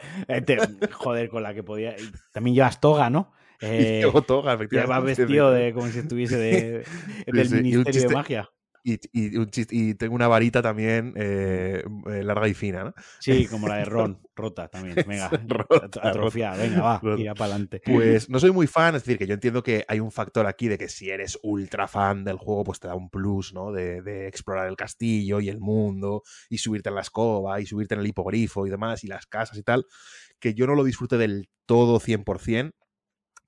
[0.92, 1.96] joder, con la que podía.
[2.32, 3.34] También llevas toga, ¿no?
[3.62, 4.94] Eh, llevo toga, efectivamente.
[4.94, 6.86] Llevas vestido de, como si estuviese de,
[7.26, 8.50] del Ministerio de Magia.
[8.84, 12.94] Y, y, tengo una varita también eh, eh, larga y fina, ¿no?
[13.20, 14.96] Sí, como la de Ron, rota también.
[15.08, 15.30] Venga,
[16.02, 17.82] atrofiada, venga, va, tira para adelante.
[17.84, 20.68] Pues no soy muy fan, es decir, que yo entiendo que hay un factor aquí
[20.68, 23.72] de que si eres ultra fan del juego, pues te da un plus, ¿no?
[23.72, 27.96] De, de explorar el castillo y el mundo, y subirte en la escoba, y subirte
[27.96, 29.86] en el hipogrifo y demás, y las casas y tal,
[30.40, 32.74] que yo no lo disfrute del todo 100%,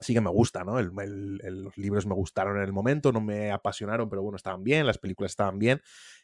[0.01, 0.81] sí que me gusta, ¿no?
[0.81, 4.97] los libros me gustaron en el momento, no me apasionaron, pero bueno, estaban bien, las
[4.97, 5.81] películas estaban bien.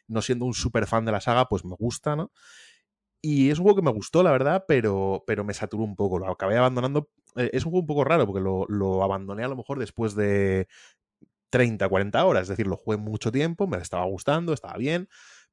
[0.08, 2.32] No siendo un súper fan de la saga, pues me gusta, ¿no?
[3.22, 6.18] Y es un juego que me gustó, la verdad, pero, pero me saturó un poco.
[6.18, 7.10] Lo acabé abandonando.
[7.36, 10.14] Eh, es un juego un poco raro, porque lo, lo abandoné a lo mejor después
[10.14, 10.68] de
[11.50, 12.42] 30, 40 horas.
[12.42, 15.08] Es decir, lo jugué mucho tiempo, me estaba gustando, estaba bien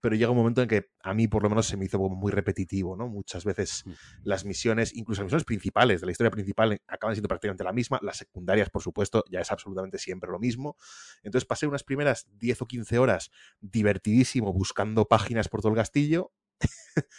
[0.06, 2.16] pero llega un momento en que a mí por lo menos se me hizo como
[2.16, 3.08] muy repetitivo, ¿no?
[3.08, 3.92] Muchas veces mm.
[4.22, 7.98] las misiones, incluso las misiones principales de la historia principal acaban siendo prácticamente la misma,
[8.04, 10.78] las secundarias, por supuesto, ya es absolutamente siempre lo mismo.
[11.24, 16.32] Entonces pasé unas primeras 10 o 15 horas divertidísimo buscando páginas por todo el castillo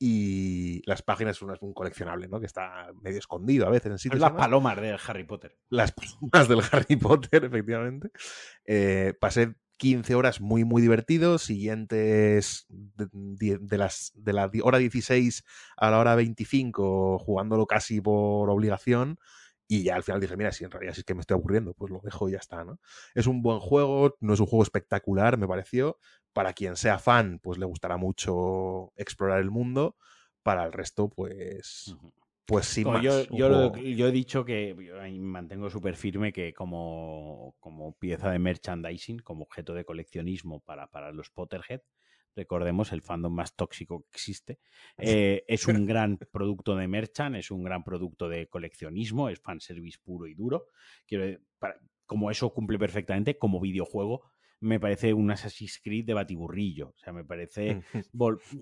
[0.00, 2.40] y las páginas son un coleccionable, ¿no?
[2.40, 4.20] Que está medio escondido a veces en sitios.
[4.20, 5.56] Las palomas del Harry Potter.
[5.68, 8.10] Las palomas del Harry Potter, efectivamente.
[8.64, 11.42] Eh, pasé 15 horas muy, muy divertidos.
[11.42, 15.44] Siguientes de, las, de la hora 16
[15.76, 19.18] a la hora 25, jugándolo casi por obligación.
[19.68, 21.90] Y ya al final dije, mira, si en realidad es que me estoy aburriendo, pues
[21.90, 22.78] lo dejo y ya está, ¿no?
[23.14, 25.98] Es un buen juego, no es un juego espectacular, me pareció.
[26.32, 29.96] Para quien sea fan, pues le gustará mucho explorar el mundo.
[30.42, 31.96] Para el resto, pues
[32.46, 34.74] pues sí, yo, yo, he dicho que
[35.18, 41.12] mantengo súper firme que como, como, pieza de merchandising, como objeto de coleccionismo para, para
[41.12, 41.82] los Potterhead,
[42.34, 44.58] recordemos el fandom más tóxico que existe,
[44.98, 49.98] eh, es un gran producto de merchant, es un gran producto de coleccionismo, es fanservice
[50.02, 50.66] puro y duro.
[51.06, 51.38] Quiero,
[52.06, 54.32] como eso cumple perfectamente como videojuego,
[54.62, 56.92] me parece un Assassin's Creed de batiburrillo.
[56.94, 57.82] O sea, me parece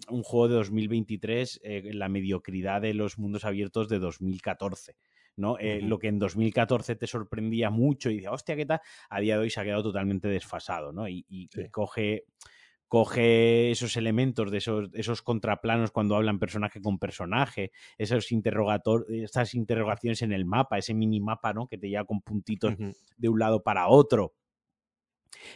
[0.08, 4.96] un juego de 2023 eh, la mediocridad de los mundos abiertos de 2014.
[5.36, 5.58] ¿no?
[5.58, 8.80] Eh, lo que en 2014 te sorprendía mucho y decía, hostia, ¿qué tal?
[9.08, 11.08] A día de hoy se ha quedado totalmente desfasado, ¿no?
[11.08, 12.24] Y, y coge
[12.88, 19.54] coge esos elementos de esos, esos contraplanos cuando hablan personaje con personaje, esos interrogator esas
[19.54, 21.68] interrogaciones en el mapa, ese minimapa, ¿no?
[21.68, 22.74] Que te lleva con puntitos
[23.16, 24.34] de un lado para otro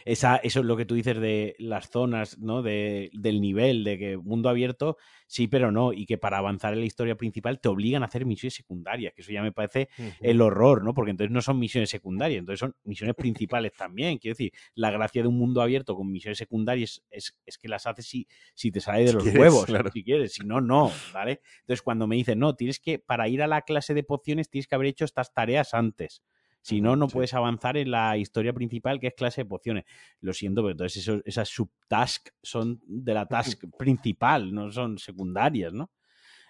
[0.05, 2.61] esa, eso es lo que tú dices de las zonas, ¿no?
[2.61, 4.97] De, del nivel, de que mundo abierto,
[5.27, 8.25] sí, pero no, y que para avanzar en la historia principal te obligan a hacer
[8.25, 9.89] misiones secundarias, que eso ya me parece
[10.21, 10.93] el horror, ¿no?
[10.93, 14.17] Porque entonces no son misiones secundarias, entonces son misiones principales también.
[14.17, 17.85] Quiero decir, la gracia de un mundo abierto con misiones secundarias es, es que las
[17.87, 21.41] haces si, si te sale de los huevos, si quieres, si no, no, ¿vale?
[21.61, 24.67] Entonces cuando me dicen, no, tienes que, para ir a la clase de pociones tienes
[24.67, 26.23] que haber hecho estas tareas antes.
[26.65, 29.85] Si no, no puedes avanzar en la historia principal, que es clase de pociones.
[30.19, 35.91] Lo siento, pero entonces esas subtasks son de la task principal, no son secundarias, ¿no?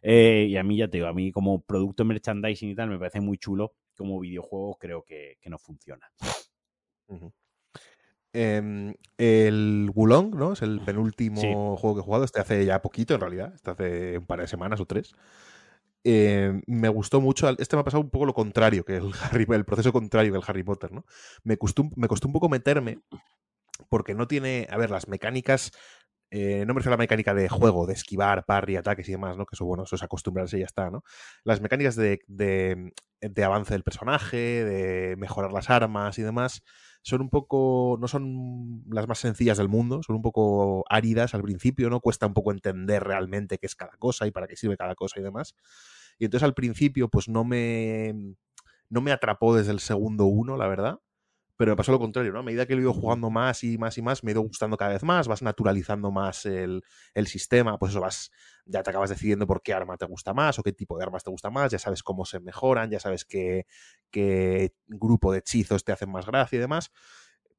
[0.02, 2.98] Eh, y a mí ya te digo, a mí como producto merchandising y tal, me
[2.98, 3.74] parece muy chulo.
[3.94, 6.10] Como videojuego creo que, no funciona.
[8.32, 10.54] Em, el Wulong, ¿no?
[10.54, 14.18] Es el penúltimo juego que he jugado, este hace ya poquito en realidad, este hace
[14.18, 15.14] un par de semanas o tres.
[16.08, 17.50] Eh, me gustó mucho.
[17.50, 20.38] Este me ha pasado un poco lo contrario que el Harry, el proceso contrario que
[20.38, 21.06] el Harry Potter, ¿no?
[21.44, 23.00] Me costó, me costó un poco meterme
[23.90, 25.72] porque no tiene, a ver, las mecánicas.
[26.32, 29.38] Eh, no me refiero a la mecánica de juego, de esquivar, parry, ataques y demás,
[29.38, 29.46] ¿no?
[29.46, 31.04] Que eso, bueno, eso es acostumbrarse y ya está, ¿no?
[31.46, 36.64] Las mecánicas de, de, de avance del personaje, de mejorar las armas y demás,
[37.04, 41.44] son un poco, no son las más sencillas del mundo, son un poco áridas al
[41.44, 42.02] principio, ¿no?
[42.02, 45.20] Cuesta un poco entender realmente qué es cada cosa y para qué sirve cada cosa
[45.20, 45.56] y demás.
[46.18, 48.36] Y entonces al principio, pues no me,
[48.90, 51.00] no me atrapó desde el segundo uno, la verdad.
[51.58, 52.40] Pero me pasó lo contrario, ¿no?
[52.40, 54.42] A medida que lo he ido jugando más y más y más, me he ido
[54.42, 56.84] gustando cada vez más, vas naturalizando más el,
[57.14, 58.30] el, sistema, pues eso vas,
[58.66, 61.24] ya te acabas decidiendo por qué arma te gusta más o qué tipo de armas
[61.24, 63.66] te gusta más, ya sabes cómo se mejoran, ya sabes qué,
[64.12, 66.92] qué grupo de hechizos te hacen más gracia y demás.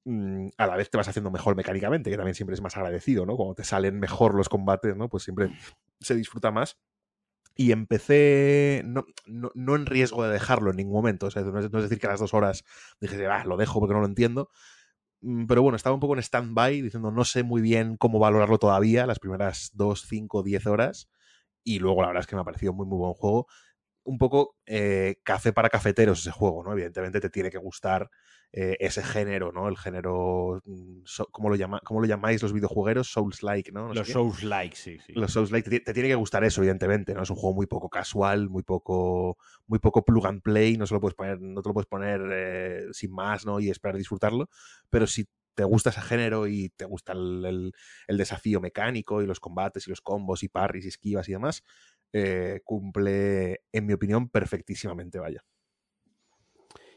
[0.05, 3.24] Mm, a la vez te vas haciendo mejor mecánicamente, que también siempre es más agradecido,
[3.24, 3.35] ¿no?
[3.37, 5.09] Cuando te salen mejor los combates, ¿no?
[5.09, 5.51] Pues siempre
[6.01, 6.77] se disfruta más
[7.57, 11.70] y empecé, no, no, en riesgo de dejarlo en ningún momento, o sea, no, es,
[11.70, 12.65] decir que a las dos horas
[13.01, 14.51] dije, ah, lo dejo porque no lo entiendo,
[15.23, 18.59] mm, pero bueno, estaba un poco en stand-by, diciendo, no sé muy bien cómo valorarlo
[18.59, 21.09] todavía, las primeras dos, cinco, diez horas,
[21.65, 23.49] y luego la verdad es que me ha parecido muy, muy buen juego.
[24.07, 26.73] Un poco eh, café para cafeteros ese juego, ¿no?
[26.73, 28.11] Evidentemente te tiene que gustar
[28.53, 29.69] eh, ese género, ¿no?
[29.69, 33.11] El género, mm, ¿cómo, lo llama, ¿cómo lo llamáis los videojuegueros?
[33.11, 33.93] Souls-like, ¿no?
[33.93, 35.12] los Souls-like, sí, sí.
[35.15, 37.23] Los Souls-like, te, tiene que gustar eso, evidentemente, ¿no?
[37.23, 40.95] Es un juego muy poco casual, muy poco, muy poco plug and play, no, se
[40.95, 43.61] lo puedes poner, no te lo puedes poner eh, sin más, ¿no?
[43.61, 44.49] Y esperar disfrutarlo,
[44.89, 45.27] pero si
[45.57, 47.73] te gusta ese género y te gusta el,
[48.09, 51.65] desafío mecánico y los combates y los combos y parries y esquivas y demás,
[52.12, 55.45] eh, cumple, en mi opinión, perfectísimamente, vaya.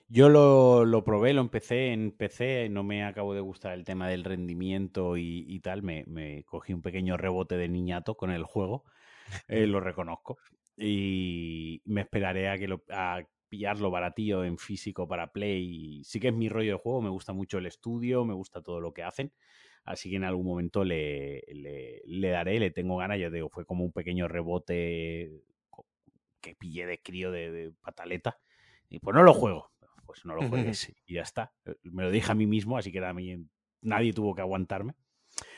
[0.07, 4.09] Yo lo, lo, probé, lo empecé en PC, no me acabo de gustar el tema
[4.09, 8.85] del rendimiento y, tal, me, cogí un pequeño rebote de niñato con el juego,
[9.47, 10.39] eh, lo reconozco,
[10.75, 16.03] y me esperaré a, que lo, a pillarlo baratillo en físico para Play.
[16.03, 18.79] Sí que es mi rollo de juego, me gusta mucho el estudio, me gusta todo
[18.79, 19.33] lo que hacen,
[19.83, 21.43] así que en algún momento le,
[22.05, 25.43] le, daré, le tengo ganas, ya digo, fue como un pequeño rebote
[26.41, 28.39] que pillé de crío de, de pataleta.
[28.89, 29.71] Y pues no lo juego,
[30.05, 31.53] pues no lo juegues y ya está.
[31.65, 33.01] Eh, me lo dije a mí mismo, así que
[33.81, 34.95] nadie tuvo que aguantarme.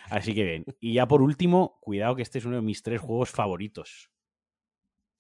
[0.10, 0.66] Así que bien.
[0.80, 4.12] Y ya por último, cuidado que este es uno de mis tres juegos favoritos.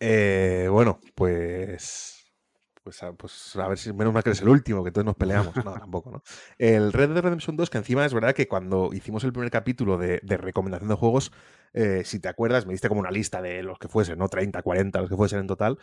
[0.02, 2.20] Eh, bueno, pues
[2.84, 5.16] pues a, pues a ver si menos mal que eres el último, que entonces nos
[5.16, 5.56] peleamos.
[5.64, 6.24] No, tampoco, ¿no?
[6.58, 9.98] El Red Dead Redemption 2, que encima es verdad que cuando hicimos el primer capítulo
[9.98, 11.32] de, recomendación de juegos,
[11.74, 14.28] eh, si te acuerdas, me diste como una lista de los que fuesen, ¿no?
[14.28, 15.78] 30, 40, los que fuesen en total.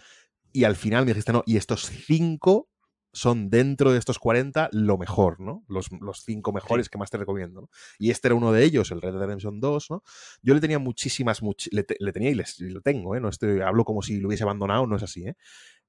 [0.53, 2.69] Y al final me dijiste, no, y estos cinco
[3.13, 5.65] son dentro de estos 40 lo mejor, ¿no?
[5.67, 7.63] Los, los cinco mejores que más te recomiendo.
[7.63, 7.71] ¿no?
[7.99, 10.03] Y este era uno de ellos, el Red Dead Redemption 2, ¿no?
[10.43, 13.21] Yo le tenía muchísimas, le, tenía y, les, lo tengo, ¿eh?
[13.21, 15.37] No estoy, hablo como si lo hubiese abandonado, no es así, ¿eh?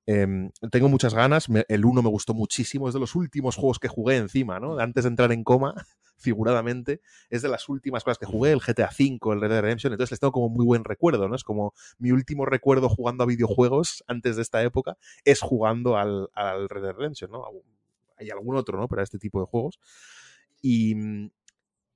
[0.05, 3.87] Em, tengo muchas ganas, el 1 me gustó muchísimo, es de los últimos juegos que
[3.87, 4.79] jugué encima, ¿no?
[4.79, 5.73] Antes de entrar en coma,
[6.17, 9.93] figuradamente, es de las últimas cosas que jugué, el GTA V, el Red Dead Redemption,
[9.93, 11.35] entonces les tengo como muy buen recuerdo, ¿no?
[11.35, 16.29] Es como mi último recuerdo jugando a videojuegos antes de esta época es jugando al,
[16.69, 17.43] Red Dead Redemption, ¿no?
[18.17, 18.87] Hay algún otro, ¿no?
[18.87, 19.79] Para este tipo de juegos.
[20.61, 20.95] Y,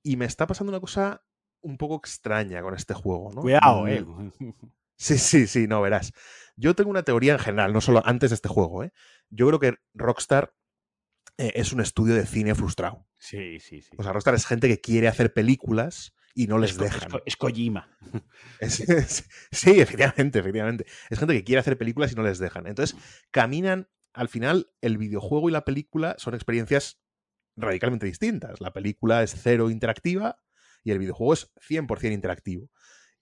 [0.02, 1.22] y me está pasando una cosa
[1.60, 3.42] un poco extraña con este juego, ¿no?
[3.42, 4.04] Cuidado, eh.
[4.96, 6.12] Sí, sí, sí, no, verás.
[6.56, 8.92] Yo tengo una teoría en general, no solo antes de este juego, ¿eh?
[9.28, 10.54] Yo creo que Rockstar
[11.36, 13.06] eh, es un estudio de cine frustrado.
[13.18, 13.90] Sí, sí, sí.
[13.96, 17.10] O sea, Rockstar es gente que quiere hacer películas y no les dejan.
[17.24, 17.88] Es, Kojima.
[18.68, 20.86] sí, efectivamente, efectivamente.
[21.10, 22.66] Es gente que quiere hacer películas y no les dejan.
[22.66, 22.96] Entonces,
[23.30, 27.00] caminan, al final, el videojuego y la película son experiencias
[27.56, 28.60] radicalmente distintas.
[28.60, 30.38] La película es cero interactiva
[30.82, 32.70] y el videojuego es 100% interactivo.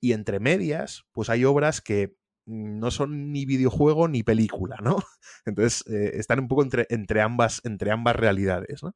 [0.02, 4.96] Y entre medias, pues hay obras que no son ni videojuego ni película, ¿no?
[5.46, 8.94] Entonces eh, están un poco entre, entre, ambas, entre ambas realidades, ¿no?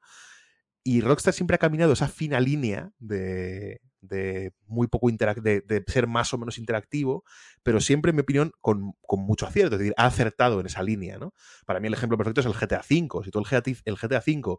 [0.82, 6.06] Y Rockstar siempre ha caminado esa fina línea de, de muy poco de, de, ser
[6.06, 7.24] más o menos interactivo,
[7.62, 9.74] pero siempre, en mi opinión, con, con, mucho acierto.
[9.74, 11.34] Es decir, ha acertado en esa línea, ¿no?
[11.66, 13.24] Para mí el ejemplo perfecto es el GTA V.
[13.24, 14.58] Si tú el GTA, el GTA V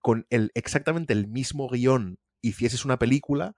[0.00, 3.54] con el, exactamente el mismo guion hicieses una película,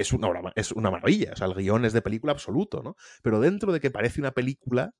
[0.00, 1.32] es una, es una maravilla.
[1.32, 2.96] O sea, el guion es de película absoluto, ¿no?
[3.22, 4.94] Pero dentro de que parece una película,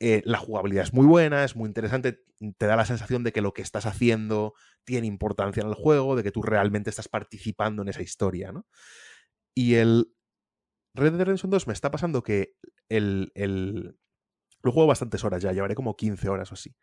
[0.00, 2.22] eh, la jugabilidad es muy buena, es muy interesante,
[2.58, 4.54] te da la sensación de que lo que estás haciendo
[4.84, 8.66] tiene importancia en el juego, de que tú realmente estás participando en esa historia, ¿no?
[9.54, 10.12] Y el
[10.94, 12.54] Red Dead Redemption 2 me está pasando que
[12.88, 13.98] el, el...
[14.62, 16.74] Lo juego bastantes horas ya, llevaré como 15 horas o así.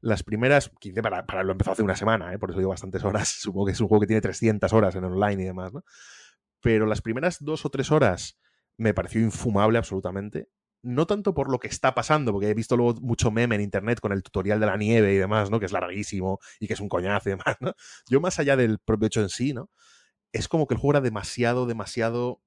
[0.00, 2.38] Las primeras, 15 para, para lo empezó hace una semana, ¿eh?
[2.38, 3.28] por eso digo bastantes horas.
[3.40, 5.84] Supongo que es un juego que tiene 300 horas en online y demás, ¿no?
[6.62, 8.38] Pero las primeras dos o tres horas
[8.78, 10.48] me pareció infumable absolutamente
[10.82, 14.00] no tanto por lo que está pasando, porque he visto luego mucho meme en internet
[14.00, 15.60] con el tutorial de la nieve y demás, ¿no?
[15.60, 17.74] Que es larguísimo y que es un coñazo y demás, ¿no?
[18.08, 19.70] Yo más allá del propio hecho en sí, ¿no?
[20.32, 22.42] Es como que el juego era demasiado, demasiado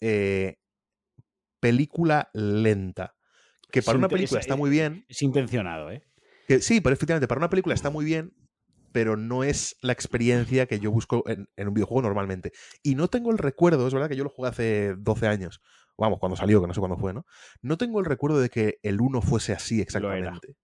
[0.00, 0.58] eh,
[1.60, 3.14] película lenta.
[3.70, 5.04] Que para una película está muy bien.
[5.08, 6.02] Es intencionado, ¿eh?
[6.46, 8.34] Que, sí, pero efectivamente, para una película está muy bien,
[8.92, 12.52] pero no es la experiencia que yo busco en, en, un videojuego normalmente.
[12.82, 15.60] Y no tengo el recuerdo, es verdad que yo lo jugué hace 12 años,
[15.98, 17.26] vamos, cuando salió, que no sé cuándo fue, ¿no?
[17.60, 20.56] No tengo el recuerdo de que el 1 fuese así exactamente.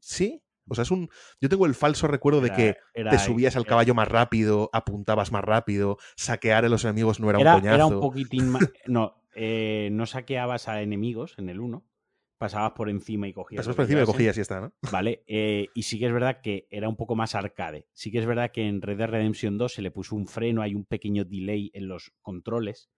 [0.00, 0.42] ¿Sí?
[0.68, 1.08] O sea, es un.
[1.40, 5.42] Yo tengo el falso recuerdo de que te subías al caballo más rápido, apuntabas más
[5.42, 7.74] rápido, saquear a los enemigos no era, un coñazo.
[7.74, 8.70] Era un poquitín más.
[8.86, 11.84] No, eh, no saqueabas a enemigos en el 1.
[12.38, 13.58] Pasabas por encima y cogías.
[13.58, 14.72] Pasabas por encima y cogías y está, ¿no?
[14.92, 15.24] Vale.
[15.26, 17.88] Eh, y sí que es verdad que era un poco más arcade.
[17.92, 20.62] Sí que es verdad que en Red Dead Redemption 2 se le puso un freno,
[20.62, 22.90] hay un pequeño delay en los controles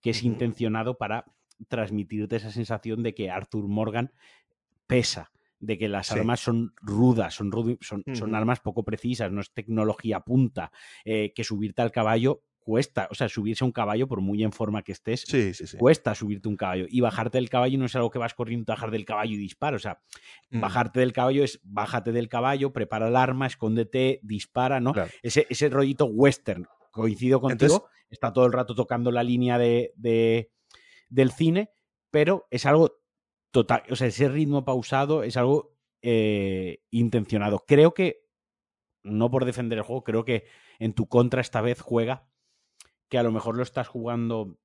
[0.00, 1.24] que es intencionado para
[1.68, 4.12] transmitirte esa sensación de que Arthur Morgan
[4.86, 7.50] pesa, de que las armas son rudas, son,
[7.80, 10.72] son, son, armas poco precisas, no es tecnología punta,
[11.04, 14.50] eh, que subirte al caballo cuesta, o sea, subirse a un caballo, por muy en
[14.50, 15.24] forma que estés,
[15.78, 16.86] cuesta subirte un caballo.
[16.88, 19.76] Y bajarte del caballo no es algo que vas corriendo, bajar del caballo y dispara.
[19.76, 20.00] O sea,
[20.50, 20.60] mm.
[20.60, 24.94] bajarte del caballo es bájate del caballo, prepara el arma, escóndete, dispara, ¿no?
[25.22, 30.50] Ese, ese rollito western, coincido contigo, está todo el rato tocando la línea de, de,
[31.10, 31.70] del cine,
[32.10, 32.98] pero es algo
[33.50, 37.64] total, o sea, ese ritmo pausado es algo eh, intencionado.
[37.66, 38.24] Creo que,
[39.02, 40.46] no por defender el juego, creo que
[40.78, 42.26] en tu contra esta vez juega
[43.14, 44.58] que a lo mejor lo estás jugando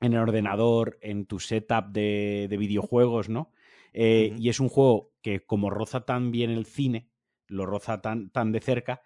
[0.00, 3.52] en el ordenador, en tu setup de, de videojuegos, ¿no?
[3.92, 7.10] Eh, y es un juego que como roza tan bien el cine,
[7.46, 9.02] lo roza tan, tan de cerca,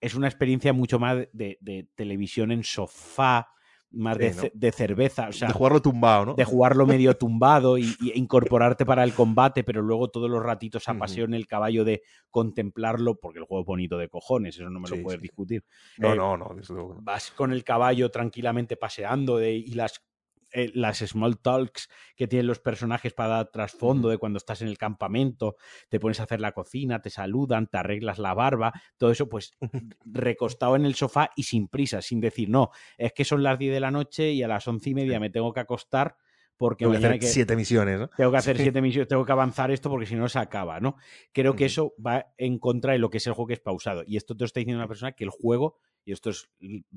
[0.00, 3.50] es una experiencia mucho más de, televisión en sofá,
[3.90, 5.28] más de, cerveza.
[5.28, 6.34] O sea, de jugarlo tumbado, ¿no?
[6.34, 10.94] De jugarlo medio tumbado y, incorporarte para el combate, pero luego todos los ratitos a
[10.94, 14.80] paseo en el caballo de contemplarlo, porque el juego es bonito de cojones, eso no
[14.80, 15.64] me lo puedes discutir.
[15.98, 16.54] No, eh, no, no,
[17.00, 20.04] Vas con el caballo tranquilamente paseando de, y las
[20.56, 24.68] eh, las small talks que tienen los personajes para dar trasfondo de cuando estás en
[24.68, 25.56] el campamento,
[25.88, 29.52] te pones a hacer la cocina, te saludan, te arreglas la barba, todo eso pues
[30.04, 33.74] recostado en el sofá y sin prisa, sin decir, no, es que son las 10
[33.74, 36.16] de la noche y a las once y media me tengo que acostar
[36.56, 38.08] porque tengo que hacer siete misiones, ¿no?
[38.16, 40.96] Tengo que hacer siete misiones, tengo que avanzar esto porque si no se acaba, ¿no?
[41.32, 44.04] Creo que eso va en contra de lo que es el juego que es pausado.
[44.06, 45.76] Y esto te lo está diciendo una persona que el juego
[46.06, 46.48] y esto es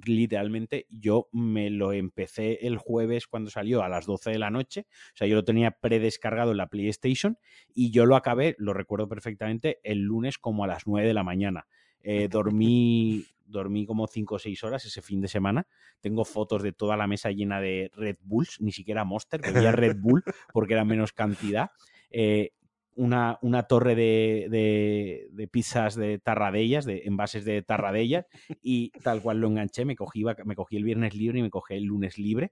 [0.06, 4.86] literalmente, yo me lo empecé el jueves cuando salió a las 12 de la noche,
[4.88, 7.40] o sea, yo lo tenía predescargado en la PlayStation
[7.73, 11.23] y yo lo acabé, lo recuerdo perfectamente, el lunes como a las 9 de la
[11.23, 11.65] mañana.
[12.02, 15.65] Eh, dormí, dormí como 5 o 6 horas ese fin de semana.
[16.02, 19.98] Tengo fotos de toda la mesa llena de Red Bulls, ni siquiera Monster, bebía Red
[19.98, 20.23] Bull
[20.53, 21.72] porque era menos cantidad.
[22.11, 22.52] Eh,
[22.99, 28.26] una, una torre de, de, pizzas de tarradellas, de envases de tarradellas,
[28.61, 31.76] y tal cual lo enganché, me cogí, me cogí el viernes libre y me cogí
[31.76, 32.51] el lunes libre,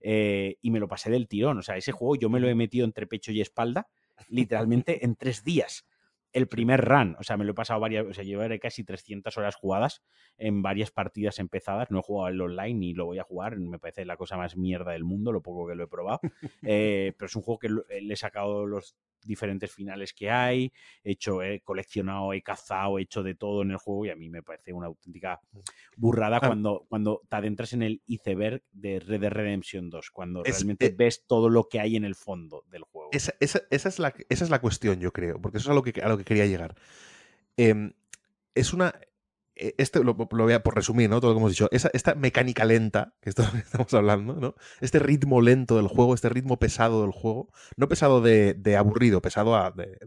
[0.00, 1.58] eh, y me lo pasé del tirón.
[1.58, 3.86] O sea, ese juego yo me lo he metido entre pecho y espalda,
[4.28, 5.86] literalmente en tres días.
[6.32, 9.38] El primer run, o sea, me lo he pasado varias, o sea, llevaré casi 300
[9.38, 10.02] horas jugadas
[10.36, 11.92] en varias partidas empezadas.
[11.92, 14.56] No he jugado el online ni lo voy a jugar, me parece la cosa más
[14.56, 16.18] mierda del mundo, lo poco que lo he probado.
[16.66, 20.72] Eh, pero es un juego que le he sacado los diferentes finales que hay,
[21.02, 24.16] he hecho, he coleccionado, he cazado, he hecho de todo en el juego y a
[24.16, 25.58] mí me parece una auténtica mm.
[25.96, 30.86] burrada cuando, cuando te adentras en el iceberg de Red Dead Redemption 2, cuando realmente
[30.86, 33.10] eh ves todo lo que hay en el fondo del juego.
[33.12, 33.54] Esa, es,
[33.98, 36.18] la, esa es la cuestión, yo creo, porque eso es a lo que, a lo
[36.18, 36.74] que quería llegar.
[37.56, 37.92] Em,
[38.54, 38.94] es una...
[39.56, 41.20] eh, este lo, voy a por resumir, ¿no?
[41.20, 41.68] Todo lo que hemos dicho.
[41.70, 44.54] esta mecánica lenta, que esto estamos hablando, ¿no?
[44.80, 49.72] Este ritmo lento del juego, este ritmo pesado del juego, no pesado de, aburrido, pesado
[49.72, 49.98] de,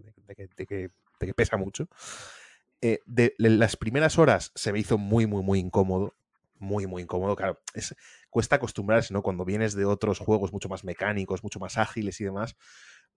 [0.67, 1.87] que, pesa mucho.
[2.81, 6.13] Eh, de, las primeras horas se me hizo muy, muy, muy incómodo.
[6.59, 7.35] Muy, muy incómodo.
[7.35, 7.59] Claro,
[8.31, 9.21] cuesta acostumbrarse, ¿no?
[9.21, 12.55] Cuando vienes de otros juegos mucho más mecánicos, mucho más ágiles y demás,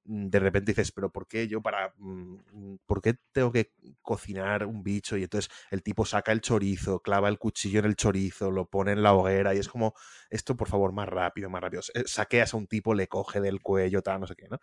[0.04, 1.94] de repente dices, pero ¿por qué yo para...
[1.98, 3.72] Mm, mm, ¿Por qué tengo que
[4.02, 5.16] cocinar un bicho?
[5.16, 8.92] Y entonces el tipo saca el chorizo, clava el cuchillo en el chorizo, lo pone
[8.92, 9.94] en la hoguera y es como,
[10.30, 11.82] esto por favor, más rápido, más rápido.
[11.94, 14.58] Eh, saqueas a un tipo, le coge del cuello, tal, no sé qué, ¿no?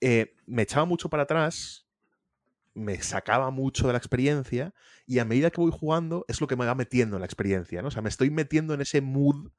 [0.00, 1.86] Eh, me echaba mucho para atrás,
[2.74, 4.72] me sacaba mucho de la experiencia
[5.06, 7.82] y a medida que voy jugando es lo que me va metiendo en la experiencia,
[7.82, 7.88] ¿no?
[7.88, 9.50] O sea, me estoy metiendo en ese mood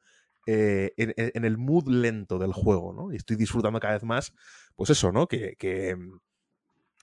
[0.52, 3.14] eh, en, el mood lento del juego, ¿no?
[3.14, 4.34] Y estoy disfrutando cada vez más,
[4.76, 5.28] pues eso, ¿no?
[5.28, 5.56] Que,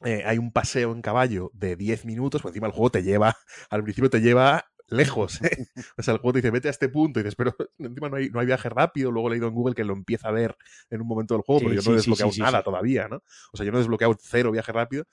[0.05, 3.37] eh, hay un paseo en caballo de 10 minutos, pues encima el juego te lleva,
[3.71, 5.41] al principio te lleva lejos.
[5.43, 5.69] ¿eh?
[5.97, 8.17] O sea, el juego te dice, vete a este punto y dices, pero encima no
[8.17, 9.13] hay, no hay viaje rápido.
[9.13, 10.57] Luego he leído en Google que lo empieza a ver
[10.91, 13.23] en un momento del juego, pero yo no he desbloqueado nada todavía, ¿no?
[13.53, 15.05] O sea, yo no he desbloqueado cero viaje rápido.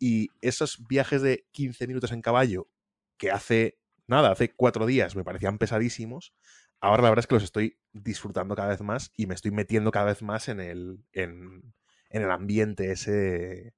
[0.00, 2.68] Y esos viajes de 15 minutos en caballo,
[3.16, 6.34] que hace, nada, hace cuatro días me parecían pesadísimos,
[6.80, 9.90] ahora la verdad es que los estoy disfrutando cada vez más y me estoy metiendo
[9.90, 11.74] cada vez más en el, en,
[12.10, 13.74] el ambiente ese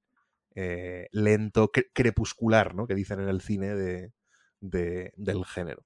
[0.55, 2.87] eh, lento, crepuscular, ¿no?
[2.87, 4.13] Que dicen en el cine de,
[4.61, 5.85] del género.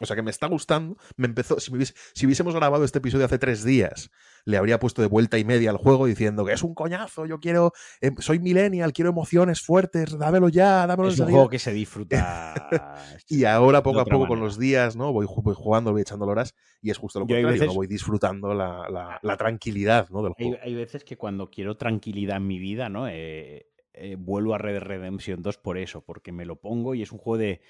[0.00, 0.96] O sea que me está gustando.
[1.16, 1.60] Me empezó.
[1.60, 1.70] Si,
[2.14, 4.10] si, hubiésemos grabado este episodio hace tres días,
[4.44, 7.26] le habría puesto de vuelta y media al juego diciendo que es un coñazo.
[7.26, 7.72] Yo quiero.
[8.00, 10.16] Em, soy millennial, quiero emociones fuertes.
[10.18, 12.54] Dámelo ya, dámelo Es un juego que se disfruta.
[13.28, 15.12] y ahora, poco a poco, con los días, ¿no?
[15.12, 16.54] Voy, jugando, voy echando horas.
[16.80, 17.72] Y es justo lo contrario.
[17.72, 20.22] Voy disfrutando la, tranquilidad, ¿no?
[20.22, 20.56] Del juego.
[20.62, 23.06] Hay, veces que cuando quiero tranquilidad en mi vida, ¿no?
[23.08, 27.12] Eh, eh, vuelvo a Red Redemption 2 por eso, porque me lo pongo y es
[27.12, 27.60] un juego de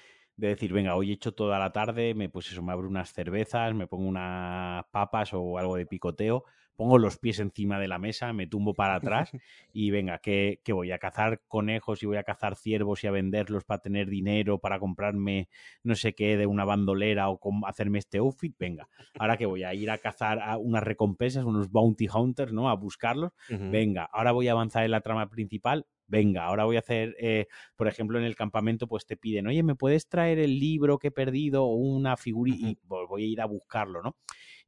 [0.41, 3.13] de decir, venga, hoy he hecho toda la tarde, me pues eso, me abro unas
[3.13, 6.45] cervezas, me pongo unas papas o algo de picoteo,
[6.75, 9.29] pongo los pies encima de la mesa, me tumbo para atrás
[9.71, 13.65] y venga, que, voy a cazar conejos y voy a cazar ciervos y a venderlos
[13.65, 15.47] para tener dinero, para comprarme
[15.83, 18.89] no sé qué de una bandolera o hacerme este outfit, venga,
[19.19, 22.67] ahora que voy a ir a cazar a unas recompensas, unos bounty hunters, ¿no?
[22.67, 26.79] A buscarlos, venga, ahora voy a avanzar en la trama principal, venga, ahora voy a
[26.79, 30.59] hacer, eh, por ejemplo, en el campamento, pues te piden, oye, ¿me puedes traer el
[30.59, 32.51] libro que he perdido o una figura?
[32.53, 34.17] Y pues, voy a ir a buscarlo, ¿no?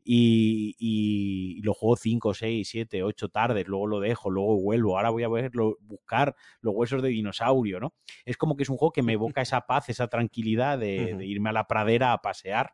[0.06, 5.24] Y, lo juego 5, 6, 7, 8 tardes, luego lo dejo, luego vuelvo, ahora voy
[5.24, 7.94] a verlo, buscar los huesos de dinosaurio, ¿no?
[8.26, 11.50] Es como que es un juego que me evoca esa paz, esa tranquilidad de, irme
[11.50, 12.74] a la pradera a pasear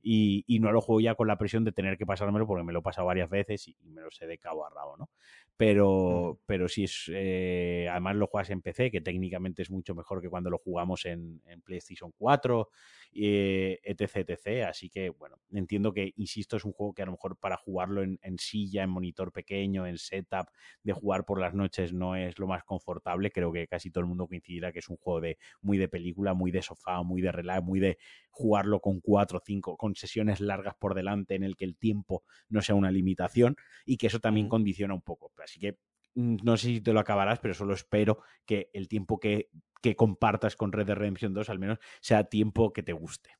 [0.00, 2.80] y, no lo juego ya con la presión de tener que pasármelo porque me lo
[2.80, 5.10] he pasado varias veces y, me lo sé de cabo a rabo, ¿no?
[5.56, 10.20] Pero, pero si es, eh, además lo juegas en PC, que técnicamente es mucho mejor
[10.20, 12.68] que cuando lo jugamos en, en PlayStation 4
[13.16, 14.66] eh, etc, etc.
[14.68, 18.02] Así que, bueno, entiendo que, insisto, es un juego que a lo mejor para jugarlo
[18.02, 20.48] en, silla, en monitor pequeño, en setup,
[20.82, 23.30] de jugar por las noches no es lo más confortable.
[23.30, 26.34] Creo que casi todo el mundo coincidirá que es un juego de muy de película,
[26.34, 27.98] muy de sofá, muy de relax, muy de
[28.30, 32.24] jugarlo con cuatro o cinco, con sesiones largas por delante en el que el tiempo
[32.48, 33.56] no sea una limitación
[33.86, 35.30] y que eso también condiciona un poco.
[35.44, 35.78] Así que
[36.14, 39.50] mm, no sé si te lo acabarás, pero solo espero que el tiempo que
[39.84, 43.36] que compartas con Red Dead Redemption 2 al menos sea tiempo que te guste.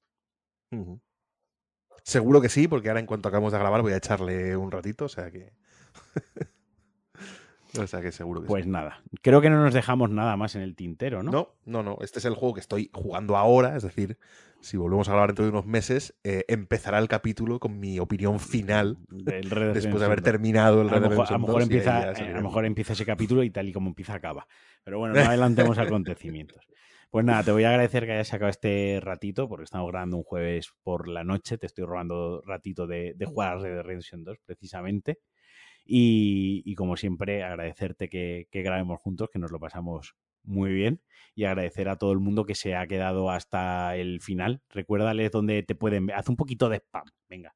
[2.03, 5.07] Seguro que sí, porque ahora en cuanto acabamos de grabar voy a echarle un ratito,
[5.07, 5.55] o sea que...
[7.79, 10.63] o sea que seguro que Pues nada, creo que no nos dejamos nada más en
[10.63, 11.31] el tintero, ¿no?
[11.31, 11.99] No, no, no.
[12.01, 14.19] Este es el juego que estoy jugando ahora, es decir,
[14.61, 18.41] si volvemos a grabar dentro de unos meses, eh, empezará el capítulo con mi opinión
[18.41, 22.37] final después de haber terminado el Red Dead Redemption a lo mejor empieza, eh, a
[22.37, 24.47] lo mejor empieza ese capítulo y tal y como empieza acaba.
[24.83, 26.67] Pero bueno, no adelantemos acontecimientos.
[27.15, 30.25] Pues nada, te voy a agradecer que hayas sacado este ratito, porque estamos grabando un
[30.25, 31.59] jueves por la noche.
[31.59, 35.21] Te estoy robando ratito de, jugar a Red Dead Redemption 2, precisamente.
[35.85, 41.01] Y, como siempre, agradecerte que, grabemos juntos, que nos lo pasamos muy bien.
[41.35, 44.63] Y agradecer a todo el mundo que se ha quedado hasta el final.
[44.71, 46.17] Recuérdales dónde te pueden ver.
[46.17, 47.55] Haz un poquito de spam, venga.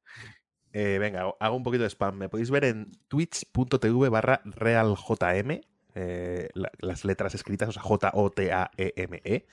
[0.73, 2.17] Eh, venga, hago un poquito de spam.
[2.17, 5.61] Me podéis ver en twitch.tv barra realjm
[5.95, 9.21] eh, las letras escritas, o sea, J-O-T-A-E-M-E.
[9.23, 9.47] E.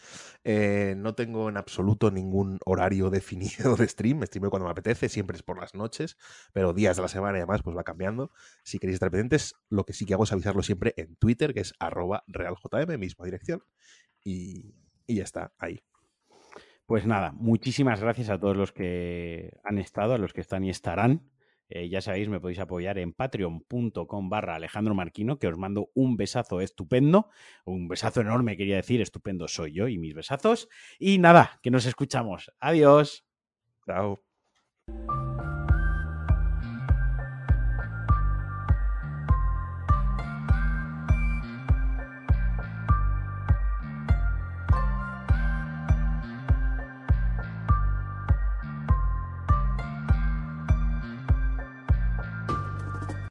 [0.45, 5.37] Eh, no tengo en absoluto ningún horario definido de stream, streamo cuando me apetece, siempre
[5.37, 6.17] es por las noches,
[6.53, 8.31] pero días de la semana y además pues va cambiando.
[8.63, 11.61] Si queréis estar pendientes, lo que sí que hago es avisarlo siempre en Twitter, que
[11.61, 13.63] es arroba realjm, misma dirección,
[14.23, 14.75] y,
[15.07, 15.83] y ya está, ahí.
[16.87, 20.71] Pues nada, muchísimas gracias a todos los que han estado, a los que están y
[20.71, 21.29] estarán
[21.69, 26.17] eh, ya sabéis, me podéis apoyar en patreon.com barra Alejandro Marquino, que os mando un
[26.17, 27.29] besazo estupendo,
[27.65, 30.69] un besazo enorme, quería decir, estupendo soy yo y mis besazos.
[30.99, 32.53] Y nada, que nos escuchamos.
[32.61, 33.25] Adiós.
[33.87, 34.23] Chao.